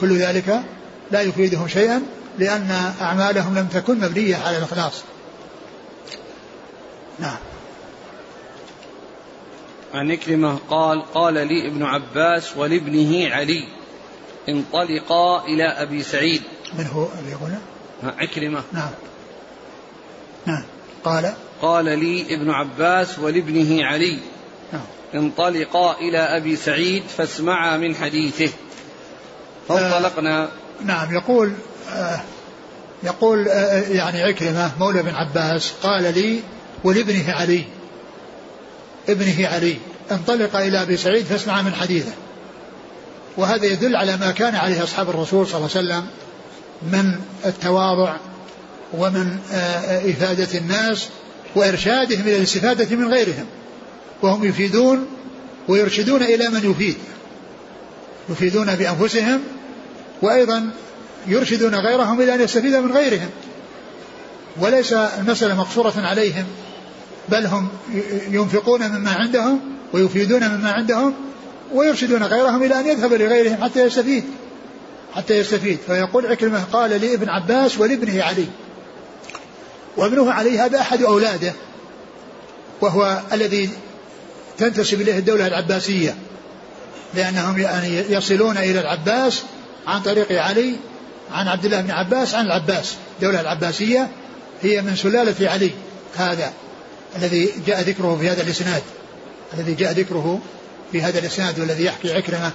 كل 0.00 0.16
ذلك 0.16 0.62
لا 1.10 1.20
يفيدهم 1.20 1.68
شيئا 1.68 2.02
لأن 2.38 2.92
أعمالهم 3.00 3.58
لم 3.58 3.66
تكن 3.66 4.00
مبنية 4.00 4.36
على 4.36 4.58
الإخلاص. 4.58 5.02
نعم. 7.18 7.36
عن 9.94 10.10
إكرمة 10.10 10.58
قال 10.70 11.02
قال 11.14 11.34
لي 11.34 11.68
ابن 11.68 11.82
عباس 11.82 12.56
ولابنه 12.56 13.34
علي 13.34 13.68
انطلقا 14.48 15.44
إلى 15.44 15.64
أبي 15.64 16.02
سعيد. 16.02 16.42
من 16.78 16.86
هو 16.86 17.08
اللي 17.18 17.30
يقول 17.30 17.50
عكرمة 18.02 18.62
نعم. 18.72 18.90
نعم. 20.46 20.64
قال؟ 21.04 21.34
قال 21.62 21.84
لي 21.84 22.34
ابن 22.34 22.50
عباس 22.50 23.18
ولابنه 23.18 23.84
علي. 23.84 24.18
نعم. 24.72 24.82
انطلقا 25.14 25.96
إلى 25.98 26.18
أبي 26.18 26.56
سعيد 26.56 27.02
فاسمعا 27.16 27.76
من 27.76 27.94
حديثه. 27.96 28.52
فانطلقنا. 29.68 30.44
آه 30.44 30.48
نعم 30.84 31.14
يقول 31.14 31.52
آه 31.92 32.20
يقول 33.02 33.48
آه 33.48 33.80
يعني 33.80 34.22
عكرمة 34.22 34.72
مولى 34.78 35.02
بن 35.02 35.14
عباس 35.14 35.72
قال 35.82 36.02
لي 36.02 36.40
ولابنه 36.84 37.32
علي. 37.32 37.64
ابنه 39.08 39.48
علي. 39.48 39.76
انطلق 40.10 40.56
إلى 40.56 40.82
أبي 40.82 40.96
سعيد 40.96 41.24
فاسمع 41.24 41.62
من 41.62 41.74
حديثه. 41.74 42.12
وهذا 43.36 43.66
يدل 43.66 43.96
على 43.96 44.16
ما 44.16 44.30
كان 44.30 44.54
عليه 44.54 44.82
أصحاب 44.82 45.10
الرسول 45.10 45.46
صلى 45.46 45.56
الله 45.56 45.70
عليه 45.76 45.86
وسلم 45.86 46.06
من 46.82 47.20
التواضع 47.46 48.16
ومن 48.92 49.38
آه، 49.52 50.10
إفادة 50.10 50.58
الناس 50.58 51.08
وإرشادهم 51.54 52.20
إلى 52.20 52.36
الاستفادة 52.36 52.96
من 52.96 53.12
غيرهم. 53.12 53.46
وهم 54.22 54.44
يفيدون 54.44 55.06
ويرشدون 55.68 56.22
إلى 56.22 56.48
من 56.48 56.70
يفيد. 56.70 56.96
يفيدون 58.30 58.74
بأنفسهم 58.74 59.40
وأيضا 60.22 60.70
يرشدون 61.26 61.74
غيرهم 61.74 62.20
إلى 62.20 62.34
أن 62.34 62.40
يستفيد 62.40 62.74
من 62.74 62.92
غيرهم. 62.92 63.30
وليس 64.60 64.92
المسألة 64.92 65.54
مقصورة 65.54 65.94
عليهم 65.96 66.44
بل 67.28 67.46
هم 67.46 67.68
ينفقون 68.30 68.88
مما 68.88 69.10
عندهم 69.10 69.60
ويفيدون 69.92 70.48
مما 70.48 70.72
عندهم 70.72 71.14
ويرشدون 71.72 72.22
غيرهم 72.22 72.62
إلى 72.62 72.80
أن 72.80 72.86
يذهب 72.86 73.12
لغيرهم 73.12 73.64
حتى 73.64 73.86
يستفيد. 73.86 74.24
حتى 75.14 75.38
يستفيد. 75.38 75.78
فيقول 75.86 76.26
عكرمة 76.26 76.64
قال 76.72 76.90
لابن 76.90 77.28
عباس 77.28 77.78
ولابنه 77.78 78.22
علي. 78.22 78.46
وابنه 79.96 80.32
علي 80.32 80.58
هذا 80.58 80.80
أحد 80.80 81.02
أولاده 81.02 81.52
وهو 82.80 83.20
الذي 83.32 83.70
تنتسب 84.58 85.00
إليه 85.00 85.18
الدولة 85.18 85.46
العباسية 85.46 86.14
لأنهم 87.14 87.58
يعني 87.58 87.96
يصلون 87.96 88.56
إلى 88.56 88.80
العباس 88.80 89.42
عن 89.86 90.02
طريق 90.02 90.42
علي 90.42 90.76
عن 91.32 91.48
عبد 91.48 91.64
الله 91.64 91.80
بن 91.80 91.90
عباس 91.90 92.34
عن 92.34 92.46
العباس. 92.46 92.94
الدولة 93.16 93.40
العباسية 93.40 94.08
هي 94.62 94.82
من 94.82 94.96
سلالة 94.96 95.50
علي 95.50 95.70
هذا 96.16 96.52
الذي 97.16 97.52
جاء 97.66 97.80
ذكره 97.80 98.16
في 98.20 98.30
هذا 98.30 98.42
الإسناد. 98.42 98.82
الذي 99.54 99.74
جاء 99.74 99.92
ذكره 99.92 100.40
في 100.92 101.02
هذا 101.02 101.18
الإسناد 101.18 101.60
والذي 101.60 101.84
يحكي 101.84 102.12
عكرمة 102.12 102.50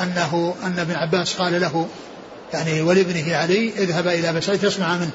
أنه 0.00 0.54
أن 0.64 0.78
ابن 0.78 0.94
عباس 0.94 1.34
قال 1.34 1.60
له 1.60 1.88
يعني 2.52 2.82
ولابنه 2.82 3.36
علي 3.36 3.72
اذهب 3.78 4.08
إلى 4.08 4.32
مسعود 4.32 4.58
تسمع 4.58 4.96
منه. 4.96 5.10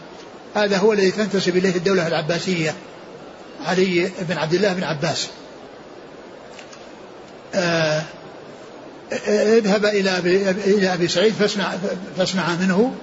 هذا 0.55 0.77
هو 0.77 0.93
الذي 0.93 1.11
تنتسب 1.11 1.57
إليه 1.57 1.75
الدولة 1.75 2.07
العباسية 2.07 2.73
علي 3.65 4.11
بن 4.29 4.37
عبد 4.37 4.53
الله 4.53 4.73
بن 4.73 4.83
عباس. 4.83 5.27
آه 7.55 8.03
اذهب 9.57 9.85
إلى 9.85 10.19
إلى 10.65 10.93
أبي 10.93 11.07
سعيد 11.07 11.33
فاسمع 11.33 11.73
فاسمع 12.17 12.55
منه 12.55 12.93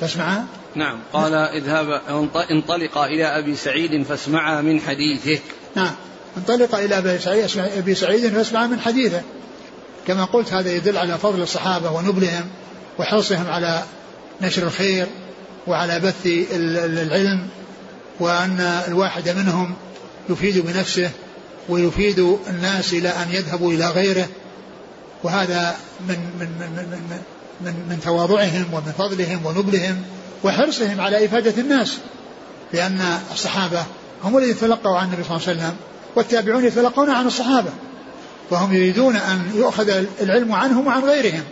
فاسمع. 0.00 0.42
نعم 0.74 1.00
قال 1.12 1.34
اذهب 1.34 2.00
انطلق 2.50 2.98
إلى 2.98 3.24
أبي 3.24 3.56
سعيد 3.56 4.02
فاسمع 4.02 4.60
من 4.60 4.80
حديثه. 4.80 5.38
نعم 5.76 5.94
انطلق 6.36 6.74
إلى 6.74 6.98
أبي 6.98 7.18
سعيد, 7.18 7.58
أبي 7.58 7.94
سعيد 7.94 8.28
فاسمع 8.28 8.66
من 8.66 8.80
حديثه. 8.80 9.22
كما 10.06 10.24
قلت 10.24 10.52
هذا 10.52 10.72
يدل 10.72 10.98
على 10.98 11.18
فضل 11.18 11.42
الصحابة 11.42 11.90
ونبلهم 11.90 12.44
وحرصهم 12.98 13.46
على 13.46 13.82
نشر 14.42 14.62
الخير 14.62 15.06
وعلى 15.66 16.00
بث 16.00 16.26
العلم 16.26 17.48
وأن 18.20 18.60
الواحد 18.88 19.28
منهم 19.28 19.74
يفيد 20.28 20.58
بنفسه 20.58 21.10
ويفيد 21.68 22.38
الناس 22.48 22.92
إلى 22.92 23.08
أن 23.08 23.26
يذهبوا 23.30 23.72
إلى 23.72 23.88
غيره. 23.88 24.28
وهذا 25.22 25.76
من 26.08 26.18
من 26.40 26.48
من 26.60 26.70
من 26.76 27.18
من, 27.60 27.74
من, 27.88 28.00
تواضعهم 28.00 28.66
ومن 28.72 28.92
فضلهم 28.98 29.46
ونبلهم 29.46 30.02
وحرصهم 30.44 31.00
على 31.00 31.24
إفادة 31.24 31.62
الناس. 31.62 31.98
لأن 32.72 33.18
الصحابة 33.32 33.84
هم 34.24 34.38
الذين 34.38 34.58
تلقوا 34.58 34.98
عن 34.98 35.06
النبي 35.06 35.24
صلى 35.24 35.36
الله 35.36 35.48
عليه 35.48 35.58
وسلم 35.58 35.76
والتابعون 36.16 36.64
يتلقون 36.64 37.10
عن 37.10 37.26
الصحابة 37.26 37.70
فهم 38.50 38.74
يريدون 38.74 39.16
أن 39.16 39.50
يؤخذ 39.54 40.04
العلم 40.20 40.52
عنهم 40.52 40.86
وعن 40.86 41.04
غيرهم 41.04 41.42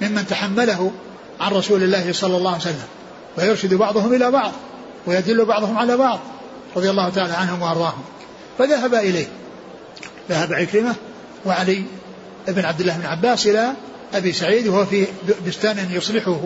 ممن 0.00 0.26
تحمله 0.26 0.90
عن 1.40 1.52
رسول 1.52 1.82
الله 1.82 2.12
صلى 2.12 2.36
الله 2.36 2.50
عليه 2.50 2.60
وسلم 2.60 2.86
ويرشد 3.38 3.74
بعضهم 3.74 4.14
إلى 4.14 4.30
بعض 4.30 4.52
ويدل 5.06 5.44
بعضهم 5.44 5.78
على 5.78 5.96
بعض 5.96 6.20
رضي 6.76 6.90
الله 6.90 7.08
تعالى 7.08 7.32
عنهم 7.32 7.62
وأرضاهم. 7.62 8.02
فذهب 8.58 8.94
إليه. 8.94 9.26
ذهب 10.30 10.52
عكرمة 10.52 10.94
وعلي 11.44 11.84
بن 12.48 12.64
عبد 12.64 12.80
الله 12.80 12.96
بن 12.96 13.06
عباس 13.06 13.46
إلى 13.46 13.72
أبي 14.14 14.32
سعيد 14.32 14.68
وهو 14.68 14.86
في 14.86 15.06
بستان 15.46 15.88
يصلحه 15.92 16.40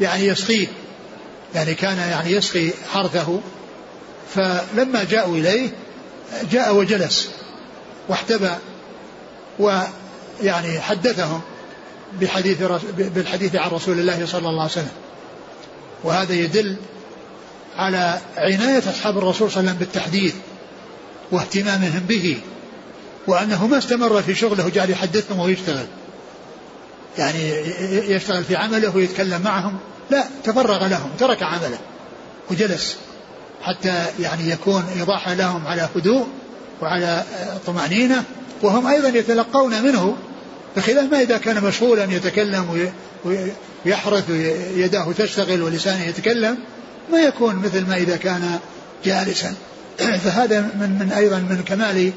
يعني 0.00 0.26
يسقيه 0.26 0.66
يعني 1.54 1.74
كان 1.74 1.98
يعني 1.98 2.30
يسقي 2.32 2.70
حرثه. 2.92 3.40
فلما 4.34 5.04
جاءوا 5.04 5.36
إليه 5.36 5.70
جاء 6.52 6.74
وجلس 6.74 7.30
واحتبى 8.08 8.50
ويعني 9.58 10.80
حدثهم 10.80 11.40
بحديث 12.20 12.62
بالحديث 12.98 13.56
عن 13.56 13.70
رسول 13.70 13.98
الله 13.98 14.26
صلى 14.26 14.48
الله 14.48 14.62
عليه 14.62 14.72
وسلم. 14.72 14.92
وهذا 16.04 16.34
يدل 16.34 16.76
على 17.76 18.20
عناية 18.36 18.78
أصحاب 18.78 19.18
الرسول 19.18 19.50
صلى 19.50 19.60
الله 19.60 19.70
عليه 19.70 19.70
وسلم 19.70 19.78
بالتحديث 19.78 20.34
واهتمامهم 21.32 22.00
به. 22.08 22.40
وأنه 23.26 23.66
ما 23.66 23.78
استمر 23.78 24.22
في 24.22 24.34
شغله 24.34 24.66
وجعل 24.66 24.90
يحدثهم 24.90 25.38
ويشتغل. 25.38 25.86
يعني 27.18 27.50
يشتغل 28.14 28.44
في 28.44 28.56
عمله 28.56 28.96
ويتكلم 28.96 29.42
معهم. 29.42 29.78
لا 30.10 30.24
تفرغ 30.44 30.86
لهم 30.86 31.10
ترك 31.18 31.42
عمله 31.42 31.78
وجلس 32.50 32.96
حتى 33.62 34.06
يعني 34.20 34.50
يكون 34.50 34.84
إيضاحا 34.98 35.34
لهم 35.34 35.66
على 35.66 35.88
هدوء 35.96 36.26
وعلى 36.82 37.24
طمأنينة. 37.66 38.24
وهم 38.62 38.86
أيضا 38.86 39.08
يتلقون 39.08 39.82
منه 39.82 40.16
بخلاف 40.76 41.12
ما 41.12 41.20
إذا 41.20 41.38
كان 41.38 41.64
مشغولا 41.64 42.04
يتكلم 42.04 42.90
ويحرث 43.84 44.30
ويداه 44.30 45.12
تشتغل 45.12 45.62
ولسانه 45.62 46.04
يتكلم 46.04 46.58
ما 47.12 47.18
يكون 47.18 47.56
مثل 47.56 47.86
ما 47.86 47.96
إذا 47.96 48.16
كان 48.16 48.58
جالسا. 49.04 49.54
فهذا 50.24 50.60
من, 50.60 50.98
من 51.00 51.12
أيضا 51.12 51.38
من 51.38 51.62
كمال 51.66 52.12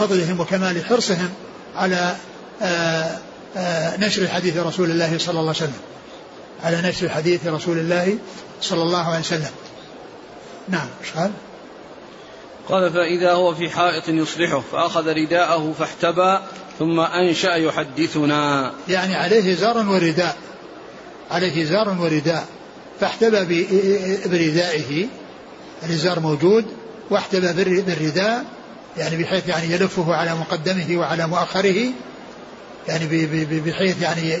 فضلهم 0.00 0.40
وكمال 0.40 0.84
حرصهم 0.84 1.28
على 1.76 2.16
آآ 2.62 3.18
آآ 3.56 3.96
نشر 3.96 4.28
حديث 4.28 4.56
رسول 4.56 4.90
الله 4.90 5.18
صلى 5.18 5.30
الله 5.40 5.40
عليه 5.40 5.50
وسلم. 5.50 5.80
على 6.62 6.88
نشر 6.88 7.08
حديث 7.08 7.46
رسول 7.46 7.78
الله 7.78 8.18
صلى 8.62 8.82
الله 8.82 9.04
عليه 9.08 9.18
وسلم. 9.18 9.50
نعم 10.68 10.86
إيش 11.00 11.12
قال؟ 11.12 11.30
قال 12.68 12.92
فإذا 12.92 13.32
هو 13.32 13.54
في 13.54 13.70
حائط 13.70 14.08
يصلحه 14.08 14.62
فأخذ 14.72 15.08
رداءه 15.08 15.74
فاحتبى 15.78 16.38
ثم 16.78 17.00
أنشأ 17.00 17.54
يحدثنا. 17.54 18.72
يعني 18.88 19.14
عليه 19.16 19.54
زار 19.54 19.78
ورداء. 19.78 20.36
عليه 21.30 21.64
زار 21.64 21.88
ورداء. 21.88 22.46
فاحتبى 23.00 23.66
بردائه. 24.26 25.06
الإزار 25.82 26.20
موجود 26.20 26.64
واحتبى 27.10 27.64
بالرداء 27.82 28.44
يعني 28.96 29.16
بحيث 29.22 29.48
يعني 29.48 29.72
يلفه 29.72 30.14
على 30.14 30.34
مقدمه 30.34 30.96
وعلى 30.96 31.26
مؤخره 31.26 31.92
يعني 32.88 33.26
بحيث 33.60 34.02
يعني 34.02 34.38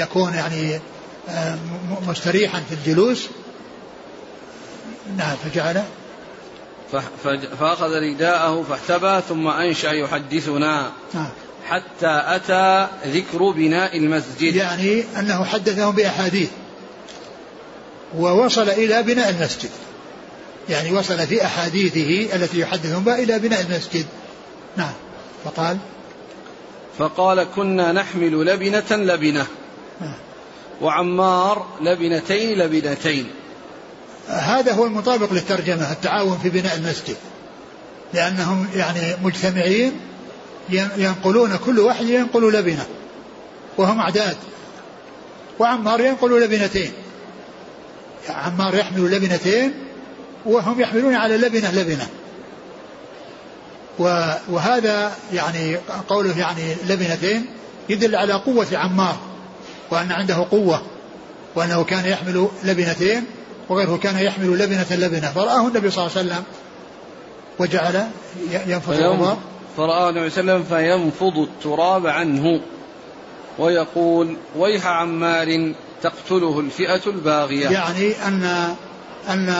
يكون 0.00 0.34
يعني 0.34 0.80
آه، 1.28 1.58
مستريحا 2.06 2.60
في 2.68 2.74
الجلوس. 2.74 3.28
نعم 5.16 5.36
فجعل 5.36 5.82
فأخذ 7.60 7.90
رداءه 7.90 8.64
فاحتبى 8.68 9.20
ثم 9.28 9.48
أنشأ 9.48 9.88
يحدثنا 9.88 10.92
نعم. 11.14 11.28
حتى 11.68 12.22
أتى 12.24 12.88
ذكر 13.06 13.50
بناء 13.50 13.96
المسجد. 13.96 14.54
يعني 14.54 15.04
أنه 15.18 15.44
حدثهم 15.44 15.94
بأحاديث 15.94 16.50
ووصل 18.16 18.68
إلى 18.68 19.02
بناء 19.02 19.30
المسجد. 19.30 19.70
يعني 20.68 20.92
وصل 20.92 21.26
في 21.26 21.44
أحاديثه 21.44 22.36
التي 22.36 22.60
يحدثهم 22.60 23.04
بها 23.04 23.18
إلى 23.18 23.38
بناء 23.38 23.60
المسجد. 23.60 24.06
نعم. 24.76 24.92
فقال؟ 25.44 25.78
فقال 26.98 27.46
كنا 27.56 27.92
نحمل 27.92 28.46
لبنة 28.46 28.84
لبنة. 28.90 29.46
نعم. 30.00 30.14
وعمار 30.82 31.66
لبنتين 31.80 32.58
لبنتين. 32.58 33.30
هذا 34.28 34.72
هو 34.72 34.86
المطابق 34.86 35.32
للترجمة 35.32 35.92
التعاون 35.92 36.38
في 36.42 36.50
بناء 36.50 36.76
المسجد. 36.76 37.16
لأنهم 38.14 38.68
يعني 38.74 39.00
مجتمعين 39.24 39.92
ينقلون 40.96 41.56
كل 41.56 41.78
واحد 41.78 42.06
ينقل 42.06 42.52
لبنة 42.52 42.86
وهم 43.78 44.00
أعداد. 44.00 44.36
وعمار 45.58 46.00
ينقل 46.00 46.42
لبنتين. 46.42 46.92
عمار 48.28 48.74
يحمل 48.74 49.10
لبنتين 49.10 49.87
وهم 50.48 50.80
يحملون 50.80 51.14
على 51.14 51.36
لبنة 51.36 51.70
لبنة. 51.70 52.08
وهذا 54.48 55.12
يعني 55.32 55.76
قوله 56.08 56.38
يعني 56.38 56.74
لبنتين 56.88 57.46
يدل 57.88 58.16
على 58.16 58.32
قوة 58.32 58.66
عمار 58.72 59.16
وأن 59.90 60.12
عنده 60.12 60.46
قوة 60.50 60.82
وأنه 61.54 61.84
كان 61.84 62.06
يحمل 62.06 62.48
لبنتين 62.64 63.24
وغيره 63.68 63.96
كان 63.96 64.18
يحمل 64.18 64.58
لبنة 64.58 64.86
لبنة. 64.90 65.30
فرآه 65.30 65.68
النبي 65.68 65.90
صلى 65.90 66.06
الله 66.06 66.16
عليه 66.16 66.28
وسلم 66.28 66.44
وجعل 67.58 68.08
ينفض 68.66 69.36
فرآه 69.76 70.10
النبي 70.10 70.30
صلى 70.30 70.40
الله 70.40 70.52
عليه 70.52 70.62
وسلم 70.62 70.62
فينفض 70.62 71.38
التراب 71.38 72.06
عنه 72.06 72.60
ويقول 73.58 74.36
ويح 74.56 74.86
عمار 74.86 75.74
تقتله 76.02 76.60
الفئة 76.60 77.06
الباغية. 77.06 77.68
يعني 77.68 78.12
أن 78.26 78.74
أن 79.28 79.54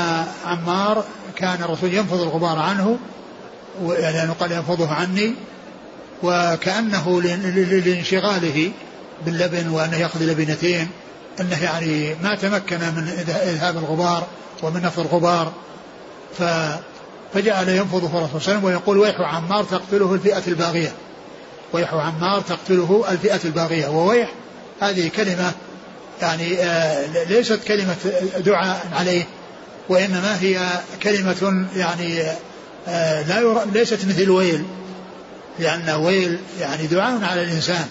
عمار 0.47 1.05
كان 1.37 1.63
الرسول 1.63 1.95
ينفض 1.95 2.21
الغبار 2.21 2.59
عنه 2.59 2.99
لأنه 3.89 4.33
قال 4.41 4.53
ينفضه 4.53 4.93
عني 4.93 5.35
وكأنه 6.23 7.23
لانشغاله 7.23 8.71
باللبن 9.27 9.69
وأنه 9.69 9.97
يأخذ 9.97 10.23
لبنتين 10.23 10.89
أنه 11.41 11.63
يعني 11.63 12.15
ما 12.23 12.35
تمكن 12.35 12.79
من 12.79 13.09
إذهاب 13.29 13.77
الغبار 13.77 14.27
ومن 14.63 14.83
نفض 14.83 15.01
الغبار. 15.01 15.53
ف 16.39 16.43
فجعل 17.35 17.69
ينفضه 17.69 18.19
الرسول 18.19 18.19
صلى 18.19 18.19
الله 18.19 18.31
عليه 18.31 18.37
وسلم 18.37 18.65
ويقول 18.65 18.99
ويح 18.99 19.21
عمار 19.21 19.65
تقتله 19.65 20.15
الفئة 20.15 20.43
الباغية 20.49 20.93
ويح 21.73 21.95
عمار 21.95 22.41
تقتله 22.41 23.05
الفئة 23.11 23.41
الباغية. 23.45 23.89
وويح 23.89 24.33
هذه 24.81 25.09
كلمة 25.09 25.53
يعني 26.23 26.59
آه، 26.59 27.25
ليست 27.25 27.65
كلمة 27.65 27.97
دعاء 28.39 28.87
عليه 28.99 29.25
وإنما 29.89 30.41
هي 30.41 30.69
كلمة 31.03 31.67
يعني 31.77 32.23
آه، 32.89 33.23
لا 33.23 33.41
يرى 33.41 33.63
ليست 33.73 34.05
مثل 34.05 34.31
ويل 34.31 34.65
لأن 35.59 35.91
ويل 35.91 36.39
يعني 36.61 36.87
دعاء 36.87 37.25
على 37.25 37.43
الإنسان 37.43 37.87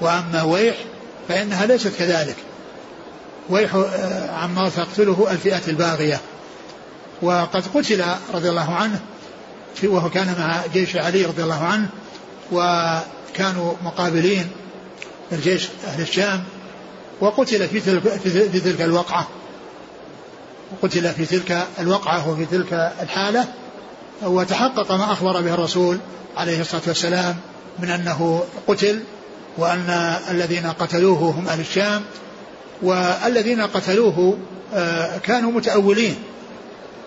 وأما 0.00 0.42
ويح 0.42 0.76
فإنها 1.28 1.66
ليست 1.66 1.92
كذلك. 1.98 2.36
ويح 3.50 3.74
آه، 3.74 4.30
عمار 4.30 4.70
تقتله 4.70 5.26
الفئة 5.30 5.62
الباغية. 5.68 6.20
وقد 7.22 7.64
قتل 7.74 8.04
رضي 8.34 8.50
الله 8.50 8.74
عنه 8.74 9.00
وهو 9.82 10.10
كان 10.10 10.34
مع 10.38 10.60
جيش 10.72 10.96
علي 10.96 11.24
رضي 11.24 11.42
الله 11.42 11.64
عنه 11.64 11.88
وكانوا 12.52 13.74
مقابلين 13.84 14.48
الجيش 15.32 15.68
أهل 15.86 16.02
الشام 16.02 16.44
وقتل 17.20 17.68
في 17.68 17.80
تلك, 17.80 18.02
في 18.22 18.60
تلك 18.60 18.80
الوقعة. 18.80 19.28
وقتل 20.72 21.08
في 21.08 21.26
تلك 21.26 21.66
الوقعة 21.80 22.28
وفي 22.28 22.46
تلك 22.46 22.92
الحالة 23.02 23.44
وتحقق 24.22 24.92
ما 24.92 25.12
أخبر 25.12 25.40
به 25.40 25.54
الرسول 25.54 25.98
عليه 26.36 26.60
الصلاة 26.60 26.82
والسلام 26.86 27.36
من 27.78 27.90
أنه 27.90 28.44
قتل 28.66 29.00
وأن 29.58 30.16
الذين 30.30 30.66
قتلوه 30.66 31.18
هم 31.18 31.48
أهل 31.48 31.60
الشام 31.60 32.02
والذين 32.82 33.60
قتلوه 33.60 34.38
آه، 34.74 35.18
كانوا 35.18 35.52
متأولين 35.52 36.16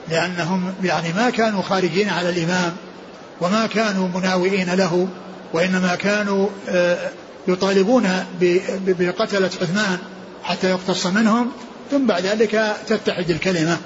لأنهم 0.09 0.73
يعني 0.83 1.13
ما 1.13 1.29
كانوا 1.29 1.61
خارجين 1.61 2.09
على 2.09 2.29
الإمام 2.29 2.75
وما 3.41 3.67
كانوا 3.67 4.07
مناوئين 4.07 4.73
له 4.73 5.07
وإنما 5.53 5.95
كانوا 5.95 6.47
آه، 6.69 7.09
يطالبون 7.47 8.25
بقتلة 8.87 9.49
عثمان 9.61 9.97
حتى 10.43 10.69
يقتص 10.69 11.05
منهم 11.05 11.51
ثم 11.91 12.05
بعد 12.05 12.25
ذلك 12.25 12.75
تتحد 12.87 13.29
الكلمة. 13.29 13.77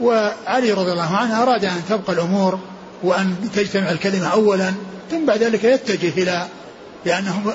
وعلي 0.00 0.72
رضي 0.72 0.92
الله 0.92 1.16
عنه 1.16 1.42
أراد 1.42 1.64
أن 1.64 1.82
تبقى 1.88 2.12
الأمور 2.12 2.58
وأن 3.02 3.34
تجتمع 3.54 3.90
الكلمة 3.90 4.26
أولا 4.26 4.72
ثم 5.10 5.26
بعد 5.26 5.42
ذلك 5.42 5.64
يتجه 5.64 6.22
إلى 6.22 6.46
لأنهم 7.04 7.52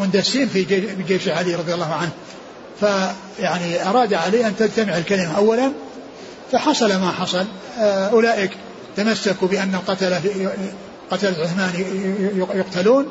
مندسين 0.00 0.48
في 0.48 0.64
جيش 1.08 1.28
علي 1.28 1.54
رضي 1.54 1.74
الله 1.74 1.94
عنه. 1.94 2.10
فيعني 2.80 3.88
أراد 3.88 4.14
علي 4.14 4.46
أن 4.46 4.56
تجتمع 4.56 4.96
الكلمة 4.96 5.36
أولا 5.36 5.72
فحصل 6.52 6.88
ما 6.88 7.10
حصل. 7.10 7.44
آه، 7.78 8.08
أولئك 8.08 8.50
تمسكوا 8.96 9.48
بأن 9.48 9.74
القتل 9.74 10.14
قتل 11.10 11.34
عثمان 11.42 11.70
يقتلون. 12.54 13.06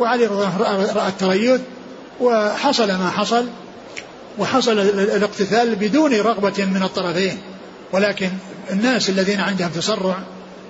وعلي 0.00 0.26
رضي 0.26 0.34
الله 0.34 0.66
عنه 0.66 0.92
رأى 0.92 1.08
التريث 1.08 1.60
وحصل 2.20 2.88
ما 2.88 3.10
حصل. 3.10 3.48
وحصل 4.38 4.78
الاقتتال 4.78 5.74
بدون 5.76 6.14
رغبة 6.14 6.64
من 6.64 6.82
الطرفين. 6.82 7.38
ولكن 7.92 8.30
الناس 8.70 9.10
الذين 9.10 9.40
عندهم 9.40 9.68
تسرع 9.68 10.18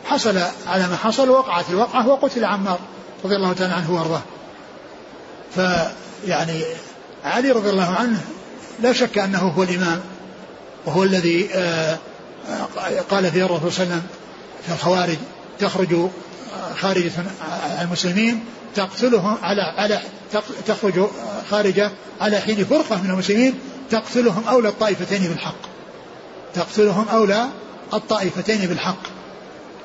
حصل 0.04 0.38
على 0.66 0.88
ما 0.88 0.96
حصل 0.96 1.28
وقعت 1.28 1.64
الوقعة 1.70 2.08
وقتل 2.08 2.44
عمار 2.44 2.78
رضي 3.24 3.36
الله 3.36 3.52
تعالى 3.52 3.74
عنه 3.74 3.92
وأرضاه. 3.94 4.22
فيعني 5.54 6.62
علي 7.24 7.50
رضي 7.50 7.70
الله 7.70 7.94
عنه 7.94 8.20
لا 8.82 8.92
شك 8.92 9.18
أنه 9.18 9.38
هو 9.38 9.62
الإمام 9.62 10.00
وهو 10.86 11.04
الذي 11.04 11.48
آه، 11.54 11.98
قال 13.10 13.30
فيه 13.30 13.44
الرسول 13.44 13.72
صلى 13.72 13.84
الله 13.84 13.94
عليه 13.94 14.02
وسلم 14.02 14.02
في 14.66 14.72
الخوارج 14.72 15.16
تخرج 15.58 16.08
خارجة 16.80 17.12
المسلمين 17.82 18.44
تقتلهم 18.74 19.36
على 19.42 19.62
على 19.62 20.00
تخرج 20.66 21.08
خارجة 21.50 21.90
على 22.20 22.40
حين 22.40 22.64
فرقة 22.64 23.02
من 23.02 23.10
المسلمين 23.10 23.54
تقتلهم 23.90 24.48
أولى 24.48 24.68
الطائفتين 24.68 25.28
بالحق. 25.28 25.74
تقتلهم 26.54 27.08
أولى 27.08 27.46
الطائفتين 27.94 28.66
بالحق. 28.66 29.02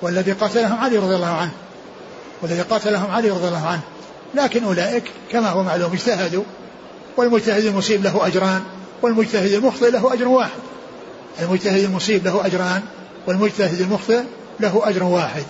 والذي 0.01 0.31
قتلهم 0.31 0.79
علي 0.79 0.97
رضي 0.97 1.15
الله 1.15 1.35
عنه. 1.35 1.51
والذي 2.41 2.61
قاتلهم 2.61 3.11
علي 3.11 3.29
رضي 3.29 3.47
الله 3.47 3.67
عنه. 3.67 3.81
لكن 4.35 4.63
أولئك 4.63 5.03
كما 5.31 5.49
هو 5.49 5.63
معلوم 5.63 5.93
اجتهدوا. 5.93 6.43
والمجتهد 7.17 7.65
المصيب 7.65 8.03
له 8.03 8.27
أجران. 8.27 8.61
والمجتهد 9.01 9.51
المخطئ 9.51 9.91
له 9.91 10.13
أجر 10.13 10.27
واحد. 10.27 10.59
المجتهد 11.41 11.83
المصيب 11.83 12.25
له 12.25 12.45
أجران. 12.45 12.81
والمجتهد 13.27 13.81
المخطئ 13.81 14.21
له 14.59 14.81
أجر 14.83 15.03
واحد. 15.03 15.43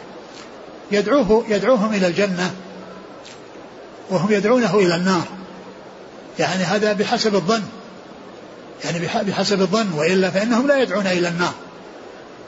يدعوه 0.91 1.43
يدعوهم 1.49 1.93
إلى 1.93 2.07
الجنة 2.07 2.51
وهم 4.09 4.31
يدعونه 4.31 4.75
إلى 4.75 4.95
النار. 4.95 5.23
يعني 6.39 6.63
هذا 6.63 6.93
بحسب 6.93 7.35
الظن. 7.35 7.63
يعني 8.85 8.99
بحسب 9.23 9.61
الظن 9.61 9.91
وإلا 9.93 10.29
فإنهم 10.29 10.67
لا 10.67 10.81
يدعون 10.81 11.07
إلى 11.07 11.27
النار. 11.27 11.53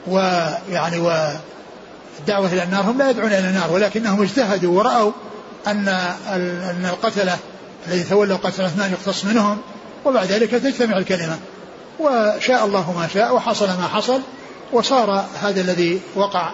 ويعني 0.06 0.98
والدعوة 0.98 2.52
إلى 2.52 2.62
النار 2.62 2.82
هم 2.82 2.98
لا 2.98 3.10
يدعون 3.10 3.32
إلى 3.32 3.48
النار 3.48 3.72
ولكنهم 3.72 4.22
اجتهدوا 4.22 4.78
ورأوا 4.78 5.12
أن 5.66 5.88
أن 6.28 6.86
القتلة 6.90 7.36
الذي 7.88 8.02
تولوا 8.02 8.36
قتل 8.36 8.64
عثمان 8.64 8.92
يقتص 8.92 9.24
منهم 9.24 9.58
وبعد 10.04 10.26
ذلك 10.26 10.50
تجتمع 10.50 10.98
الكلمة. 10.98 11.38
وشاء 12.00 12.64
الله 12.64 12.92
ما 12.92 13.08
شاء 13.14 13.34
وحصل 13.34 13.66
ما 13.66 13.88
حصل 13.88 14.20
وصار 14.72 15.24
هذا 15.42 15.60
الذي 15.60 16.00
وقع 16.14 16.52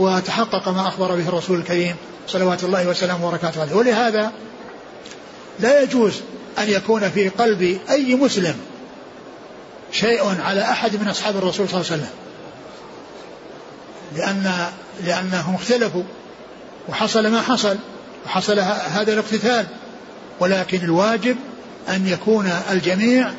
وتحقق 0.00 0.68
ما 0.68 0.88
أخبر 0.88 1.16
به 1.16 1.28
الرسول 1.28 1.58
الكريم 1.58 1.96
صلوات 2.28 2.64
الله 2.64 2.88
وسلامه 2.88 3.26
وبركاته 3.26 3.60
عليه. 3.60 3.74
ولهذا 3.74 4.32
لا 5.60 5.82
يجوز 5.82 6.12
أن 6.58 6.68
يكون 6.68 7.10
في 7.10 7.28
قلب 7.28 7.78
أي 7.90 8.14
مسلم 8.14 8.54
شيء 9.92 10.40
على 10.40 10.62
أحد 10.62 10.96
من 10.96 11.08
أصحاب 11.08 11.36
الرسول 11.36 11.68
صلى 11.68 11.80
الله 11.80 11.92
عليه 11.92 12.02
وسلم. 12.02 12.14
لأن 14.16 14.66
لأنهم 15.04 15.54
اختلفوا 15.54 16.02
وحصل 16.88 17.26
ما 17.26 17.40
حصل 17.40 17.76
وحصل 18.26 18.58
هذا 18.58 19.12
الاقتتال. 19.12 19.66
ولكن 20.40 20.78
الواجب 20.84 21.36
أن 21.88 22.08
يكون 22.08 22.50
الجميع 22.70 23.30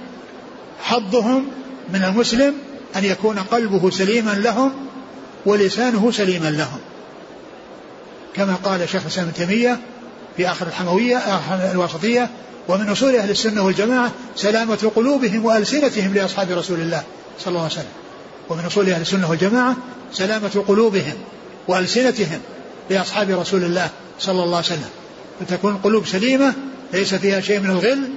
حظهم 0.83 1.47
من 1.93 2.03
المسلم 2.03 2.53
أن 2.95 3.03
يكون 3.03 3.39
قلبه 3.39 3.89
سليما 3.89 4.31
لهم 4.31 4.71
ولسانه 5.45 6.11
سليما 6.11 6.51
لهم. 6.51 6.79
كما 8.35 8.55
قال 8.63 8.89
شيخ 8.89 9.01
الإسلام 9.01 9.27
ابن 9.27 9.47
تيمية 9.47 9.79
في 10.37 10.51
آخر 10.51 10.67
الحموية 10.67 11.17
آخر 11.17 11.71
الوسطية 11.71 12.29
ومن 12.67 12.89
أصول 12.89 13.15
أهل 13.15 13.29
السنة 13.29 13.65
والجماعة 13.65 14.11
سلامة 14.35 14.91
قلوبهم 14.95 15.45
وألسنتهم 15.45 16.13
لأصحاب 16.13 16.51
رسول 16.51 16.79
الله 16.79 17.03
صلى 17.39 17.47
الله 17.47 17.61
عليه 17.61 17.73
وسلم. 17.73 17.91
ومن 18.49 18.65
أصول 18.65 18.89
أهل 18.89 19.01
السنة 19.01 19.29
والجماعة 19.29 19.75
سلامة 20.13 20.63
قلوبهم 20.67 21.13
وألسنتهم 21.67 22.39
لأصحاب 22.89 23.29
رسول 23.29 23.63
الله 23.63 23.89
صلى 24.19 24.43
الله 24.43 24.57
عليه 24.57 24.65
وسلم. 24.65 24.89
فتكون 25.39 25.71
القلوب 25.71 26.07
سليمة 26.07 26.53
ليس 26.93 27.15
فيها 27.15 27.41
شيء 27.41 27.59
من 27.59 27.69
الغل 27.69 28.09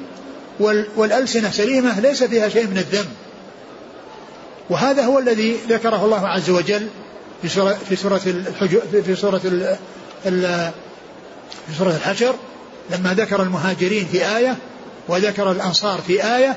والألسنة 0.96 1.50
سليمة 1.50 2.00
ليس 2.00 2.24
فيها 2.24 2.48
شيء 2.48 2.66
من 2.66 2.78
الذم. 2.78 3.06
وهذا 4.70 5.04
هو 5.04 5.18
الذي 5.18 5.56
ذكره 5.68 6.04
الله 6.04 6.28
عز 6.28 6.50
وجل 6.50 6.88
في 7.44 7.50
سورة 7.50 7.78
في 7.88 7.96
سورة 7.96 8.18
في 9.04 9.16
سورة 9.16 9.38
في 11.66 11.74
سورة 11.78 11.90
الحشر 11.90 12.34
لما 12.90 13.14
ذكر 13.14 13.42
المهاجرين 13.42 14.06
في 14.12 14.36
آية 14.36 14.56
وذكر 15.08 15.50
الأنصار 15.50 16.00
في 16.06 16.24
آية 16.36 16.56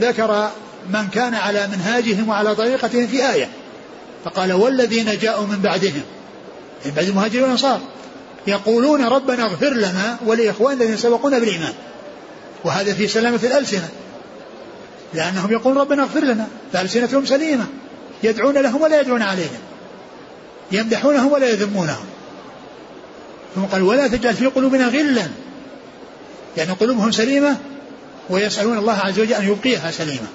ذكر 0.00 0.50
من 0.90 1.08
كان 1.08 1.34
على 1.34 1.66
منهاجهم 1.66 2.28
وعلى 2.28 2.54
طريقتهم 2.54 3.06
في 3.06 3.30
آية. 3.32 3.48
فقال 4.24 4.52
والذين 4.52 5.18
جاءوا 5.18 5.46
من 5.46 5.58
بعدهم 5.58 6.02
من 6.84 6.90
بعد 6.96 7.08
المهاجرين 7.08 7.42
والأنصار 7.42 7.80
يقولون 8.46 9.04
ربنا 9.04 9.44
اغفر 9.44 9.74
لنا 9.74 10.16
ولإخواننا 10.26 10.82
الذين 10.82 10.96
سبقونا 10.96 11.38
بالإيمان. 11.38 11.72
وهذا 12.64 12.94
في 12.94 13.08
سلامة 13.08 13.40
الألسنة 13.42 13.88
لأنهم 15.14 15.52
يقولون 15.52 15.80
ربنا 15.80 16.02
اغفر 16.02 16.20
لنا 16.20 16.46
فألسنتهم 16.72 17.26
سليمة 17.26 17.64
يدعون 18.22 18.54
لهم 18.58 18.82
ولا 18.82 19.00
يدعون 19.00 19.22
عليهم. 19.22 19.58
يمدحونهم 20.72 21.32
ولا 21.32 21.50
يذمونهم. 21.50 22.04
ثم 23.54 23.62
قال 23.62 23.82
ولا 23.82 24.08
تجعل 24.08 24.34
في 24.34 24.46
قلوبنا 24.46 24.88
غلا. 24.88 25.28
يعني 26.56 26.72
قلوبهم 26.72 27.12
سليمة 27.12 27.56
ويسألون 28.30 28.78
الله 28.78 28.98
عز 28.98 29.20
وجل 29.20 29.32
أن 29.32 29.48
يبقيها 29.48 29.90
سليمة. 29.90 30.26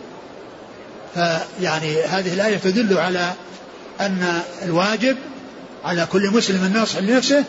فيعني 1.14 2.04
هذه 2.04 2.34
الآية 2.34 2.58
تدل 2.58 2.98
على 2.98 3.34
أن 4.02 4.42
الواجب 4.64 5.18
على 5.84 6.08
كل 6.12 6.30
مسلم 6.30 6.74
ناصح 6.74 6.98
لنفسه 6.98 7.44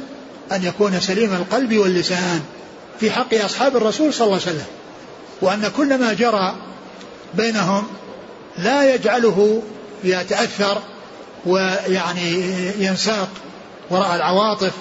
أن 0.52 0.64
يكون 0.64 1.00
سليم 1.00 1.34
القلب 1.34 1.76
واللسان 1.76 2.40
في 3.00 3.10
حق 3.10 3.34
أصحاب 3.34 3.76
الرسول 3.76 4.14
صلى 4.14 4.26
الله 4.26 4.40
عليه 4.40 4.52
وسلم. 4.56 4.66
وأن 5.42 5.70
كل 5.76 5.98
ما 5.98 6.12
جرى 6.12 6.56
بينهم 7.34 7.86
لا 8.58 8.94
يجعله 8.94 9.62
يتأثر 10.04 10.82
ويعني 11.46 12.42
ينساق 12.78 13.28
وراء 13.90 14.14
العواطف 14.14 14.72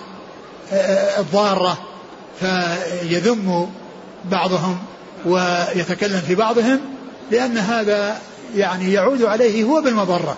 الضارة 1.20 1.78
فيذم 2.39 3.70
بعضهم 4.26 4.78
ويتكلم 5.26 6.22
في 6.28 6.36
بعضهم 6.36 6.80
لأن 7.32 7.57
هذا 7.57 8.22
يعني 8.55 8.93
يعود 8.93 9.24
عليه 9.24 9.64
هو 9.64 9.82
بالمضرة. 9.82 10.38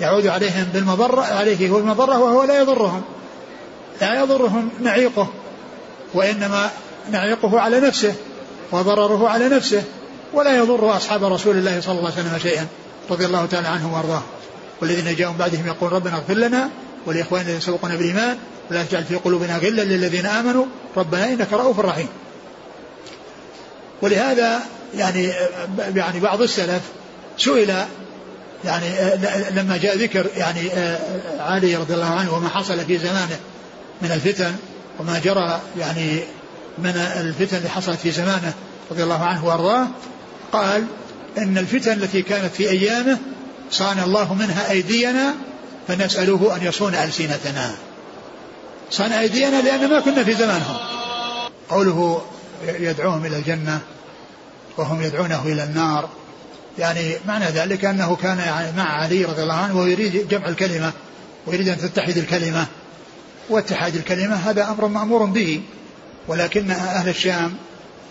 يعود 0.00 0.26
عليهم 0.26 0.64
بالمضرة 0.74 1.22
عليه 1.22 1.70
هو 1.70 1.74
بالمضرة 1.74 2.18
وهو 2.18 2.44
لا 2.44 2.60
يضرهم. 2.60 3.02
لا 4.00 4.22
يضرهم 4.22 4.70
نعيقه 4.80 5.28
وإنما 6.14 6.70
نعيقه 7.10 7.60
على 7.60 7.80
نفسه 7.80 8.14
وضرره 8.72 9.28
على 9.28 9.48
نفسه 9.48 9.82
ولا 10.32 10.56
يضر 10.56 10.96
أصحاب 10.96 11.24
رسول 11.24 11.56
الله 11.56 11.80
صلى 11.80 11.98
الله 11.98 12.12
عليه 12.12 12.28
وسلم 12.28 12.38
شيئا 12.38 12.66
رضي 13.10 13.26
الله 13.26 13.46
تعالى 13.46 13.68
عنهم 13.68 13.92
وأرضاهم. 13.92 14.22
والذين 14.80 15.16
جاءوا 15.16 15.34
بعدهم 15.34 15.66
يقول 15.66 15.92
ربنا 15.92 16.14
اغفر 16.14 16.34
لنا 16.34 16.70
ولإخواننا 17.06 17.46
الذين 17.46 17.60
سبقونا 17.60 17.94
بالإيمان 17.96 18.36
ولا 18.70 18.84
تجعل 18.84 19.04
في 19.04 19.16
قلوبنا 19.16 19.58
غلا 19.58 19.82
للذين 19.82 20.26
آمنوا. 20.26 20.66
ربنا 20.96 21.28
إنك 21.28 21.52
رؤوف 21.52 21.80
رحيم. 21.80 22.08
ولهذا 24.02 24.60
يعني 24.96 25.32
يعني 25.94 26.20
بعض 26.20 26.42
السلف 26.42 26.82
سئل 27.38 27.74
يعني 28.64 28.86
لما 29.50 29.76
جاء 29.76 29.96
ذكر 29.96 30.26
يعني 30.36 30.70
علي 31.38 31.76
رضي 31.76 31.94
الله 31.94 32.10
عنه 32.10 32.34
وما 32.34 32.48
حصل 32.48 32.80
في 32.80 32.98
زمانه 32.98 33.36
من 34.02 34.10
الفتن 34.12 34.54
وما 35.00 35.18
جرى 35.18 35.60
يعني 35.78 36.20
من 36.78 36.96
الفتن 37.20 37.56
اللي 37.56 37.68
حصلت 37.68 37.98
في 37.98 38.10
زمانه 38.10 38.52
رضي 38.90 39.02
الله 39.02 39.24
عنه 39.24 39.46
وأرضاه 39.46 39.86
قال 40.52 40.86
إن 41.38 41.58
الفتن 41.58 41.92
التي 41.92 42.22
كانت 42.22 42.54
في 42.54 42.70
أيامه 42.70 43.18
صان 43.70 43.98
الله 43.98 44.34
منها 44.34 44.70
أيدينا 44.70 45.34
فنسأله 45.88 46.56
أن 46.56 46.66
يصون 46.66 46.94
ألسنتنا. 46.94 47.74
صان 48.90 49.12
أيدينا 49.12 49.62
لأن 49.62 49.90
ما 49.90 50.00
كنا 50.00 50.24
في 50.24 50.34
زمانهم. 50.34 50.76
قوله 51.68 52.22
يدعوهم 52.68 53.26
إلى 53.26 53.36
الجنة 53.36 53.80
وهم 54.76 55.02
يدعونه 55.02 55.42
إلى 55.46 55.64
النار 55.64 56.08
يعني 56.78 57.16
معنى 57.26 57.44
ذلك 57.44 57.84
أنه 57.84 58.16
كان 58.16 58.38
يعني 58.38 58.76
مع 58.76 59.02
علي 59.02 59.24
رضي 59.24 59.42
الله 59.42 59.54
عنه 59.54 59.78
ويريد 59.78 60.28
جمع 60.28 60.48
الكلمة 60.48 60.92
ويريد 61.46 61.68
أن 61.68 61.78
تتحد 61.78 62.18
الكلمة 62.18 62.66
واتحاد 63.48 63.96
الكلمة 63.96 64.34
هذا 64.34 64.68
أمر 64.68 64.86
مأمور 64.86 65.24
به 65.24 65.62
ولكن 66.28 66.70
أهل 66.70 67.08
الشام 67.08 67.54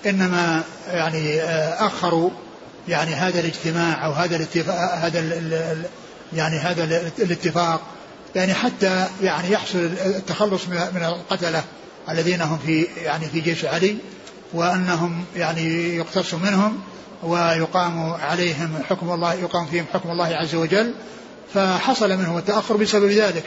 إنما 0.06 0.64
يعني 0.88 1.42
أخروا 1.80 2.30
يعني 2.88 3.16
هذا 3.16 3.40
الاجتماع 3.40 4.06
أو 4.06 4.12
هذا 4.12 4.36
الاتفاق 4.36 4.96
هذا 4.96 5.20
ال 5.20 5.86
يعني 6.34 6.58
هذا 6.58 6.84
الاتفاق 7.20 7.82
يعني 8.36 8.54
حتى 8.54 9.08
يعني 9.24 9.52
يحصل 9.52 9.80
التخلص 10.06 10.68
من 10.68 11.04
القتلة 11.04 11.64
الذين 12.10 12.42
هم 12.42 12.60
في 12.66 12.88
يعني 13.04 13.26
في 13.26 13.42
جيش 13.42 13.66
علي 13.66 13.98
وأنهم 14.54 15.26
يعني 15.36 15.96
يقتص 15.96 16.34
منهم 16.34 16.80
ويقام 17.24 18.14
عليهم 18.14 18.80
حكم 18.90 19.12
الله 19.12 19.34
يقام 19.34 19.66
فيهم 19.66 19.86
حكم 19.94 20.12
الله 20.12 20.26
عز 20.26 20.56
وجل 20.56 20.94
فحصل 21.54 22.18
منهم 22.18 22.38
التأخر 22.38 22.78
بسبب 22.78 23.10
ذلك. 23.10 23.44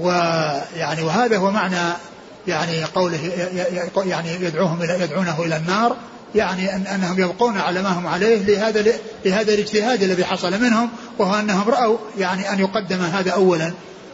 ويعني 0.00 1.02
وهذا 1.02 1.36
هو 1.36 1.50
معنى 1.50 1.92
يعني 2.48 2.84
قوله 2.84 3.30
يعني 3.96 4.34
يدعوهم 4.34 4.82
يدعونه 4.82 5.42
إلى 5.44 5.56
النار 5.56 5.96
يعني 6.34 6.76
أن 6.76 6.86
أنهم 6.86 7.20
يبقون 7.20 7.58
على 7.58 7.82
ما 7.82 7.88
هم 7.88 8.06
عليه 8.06 8.42
لهذا 8.42 8.92
لهذا 9.24 9.54
الاجتهاد 9.54 10.02
الذي 10.02 10.24
حصل 10.24 10.60
منهم 10.62 10.90
وهو 11.18 11.34
أنهم 11.34 11.68
رأوا 11.68 11.98
يعني 12.18 12.52
أن 12.52 12.58
يقدم 12.58 13.00
هذا 13.00 13.30
اولا. 13.30 13.72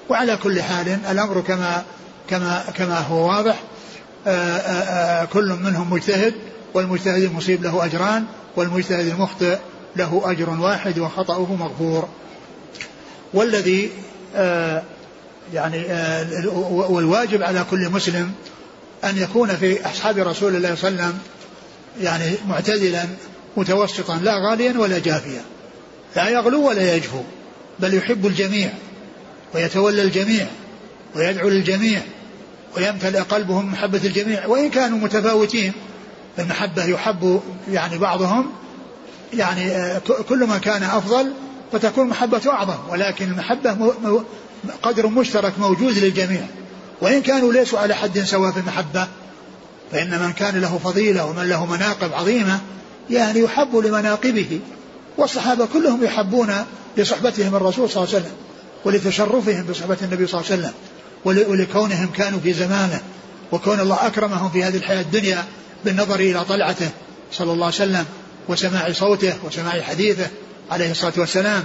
وعلى 0.08 0.36
كل 0.36 0.62
حال 0.62 0.98
الأمر 1.10 1.40
كما 1.40 1.84
كما 2.28 2.64
كما 2.76 2.98
هو 2.98 3.28
واضح. 3.28 3.60
آآ 4.26 5.22
آآ 5.22 5.24
كل 5.24 5.56
منهم 5.62 5.92
مجتهد 5.92 6.34
والمجتهد 6.74 7.22
المصيب 7.22 7.62
له 7.62 7.84
أجران 7.84 8.24
والمجتهد 8.56 9.06
المخطئ 9.06 9.58
له 9.96 10.22
أجر 10.24 10.50
واحد 10.50 10.98
وخطأه 10.98 11.54
مغفور. 11.54 12.08
والذي 13.34 13.90
يعني 15.54 15.84
والواجب 16.88 17.42
على 17.42 17.64
كل 17.70 17.88
مسلم 17.88 18.32
أن 19.04 19.16
يكون 19.16 19.48
في 19.48 19.86
أصحاب 19.86 20.18
رسول 20.18 20.56
الله 20.56 20.74
صلى 20.74 20.88
الله 20.88 21.02
عليه 21.02 21.12
وسلم 21.12 21.18
يعني 22.00 22.34
معتدلا 22.48 23.04
متوسطا 23.56 24.16
لا 24.16 24.50
غاليا 24.50 24.78
ولا 24.78 24.98
جافيا. 24.98 25.42
لا 26.16 26.28
يغلو 26.28 26.68
ولا 26.68 26.94
يجفو 26.96 27.22
بل 27.78 27.94
يحب 27.94 28.26
الجميع 28.26 28.72
ويتولى 29.54 30.02
الجميع 30.02 30.46
ويدعو 31.16 31.48
للجميع 31.48 32.02
ويمتلئ 32.76 33.20
قلبه 33.20 33.60
من 33.60 33.70
محبة 33.70 34.00
الجميع. 34.04 34.46
وإن 34.46 34.70
كانوا 34.70 34.98
متفاوتين 34.98 35.72
المحبة 36.38 36.84
يحب 36.84 37.40
يعني 37.70 37.98
بعضهم 37.98 38.50
يعني 39.34 40.00
كل 40.28 40.46
ما 40.46 40.58
كان 40.58 40.82
أفضل 40.82 41.32
فتكون 41.72 42.06
محبة 42.06 42.42
أعظم. 42.46 42.78
ولكن 42.90 43.24
المحبة 43.24 43.94
قدر 44.82 45.06
مشترك 45.06 45.58
موجود 45.58 45.98
للجميع. 45.98 46.46
وإن 47.00 47.22
كانوا 47.22 47.52
ليسوا 47.52 47.78
على 47.78 47.94
حد 47.94 48.18
سواء 48.18 48.50
في 48.50 48.60
المحبة 48.60 49.08
فإن 49.92 50.18
من 50.22 50.32
كان 50.32 50.60
له 50.60 50.80
فضيلة 50.84 51.24
ومن 51.24 51.48
له 51.48 51.66
مناقب 51.66 52.12
عظيمة 52.12 52.60
يعني 53.10 53.40
يحب 53.40 53.76
لمناقبه. 53.76 54.60
والصحابة 55.18 55.66
كلهم 55.66 56.04
يحبون 56.04 56.54
لصحبتهم 56.96 57.54
الرسول 57.54 57.90
صلى 57.90 58.04
الله 58.04 58.14
عليه 58.14 58.24
وسلم 58.24 58.36
ولتشرفهم 58.84 59.66
بصحبة 59.70 59.96
النبي 60.02 60.26
صلى 60.26 60.40
الله 60.40 60.52
عليه 60.52 60.62
وسلم 60.62 60.72
ولكونهم 61.50 62.06
كانوا 62.06 62.40
في 62.40 62.52
زمانه. 62.52 63.00
وكون 63.52 63.80
الله 63.80 64.06
أكرمهم 64.06 64.50
في 64.50 64.64
هذه 64.64 64.76
الحياة 64.76 65.00
الدنيا 65.00 65.44
بالنظر 65.84 66.20
إلى 66.20 66.44
طلعته 66.44 66.90
صلى 67.32 67.52
الله 67.52 67.66
عليه 67.66 67.74
وسلم 67.74 68.04
وسماع 68.48 68.92
صوته 68.92 69.34
وسماع 69.44 69.80
حديثه 69.80 70.26
عليه 70.70 70.90
الصلاة 70.90 71.12
والسلام. 71.16 71.64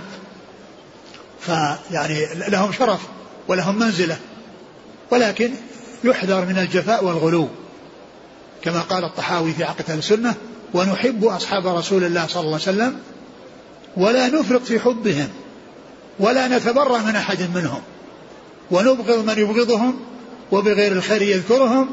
فيعني 1.41 2.27
لهم 2.47 2.71
شرف 2.71 2.99
ولهم 3.47 3.79
منزلة 3.79 4.17
ولكن 5.11 5.51
يحذر 6.03 6.45
من 6.45 6.57
الجفاء 6.57 7.05
والغلو. 7.05 7.49
كما 8.65 8.81
قال 8.81 9.03
الطحاوي 9.03 9.53
في 9.53 9.63
عقيدة 9.63 9.93
السنة 9.93 10.33
ونحب 10.73 11.25
أصحاب 11.25 11.67
رسول 11.67 12.03
الله 12.03 12.27
صلى 12.27 12.39
الله 12.41 12.53
عليه 12.53 12.63
وسلم 12.63 12.97
ولا 13.97 14.27
نفرط 14.27 14.63
في 14.63 14.79
حبهم 14.79 15.29
ولا 16.19 16.47
نتبرأ 16.47 16.97
من 16.97 17.15
أحد 17.15 17.41
منهم 17.55 17.81
ونبغض 18.71 19.25
من 19.29 19.39
يبغضهم 19.39 19.99
وبغير 20.51 20.91
الخير 20.91 21.21
يذكرهم 21.21 21.89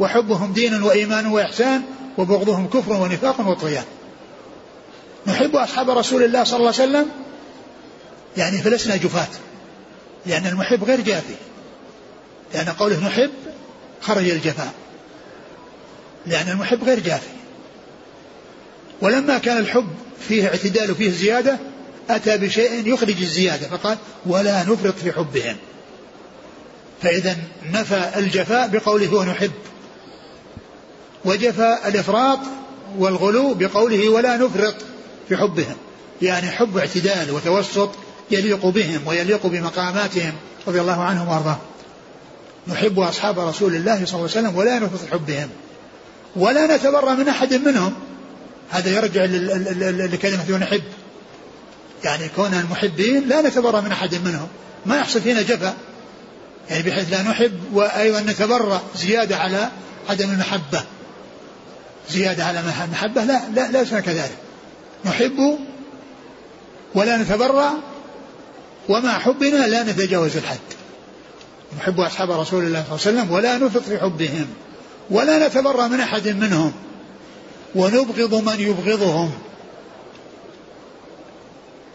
وحبهم 0.00 0.52
دين 0.52 0.82
وإيمان 0.82 1.26
وإحسان 1.26 1.82
وبغضهم 2.18 2.68
كفر 2.68 2.92
ونفاق 2.92 3.48
وطغيان. 3.48 3.84
نحب 5.26 5.56
أصحاب 5.56 5.90
رسول 5.90 6.22
الله 6.22 6.44
صلى 6.44 6.56
الله 6.56 6.72
عليه 6.78 6.82
وسلم 6.90 7.06
يعني 8.36 8.58
فلسنا 8.58 8.96
جفاة 8.96 9.28
لأن 10.26 10.46
المحب 10.46 10.84
غير 10.84 11.00
جافي 11.00 11.34
لأن 12.54 12.68
قوله 12.68 13.06
نحب 13.06 13.30
خرج 14.00 14.30
الجفاء. 14.30 14.81
لأن 16.26 16.48
المحب 16.48 16.84
غير 16.84 17.00
جافي. 17.00 17.28
ولما 19.00 19.38
كان 19.38 19.58
الحب 19.58 19.88
فيه 20.28 20.46
اعتدال 20.46 20.90
وفيه 20.90 21.10
زيادة 21.10 21.58
أتى 22.10 22.36
بشيء 22.38 22.86
يخرج 22.94 23.16
الزيادة 23.20 23.68
فقال 23.68 23.98
ولا 24.26 24.62
نفرط 24.62 24.94
في 24.98 25.12
حبهم. 25.12 25.56
فإذا 27.02 27.36
نفى 27.72 28.10
الجفاء 28.16 28.68
بقوله 28.68 29.14
ونحب 29.14 29.52
وجفى 31.24 31.78
الإفراط 31.86 32.38
والغلو 32.98 33.54
بقوله 33.54 34.08
ولا 34.08 34.36
نفرط 34.36 34.74
في 35.28 35.36
حبهم 35.36 35.76
يعني 36.22 36.50
حب 36.50 36.76
اعتدال 36.76 37.30
وتوسط 37.30 37.90
يليق 38.30 38.66
بهم 38.66 39.06
ويليق 39.06 39.46
بمقاماتهم 39.46 40.32
رضي 40.66 40.80
الله 40.80 41.02
عنهم 41.02 41.28
وأرضاهم. 41.28 41.58
نحب 42.68 43.00
أصحاب 43.00 43.38
رسول 43.38 43.74
الله 43.74 43.94
صلى 43.94 44.20
الله 44.20 44.30
عليه 44.36 44.48
وسلم 44.48 44.56
ولا 44.56 44.78
نفرط 44.78 45.00
حبهم. 45.12 45.48
ولا 46.36 46.76
نتبرأ 46.76 47.14
من 47.14 47.28
أحد 47.28 47.54
منهم. 47.54 47.92
هذا 48.70 48.90
يرجع 48.90 49.24
لكلمة 50.04 50.58
نحب 50.58 50.82
يعني 52.04 52.28
كون 52.28 52.54
المحبين 52.54 53.28
لا 53.28 53.42
نتبرأ 53.42 53.80
من 53.80 53.92
أحد 53.92 54.14
منهم. 54.14 54.48
ما 54.86 54.96
يحصل 54.96 55.20
فينا 55.20 55.42
جفا. 55.42 55.74
يعني 56.70 56.82
بحيث 56.82 57.12
لا 57.12 57.22
نحب 57.22 57.52
وأيضا 57.72 58.20
نتبرأ 58.20 58.82
زيادة 58.96 59.36
على 59.36 59.68
عدم 60.08 60.30
المحبة. 60.30 60.84
زيادة 62.10 62.44
على 62.44 62.60
المحبة 62.84 63.24
لا 63.24 63.40
لا 63.54 63.70
ليس 63.70 63.94
كذلك. 63.94 64.36
نحب 65.04 65.58
ولا 66.94 67.16
نتبرأ 67.16 67.72
ومع 68.88 69.18
حبنا 69.18 69.66
لا 69.66 69.82
نتجاوز 69.82 70.36
الحد. 70.36 70.58
نحب 71.78 72.00
أصحاب 72.00 72.30
رسول 72.30 72.64
الله 72.64 72.84
صلى 72.84 73.10
الله 73.10 73.20
عليه 73.20 73.30
وسلم 73.30 73.30
ولا 73.30 73.58
نفط 73.58 73.82
في 73.82 73.98
حبهم. 73.98 74.46
ولا 75.10 75.48
نتبرأ 75.48 75.88
من 75.88 76.00
أحد 76.00 76.28
منهم 76.28 76.72
ونبغض 77.74 78.34
من 78.34 78.60
يبغضهم 78.60 79.30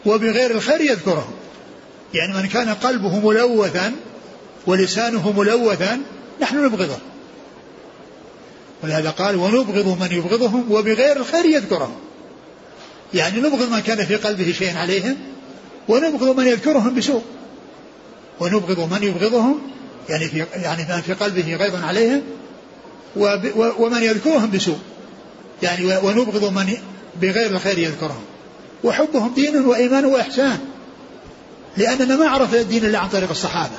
وبغير 0.06 0.52
الخير 0.52 0.82
يذكرهم. 0.82 1.34
يعني 2.14 2.34
من 2.34 2.48
كان 2.48 2.70
قلبه 2.70 3.20
ملوثا 3.20 3.96
ولسانه 4.68 5.32
ملوثا 5.32 6.02
نحن 6.42 6.66
نبغضه. 6.66 6.98
ولهذا 8.84 9.10
قال 9.10 9.36
ونبغض 9.36 10.02
من 10.02 10.08
يبغضهم 10.12 10.72
وبغير 10.72 11.18
الخير 11.18 11.46
يذكرهم. 11.46 11.96
يعني 13.14 13.40
نبغض 13.40 13.72
من 13.72 13.80
كان 13.80 14.06
في 14.06 14.16
قلبه 14.16 14.52
شيء 14.52 14.78
عليهم 14.78 15.18
ونبغض 15.88 16.40
من 16.40 16.48
يذكرهم 16.48 16.96
بسوء. 16.96 17.24
ونبغض 18.40 18.94
من 18.94 19.04
يبغضهم 19.04 19.60
يعني 20.10 20.26
في 20.26 20.46
يعني 20.54 20.86
من 20.90 21.02
في 21.02 21.14
قلبه 21.14 21.56
غيظ 21.56 21.84
عليهم 21.84 22.22
ومن 23.16 24.04
يذكرهم 24.04 24.52
بسوء. 24.52 24.80
يعني 25.64 25.86
ونبغض 25.86 26.54
من 26.54 26.74
بغير 27.22 27.52
الخير 27.52 27.78
يذكرهم. 27.78 28.24
وحبهم 28.84 29.34
دين 29.34 29.66
وإيمان 29.66 30.06
وإحسان 30.06 30.60
لأننا 31.78 32.16
ما 32.16 32.30
عرفنا 32.30 32.60
الدين 32.60 32.86
إلا 32.86 33.00
عن 33.00 33.10
طريق 33.10 33.30
الصحابة. 33.30 33.76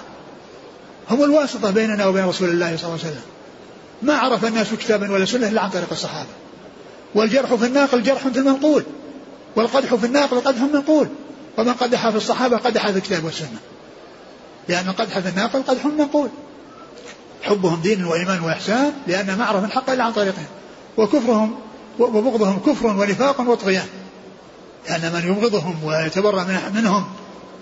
هم 1.11 1.24
الواسطة 1.24 1.70
بيننا 1.70 2.07
وبين 2.07 2.24
رسول 2.24 2.49
الله 2.49 2.76
صلى 2.76 2.85
الله 2.85 2.99
عليه 3.05 3.12
وسلم. 3.12 3.22
ما 4.03 4.16
عرف 4.16 4.45
الناس 4.45 4.66
كتابا 4.74 5.12
ولا 5.12 5.24
سنة 5.24 5.49
إلا 5.49 5.61
عن 5.61 5.70
طريق 5.70 5.89
الصحابة. 5.93 6.29
والجرح 7.14 7.55
في 7.55 7.66
الناقل 7.66 8.03
جرح 8.03 8.29
في 8.29 8.39
المنقول. 8.39 8.85
والقدح 9.57 9.95
في 9.95 10.07
الناقل 10.07 10.41
قدح 10.41 10.61
منقول. 10.61 11.09
ومن 11.59 11.72
قدح 11.72 12.11
في 12.11 12.16
الصحابة 12.16 12.57
قدح 12.57 12.91
في 12.91 12.99
الكتاب 12.99 13.24
والسنة. 13.24 13.59
لأن 14.68 14.89
القدح 14.89 15.18
في 15.18 15.29
الناقل 15.29 15.62
قدح 15.62 15.87
منقول. 15.87 16.29
حبهم 17.43 17.80
دين 17.80 18.05
وإيمان 18.05 18.41
وإحسان 18.41 18.93
لأن 19.07 19.39
ما 19.39 19.45
عرف 19.45 19.64
الحق 19.64 19.91
إلا 19.91 20.05
عن 20.05 20.12
طريقهم. 20.12 20.47
وكفرهم 20.97 21.55
وبغضهم 21.99 22.59
كفر 22.66 22.86
ونفاق 22.86 23.41
وطغيان. 23.41 23.86
لأن 24.89 25.12
من 25.12 25.30
يبغضهم 25.30 25.84
ويتبرأ 25.84 26.70
منهم 26.74 27.07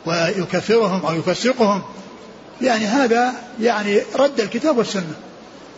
ويكفرهم 0.06 1.06
أو 1.06 1.14
يفسقهم 1.14 1.82
يعني 2.62 2.86
هذا 2.86 3.32
يعني 3.60 4.02
رد 4.14 4.40
الكتاب 4.40 4.78
والسنة. 4.78 5.14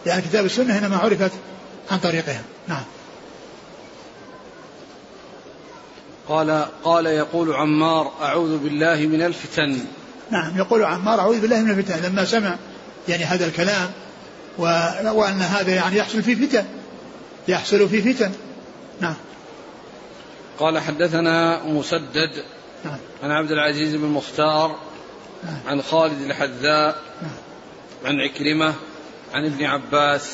يعني 0.06 0.22
كتاب 0.22 0.44
السنة 0.44 0.78
إنما 0.78 0.96
عرفت 0.96 1.32
عن 1.90 1.98
طريقهم. 1.98 2.42
نعم. 2.68 2.84
قال 6.28 6.66
قال 6.84 7.06
يقول 7.06 7.52
عمار 7.52 8.12
أعوذ 8.22 8.58
بالله 8.58 8.96
من 8.96 9.22
الفتن. 9.22 9.78
نعم 10.30 10.56
يقول 10.56 10.84
عمار 10.84 11.20
أعوذ 11.20 11.40
بالله 11.40 11.60
من 11.60 11.70
الفتن. 11.70 12.02
لما 12.02 12.24
سمع 12.24 12.56
يعني 13.08 13.24
هذا 13.24 13.46
الكلام 13.46 13.90
وأن 14.58 15.40
هذا 15.40 15.74
يعني 15.74 15.96
يحصل 15.96 16.22
في 16.22 16.36
فتن. 16.36 16.64
يحصل 17.48 17.88
في 17.88 18.12
فتن. 18.12 18.32
نعم. 19.00 19.14
قال 20.58 20.78
حدثنا 20.78 21.62
مسدد 21.62 22.30
نعم. 22.84 22.98
عن 23.22 23.30
عبد 23.30 23.52
العزيز 23.52 23.94
بن 23.94 24.06
مختار 24.06 24.76
نعم. 25.44 25.60
عن 25.66 25.82
خالد 25.82 26.20
الحذاء 26.22 27.02
نعم. 27.22 27.30
عن 28.04 28.20
عكرمة 28.20 28.74
عن 29.34 29.44
ابن 29.44 29.64
عباس 29.64 30.30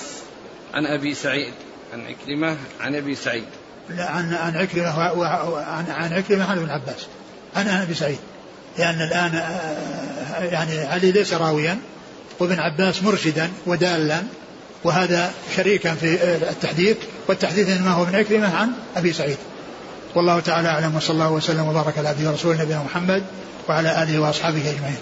عن 0.74 0.86
أبي 0.86 1.14
سعيد. 1.14 1.52
عن 1.92 2.06
عكرمة 2.06 2.56
عن 2.80 2.94
أبي 2.94 3.14
سعيد. 3.14 3.44
لا 3.88 4.10
عن 4.10 4.34
عن 4.34 4.56
عكرمة 4.56 4.88
عن 5.60 5.90
عن 5.90 6.12
عكرمة 6.12 6.44
عن 6.50 6.58
ابن 6.58 6.70
عباس. 6.70 7.06
عن 7.56 7.68
أبي 7.68 7.94
سعيد. 7.94 8.18
لأن 8.78 9.02
الآن 9.02 9.34
آه، 9.34 10.44
يعني 10.44 10.78
علي 10.78 11.12
ليس 11.12 11.32
راويا. 11.32 11.78
وابن 12.40 12.58
عباس 12.58 13.02
مرشدا 13.02 13.50
ودالا 13.66 14.22
وهذا 14.84 15.32
شريكا 15.56 15.94
في 15.94 16.14
آه، 16.14 16.50
التحديث 16.50 16.96
والتحديث 17.28 17.68
إنما 17.68 17.90
هو 17.90 18.04
من 18.04 18.14
عكرمة 18.14 18.56
عن 18.56 18.72
أبي 18.96 19.12
سعيد. 19.12 19.36
والله 20.14 20.40
تعالى 20.40 20.68
أعلم 20.68 20.96
وصلى 20.96 21.14
الله 21.14 21.32
وسلم 21.32 21.68
وبارك 21.68 21.98
على 21.98 22.08
عبده 22.08 22.30
ورسوله 22.30 22.62
نبينا 22.62 22.82
محمد 22.82 23.22
وعلى 23.68 24.02
آله 24.02 24.18
وأصحابه 24.18 24.70
أجمعين. 24.70 24.98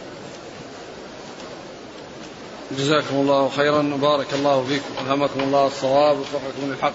جزاكم 2.78 3.14
الله 3.14 3.48
خيرا 3.48 3.94
وبارك 3.94 4.26
الله 4.32 4.64
فيكم 4.64 5.06
ألهمكم 5.06 5.40
الله 5.40 5.66
الصواب 5.66 6.16
ووفقكم 6.16 6.70
للحق. 6.70 6.94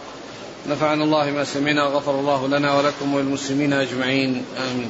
نفعنا 0.69 1.03
الله 1.03 1.31
ما 1.31 1.43
سمعنا 1.43 1.83
غفر 1.83 2.19
الله 2.19 2.47
لنا 2.47 2.73
ولكم 2.73 3.13
وللمسلمين 3.13 3.73
أجمعين 3.73 4.45
آمين. 4.71 4.89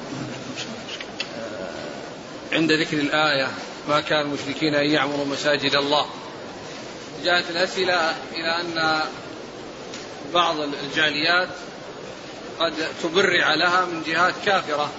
عند 2.53 2.71
ذكر 2.71 2.97
الآية 2.97 3.47
ما 3.87 4.01
كان 4.01 4.21
المشركين 4.21 4.75
أن 4.75 4.85
يعمروا 4.85 5.25
مساجد 5.25 5.75
الله. 5.75 6.05
جاءت 7.23 7.49
الأسئلة 7.49 8.15
إلى 8.33 8.61
أن 8.61 9.01
بعض 10.33 10.55
الجاليات 10.59 11.49
قد 12.59 12.73
تبرع 13.03 13.53
لها 13.53 13.85
من 13.85 14.03
جهات 14.07 14.33
كافرة 14.45 14.91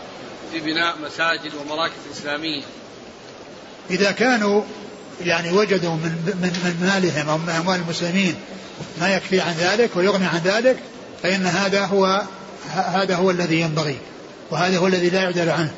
في 0.53 0.61
بناء 0.61 0.97
مساجد 0.99 1.53
ومراكز 1.55 1.95
إسلامية 2.13 2.63
إذا 3.91 4.11
كانوا 4.11 4.63
يعني 5.21 5.53
وجدوا 5.53 5.95
من, 5.95 6.13
من, 6.25 6.53
من 6.65 6.87
مالهم 6.87 7.29
أو 7.29 7.39
من 7.39 7.49
أموال 7.49 7.81
المسلمين 7.81 8.35
ما 9.01 9.15
يكفي 9.15 9.41
عن 9.41 9.53
ذلك 9.53 9.97
ويغني 9.97 10.27
عن 10.27 10.41
ذلك 10.45 10.77
فإن 11.23 11.47
هذا 11.47 11.85
هو 11.85 12.23
هذا 12.71 13.17
هو 13.17 13.31
الذي 13.31 13.61
ينبغي 13.61 13.99
وهذا 14.51 14.79
هو 14.79 14.87
الذي 14.87 15.11
لا 15.11 15.23
يعدل 15.23 15.51
عنه 15.51 15.73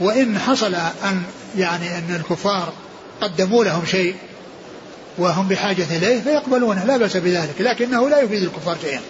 وإن 0.00 0.38
حصل 0.38 0.74
أن 0.74 1.22
يعني 1.58 1.98
أن 1.98 2.16
الكفار 2.16 2.72
قدموا 3.20 3.64
لهم 3.64 3.86
شيء 3.86 4.14
وهم 5.18 5.48
بحاجة 5.48 5.86
إليه 5.96 6.20
فيقبلونه 6.20 6.84
لا 6.84 6.96
بأس 6.96 7.16
بذلك 7.16 7.60
لكنه 7.60 8.08
لا 8.08 8.20
يفيد 8.20 8.42
الكفار 8.42 8.76
شيئا. 8.82 9.00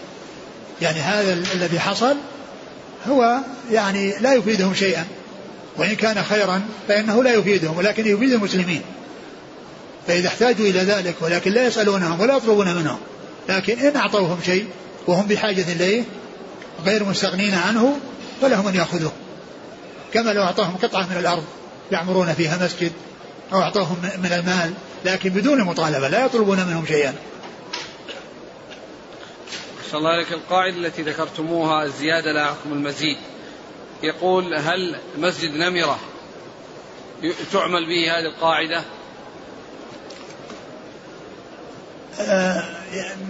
يعني 0.83 1.01
هذا 1.01 1.33
الذي 1.33 1.81
حصل 1.81 2.17
هو 3.09 3.39
يعني 3.73 4.19
لا 4.21 4.35
يفيدهم 4.35 4.75
شيئا 4.75 5.07
وإن 5.77 5.97
كان 5.97 6.23
خيرا 6.23 6.63
فإنه 6.89 7.23
لا 7.23 7.35
يفيدهم 7.35 7.77
ولكن 7.77 8.07
يفيد 8.07 8.33
المسلمين. 8.33 8.83
فإذا 10.07 10.29
احتاجوا 10.29 10.67
إلى 10.67 10.81
ذلك 10.81 11.15
ولكن 11.21 11.53
لا 11.53 11.67
يسألونهم 11.67 12.21
ولا 12.21 12.37
يطلبون 12.37 12.75
منهم 12.75 12.99
لكن 13.49 13.79
إن 13.79 13.97
أعطوهم 13.97 14.39
شيء 14.47 14.67
وهم 15.07 15.27
بحاجة 15.27 15.73
إليه 15.73 16.05
غير 16.85 17.05
مستغنين 17.05 17.55
عنه 17.55 17.97
فلهم 18.43 18.69
أن 18.69 18.75
يأخذوه. 18.75 19.13
كما 20.17 20.31
لو 20.31 20.43
أعطاهم 20.43 20.77
قطعة 20.77 21.07
من 21.07 21.17
الأرض 21.17 21.45
يعمرون 21.93 22.35
فيها 22.35 22.65
مسجد 22.65 22.93
أو 23.53 23.61
أعطوهم 23.61 23.97
من 24.19 24.33
المال 24.33 24.73
لكن 25.05 25.31
بدون 25.31 25.65
مطالبة 25.65 26.09
لا 26.09 26.25
يطلبون 26.25 26.67
منهم 26.67 26.87
شيئا. 26.87 27.15
صلى 29.91 29.99
الله 29.99 30.11
عليك. 30.11 30.33
القاعدة 30.33 30.77
التي 30.77 31.03
ذكرتموها 31.03 31.85
الزيادة 31.85 32.33
لا 32.33 32.47
حكم 32.47 32.73
المزيد. 32.73 33.17
يقول 34.03 34.55
هل 34.55 34.97
مسجد 35.19 35.51
نمرة 35.51 35.99
تعمل 37.53 37.87
به 37.87 38.19
هذه 38.19 38.27
القاعدة؟ 38.27 38.83
آه، 42.21 42.65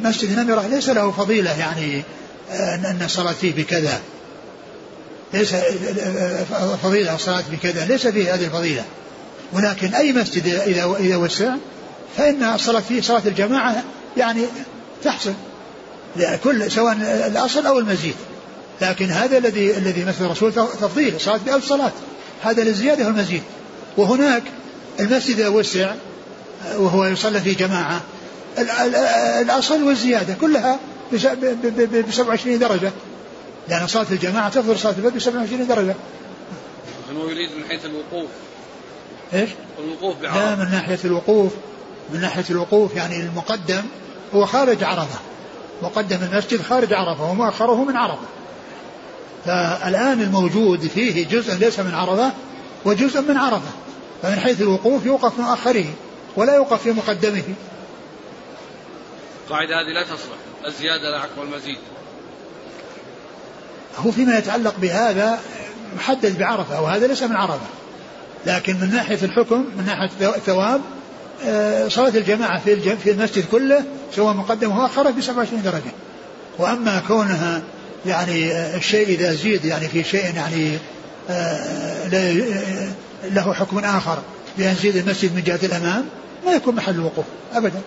مسجد 0.03 0.39
نمرة 0.39 0.67
ليس 0.67 0.89
له 0.89 1.11
فضيلة 1.11 1.59
يعني 1.59 2.03
آه، 2.51 2.75
أن 2.75 3.03
الصلاة 3.05 3.33
فيه 3.33 3.53
بكذا. 3.53 4.01
ليس 5.35 5.55
فضيلة 6.83 7.15
الصلاة 7.15 7.45
بكذا. 7.53 7.85
ليس 7.85 8.07
فيه 8.07 8.35
هذه 8.35 8.45
الفضيلة. 8.45 8.85
ولكن 9.53 9.95
أي 9.95 10.13
مسجد 10.13 10.47
إذا 10.47 10.97
إذا 11.01 11.17
وسع 11.17 11.55
فإن 12.17 12.45
الصلاة 12.45 12.81
فيه 12.81 13.01
صلاة 13.01 13.23
الجماعة 13.27 13.85
يعني 14.17 14.43
تحصل 15.05 15.33
كل 16.45 16.71
سواء 16.71 16.97
الأصل 17.27 17.67
أو 17.67 17.79
المزيد. 17.79 18.15
لكن 18.81 19.11
هذا 19.11 19.39
الذي 19.39 19.71
الذي 19.71 20.05
مثل 20.05 20.25
الرسول 20.25 20.53
تفضيل 20.53 21.15
الصلاة 21.15 21.41
بألف 21.47 21.69
صلاة. 21.69 21.93
هذا 22.43 22.65
للزيادة 22.65 23.07
والمزيد 23.07 23.43
وهناك 23.97 24.43
المسجد 25.01 25.39
إذا 25.39 25.49
وسع 25.49 25.95
وهو 26.77 27.05
يصلى 27.05 27.41
في 27.41 27.55
جماعة 27.55 28.01
الأصل 29.41 29.83
والزيادة 29.83 30.35
كلها 30.41 30.79
ب 31.13 32.11
27 32.11 32.59
درجة. 32.59 32.93
لأن 33.69 33.87
صلاة 33.87 34.07
الجماعة 34.11 34.49
تفضل 34.49 34.79
صلاة 34.79 34.95
البيت 34.99 35.15
ب 35.15 35.19
27 35.19 35.67
درجة. 35.67 35.95
هو 37.17 37.29
يريد 37.29 37.51
من 37.57 37.65
حيث 37.69 37.85
الوقوف. 37.85 38.31
إيش؟ 39.35 39.51
الوقوف 39.79 40.17
بعرفة. 40.23 40.55
لا 40.55 40.65
من 40.65 40.71
ناحية 40.71 40.99
الوقوف 41.05 41.53
من 42.13 42.21
ناحية 42.21 42.45
الوقوف 42.51 42.97
يعني 42.97 43.21
المقدم 43.21 43.83
هو 44.35 44.47
خارج 44.47 44.85
عرفة. 44.85 45.19
مقدم 45.83 46.19
المسجد 46.33 46.63
خارج 46.63 46.93
عرفة 46.93 47.31
ومؤخره 47.31 47.85
من 47.85 47.97
عرفة. 47.97 48.27
فالآن 49.45 50.21
الموجود 50.21 50.81
فيه 50.87 51.29
جزء 51.29 51.55
ليس 51.55 51.81
من 51.81 51.95
عرفة 51.95 52.33
وجزء 52.85 53.21
من 53.21 53.37
عرفة. 53.37 53.71
فمن 54.23 54.41
حيث 54.41 54.61
الوقوف 54.61 55.07
يوقف 55.07 55.39
مؤخره 55.39 55.87
ولا 56.37 56.55
يوقف 56.55 56.83
في 56.83 56.93
مقدمه. 56.93 57.43
القاعدة 59.47 59.81
هذه 59.81 59.93
لا 59.95 60.03
تصلح. 60.03 60.37
الزيادة 60.67 61.11
لا 61.11 61.43
المزيد. 61.43 61.79
هو 63.99 64.11
فيما 64.11 64.39
يتعلق 64.39 64.75
بهذا 64.79 65.39
محدد 65.97 66.39
بعرفة 66.39 66.83
وهذا 66.83 67.07
ليس 67.07 67.23
من 67.23 67.37
عرفة. 67.37 67.67
لكن 68.47 68.77
من 68.81 68.91
ناحية 68.91 69.19
الحكم 69.23 69.65
من 69.77 69.85
ناحية 69.87 70.37
الثواب 70.37 70.81
آه، 71.47 71.89
صلاة 71.89 72.09
الجماعة 72.09 72.61
في 72.61 72.97
في 72.97 73.11
المسجد 73.11 73.45
كله 73.51 73.85
سواء 74.17 74.35
مقدم 74.35 74.69
مؤخرة 74.69 75.11
ب 75.11 75.21
27 75.21 75.63
درجة. 75.63 75.93
وأما 76.59 77.03
كونها 77.09 77.63
يعني 78.07 78.53
آه، 78.53 78.77
الشيء 78.77 79.09
إذا 79.09 79.33
زيد 79.33 79.65
يعني 79.65 79.89
في 79.89 80.05
شيء 80.05 80.35
يعني 80.35 80.79
آه، 81.31 82.09
له 83.25 83.53
حكم 83.53 83.79
آخر 83.79 84.19
بأن 84.59 84.75
زيد 84.75 84.97
المسجد 84.97 85.35
من 85.35 85.43
جهة 85.43 85.61
الأمام 85.63 86.09
ما 86.47 86.53
يكون 86.53 86.75
محل 86.75 86.95
الوقوف 86.95 87.25
أبدا. 87.55 87.81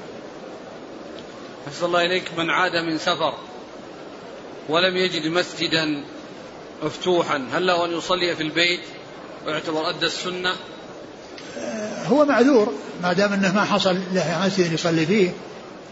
أحسن 1.68 1.86
الله 1.86 2.06
إليك 2.06 2.32
من 2.38 2.50
عاد 2.50 2.72
من 2.92 2.98
سفر. 2.98 3.49
ولم 4.70 4.98
يجد 4.98 5.28
مسجدا 5.28 6.04
مفتوحا 6.84 7.48
هل 7.54 7.68
له 7.68 7.86
أن 7.86 7.98
يصلي 7.98 8.36
في 8.36 8.44
البيت 8.44 8.82
ويعتبر 9.46 9.90
أدى 9.90 10.06
السنة 10.06 10.56
هو 12.06 12.26
معذور 12.26 12.74
ما 13.04 13.14
دام 13.14 13.34
أنه 13.34 13.56
ما 13.56 13.64
حصل 13.64 13.98
له 14.14 14.46
مسجد 14.46 14.74
يصلي 14.74 15.06
فيه 15.06 15.32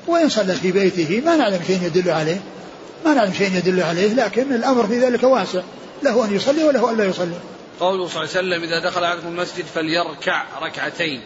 وإن 0.08 0.30
صلى 0.30 0.56
في 0.56 0.72
بيته 0.72 1.22
ما 1.26 1.36
نعلم 1.36 1.64
شيء 1.68 1.84
يدل 1.84 2.10
عليه 2.10 2.42
ما 3.06 3.14
نعلم 3.14 3.34
شيء 3.34 3.58
يدل 3.58 3.82
عليه 3.84 4.14
لكن 4.14 4.56
الأمر 4.56 4.88
في 4.88 5.00
ذلك 5.00 5.24
واسع 5.24 5.62
له 6.04 6.26
أن 6.26 6.36
يصلي 6.36 6.64
وله 6.64 6.92
أن 6.92 6.98
لا 6.98 7.06
يصلي. 7.06 7.40
قوله 7.80 8.08
صلى 8.08 8.24
الله 8.24 8.36
عليه 8.36 8.48
وسلم 8.48 8.64
إذا 8.64 8.80
دخل 8.80 9.04
أحدكم 9.04 9.28
المسجد 9.28 9.66
فليركع 9.66 10.46
ركعتين. 10.62 11.22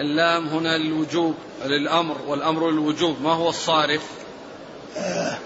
اللام 0.00 0.48
هنا 0.48 0.78
للوجوب 0.78 1.34
للأمر 1.66 2.16
والأمر 2.26 2.70
للوجوب 2.70 3.22
ما 3.22 3.32
هو 3.32 3.48
الصارف؟ 3.48 4.02
آه 4.96 5.00
آه 5.00 5.02
آه 5.02 5.38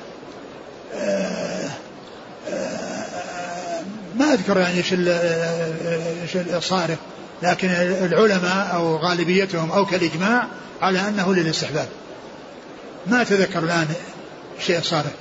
ما 4.16 4.34
أذكر 4.34 4.59
يعني 4.59 4.76
إيش 4.76 6.36
الصارف 6.36 6.99
لكن 7.43 7.68
العلماء 7.68 8.74
أو 8.74 8.97
غالبيتهم 8.97 9.72
أو 9.72 9.86
كالإجماع 9.86 10.47
على 10.82 11.09
أنه 11.09 11.34
للاستحباب. 11.34 11.88
ما 13.07 13.22
أتذكر 13.22 13.59
الآن 13.59 13.86
شيء 14.61 14.80
صارف. 14.80 15.12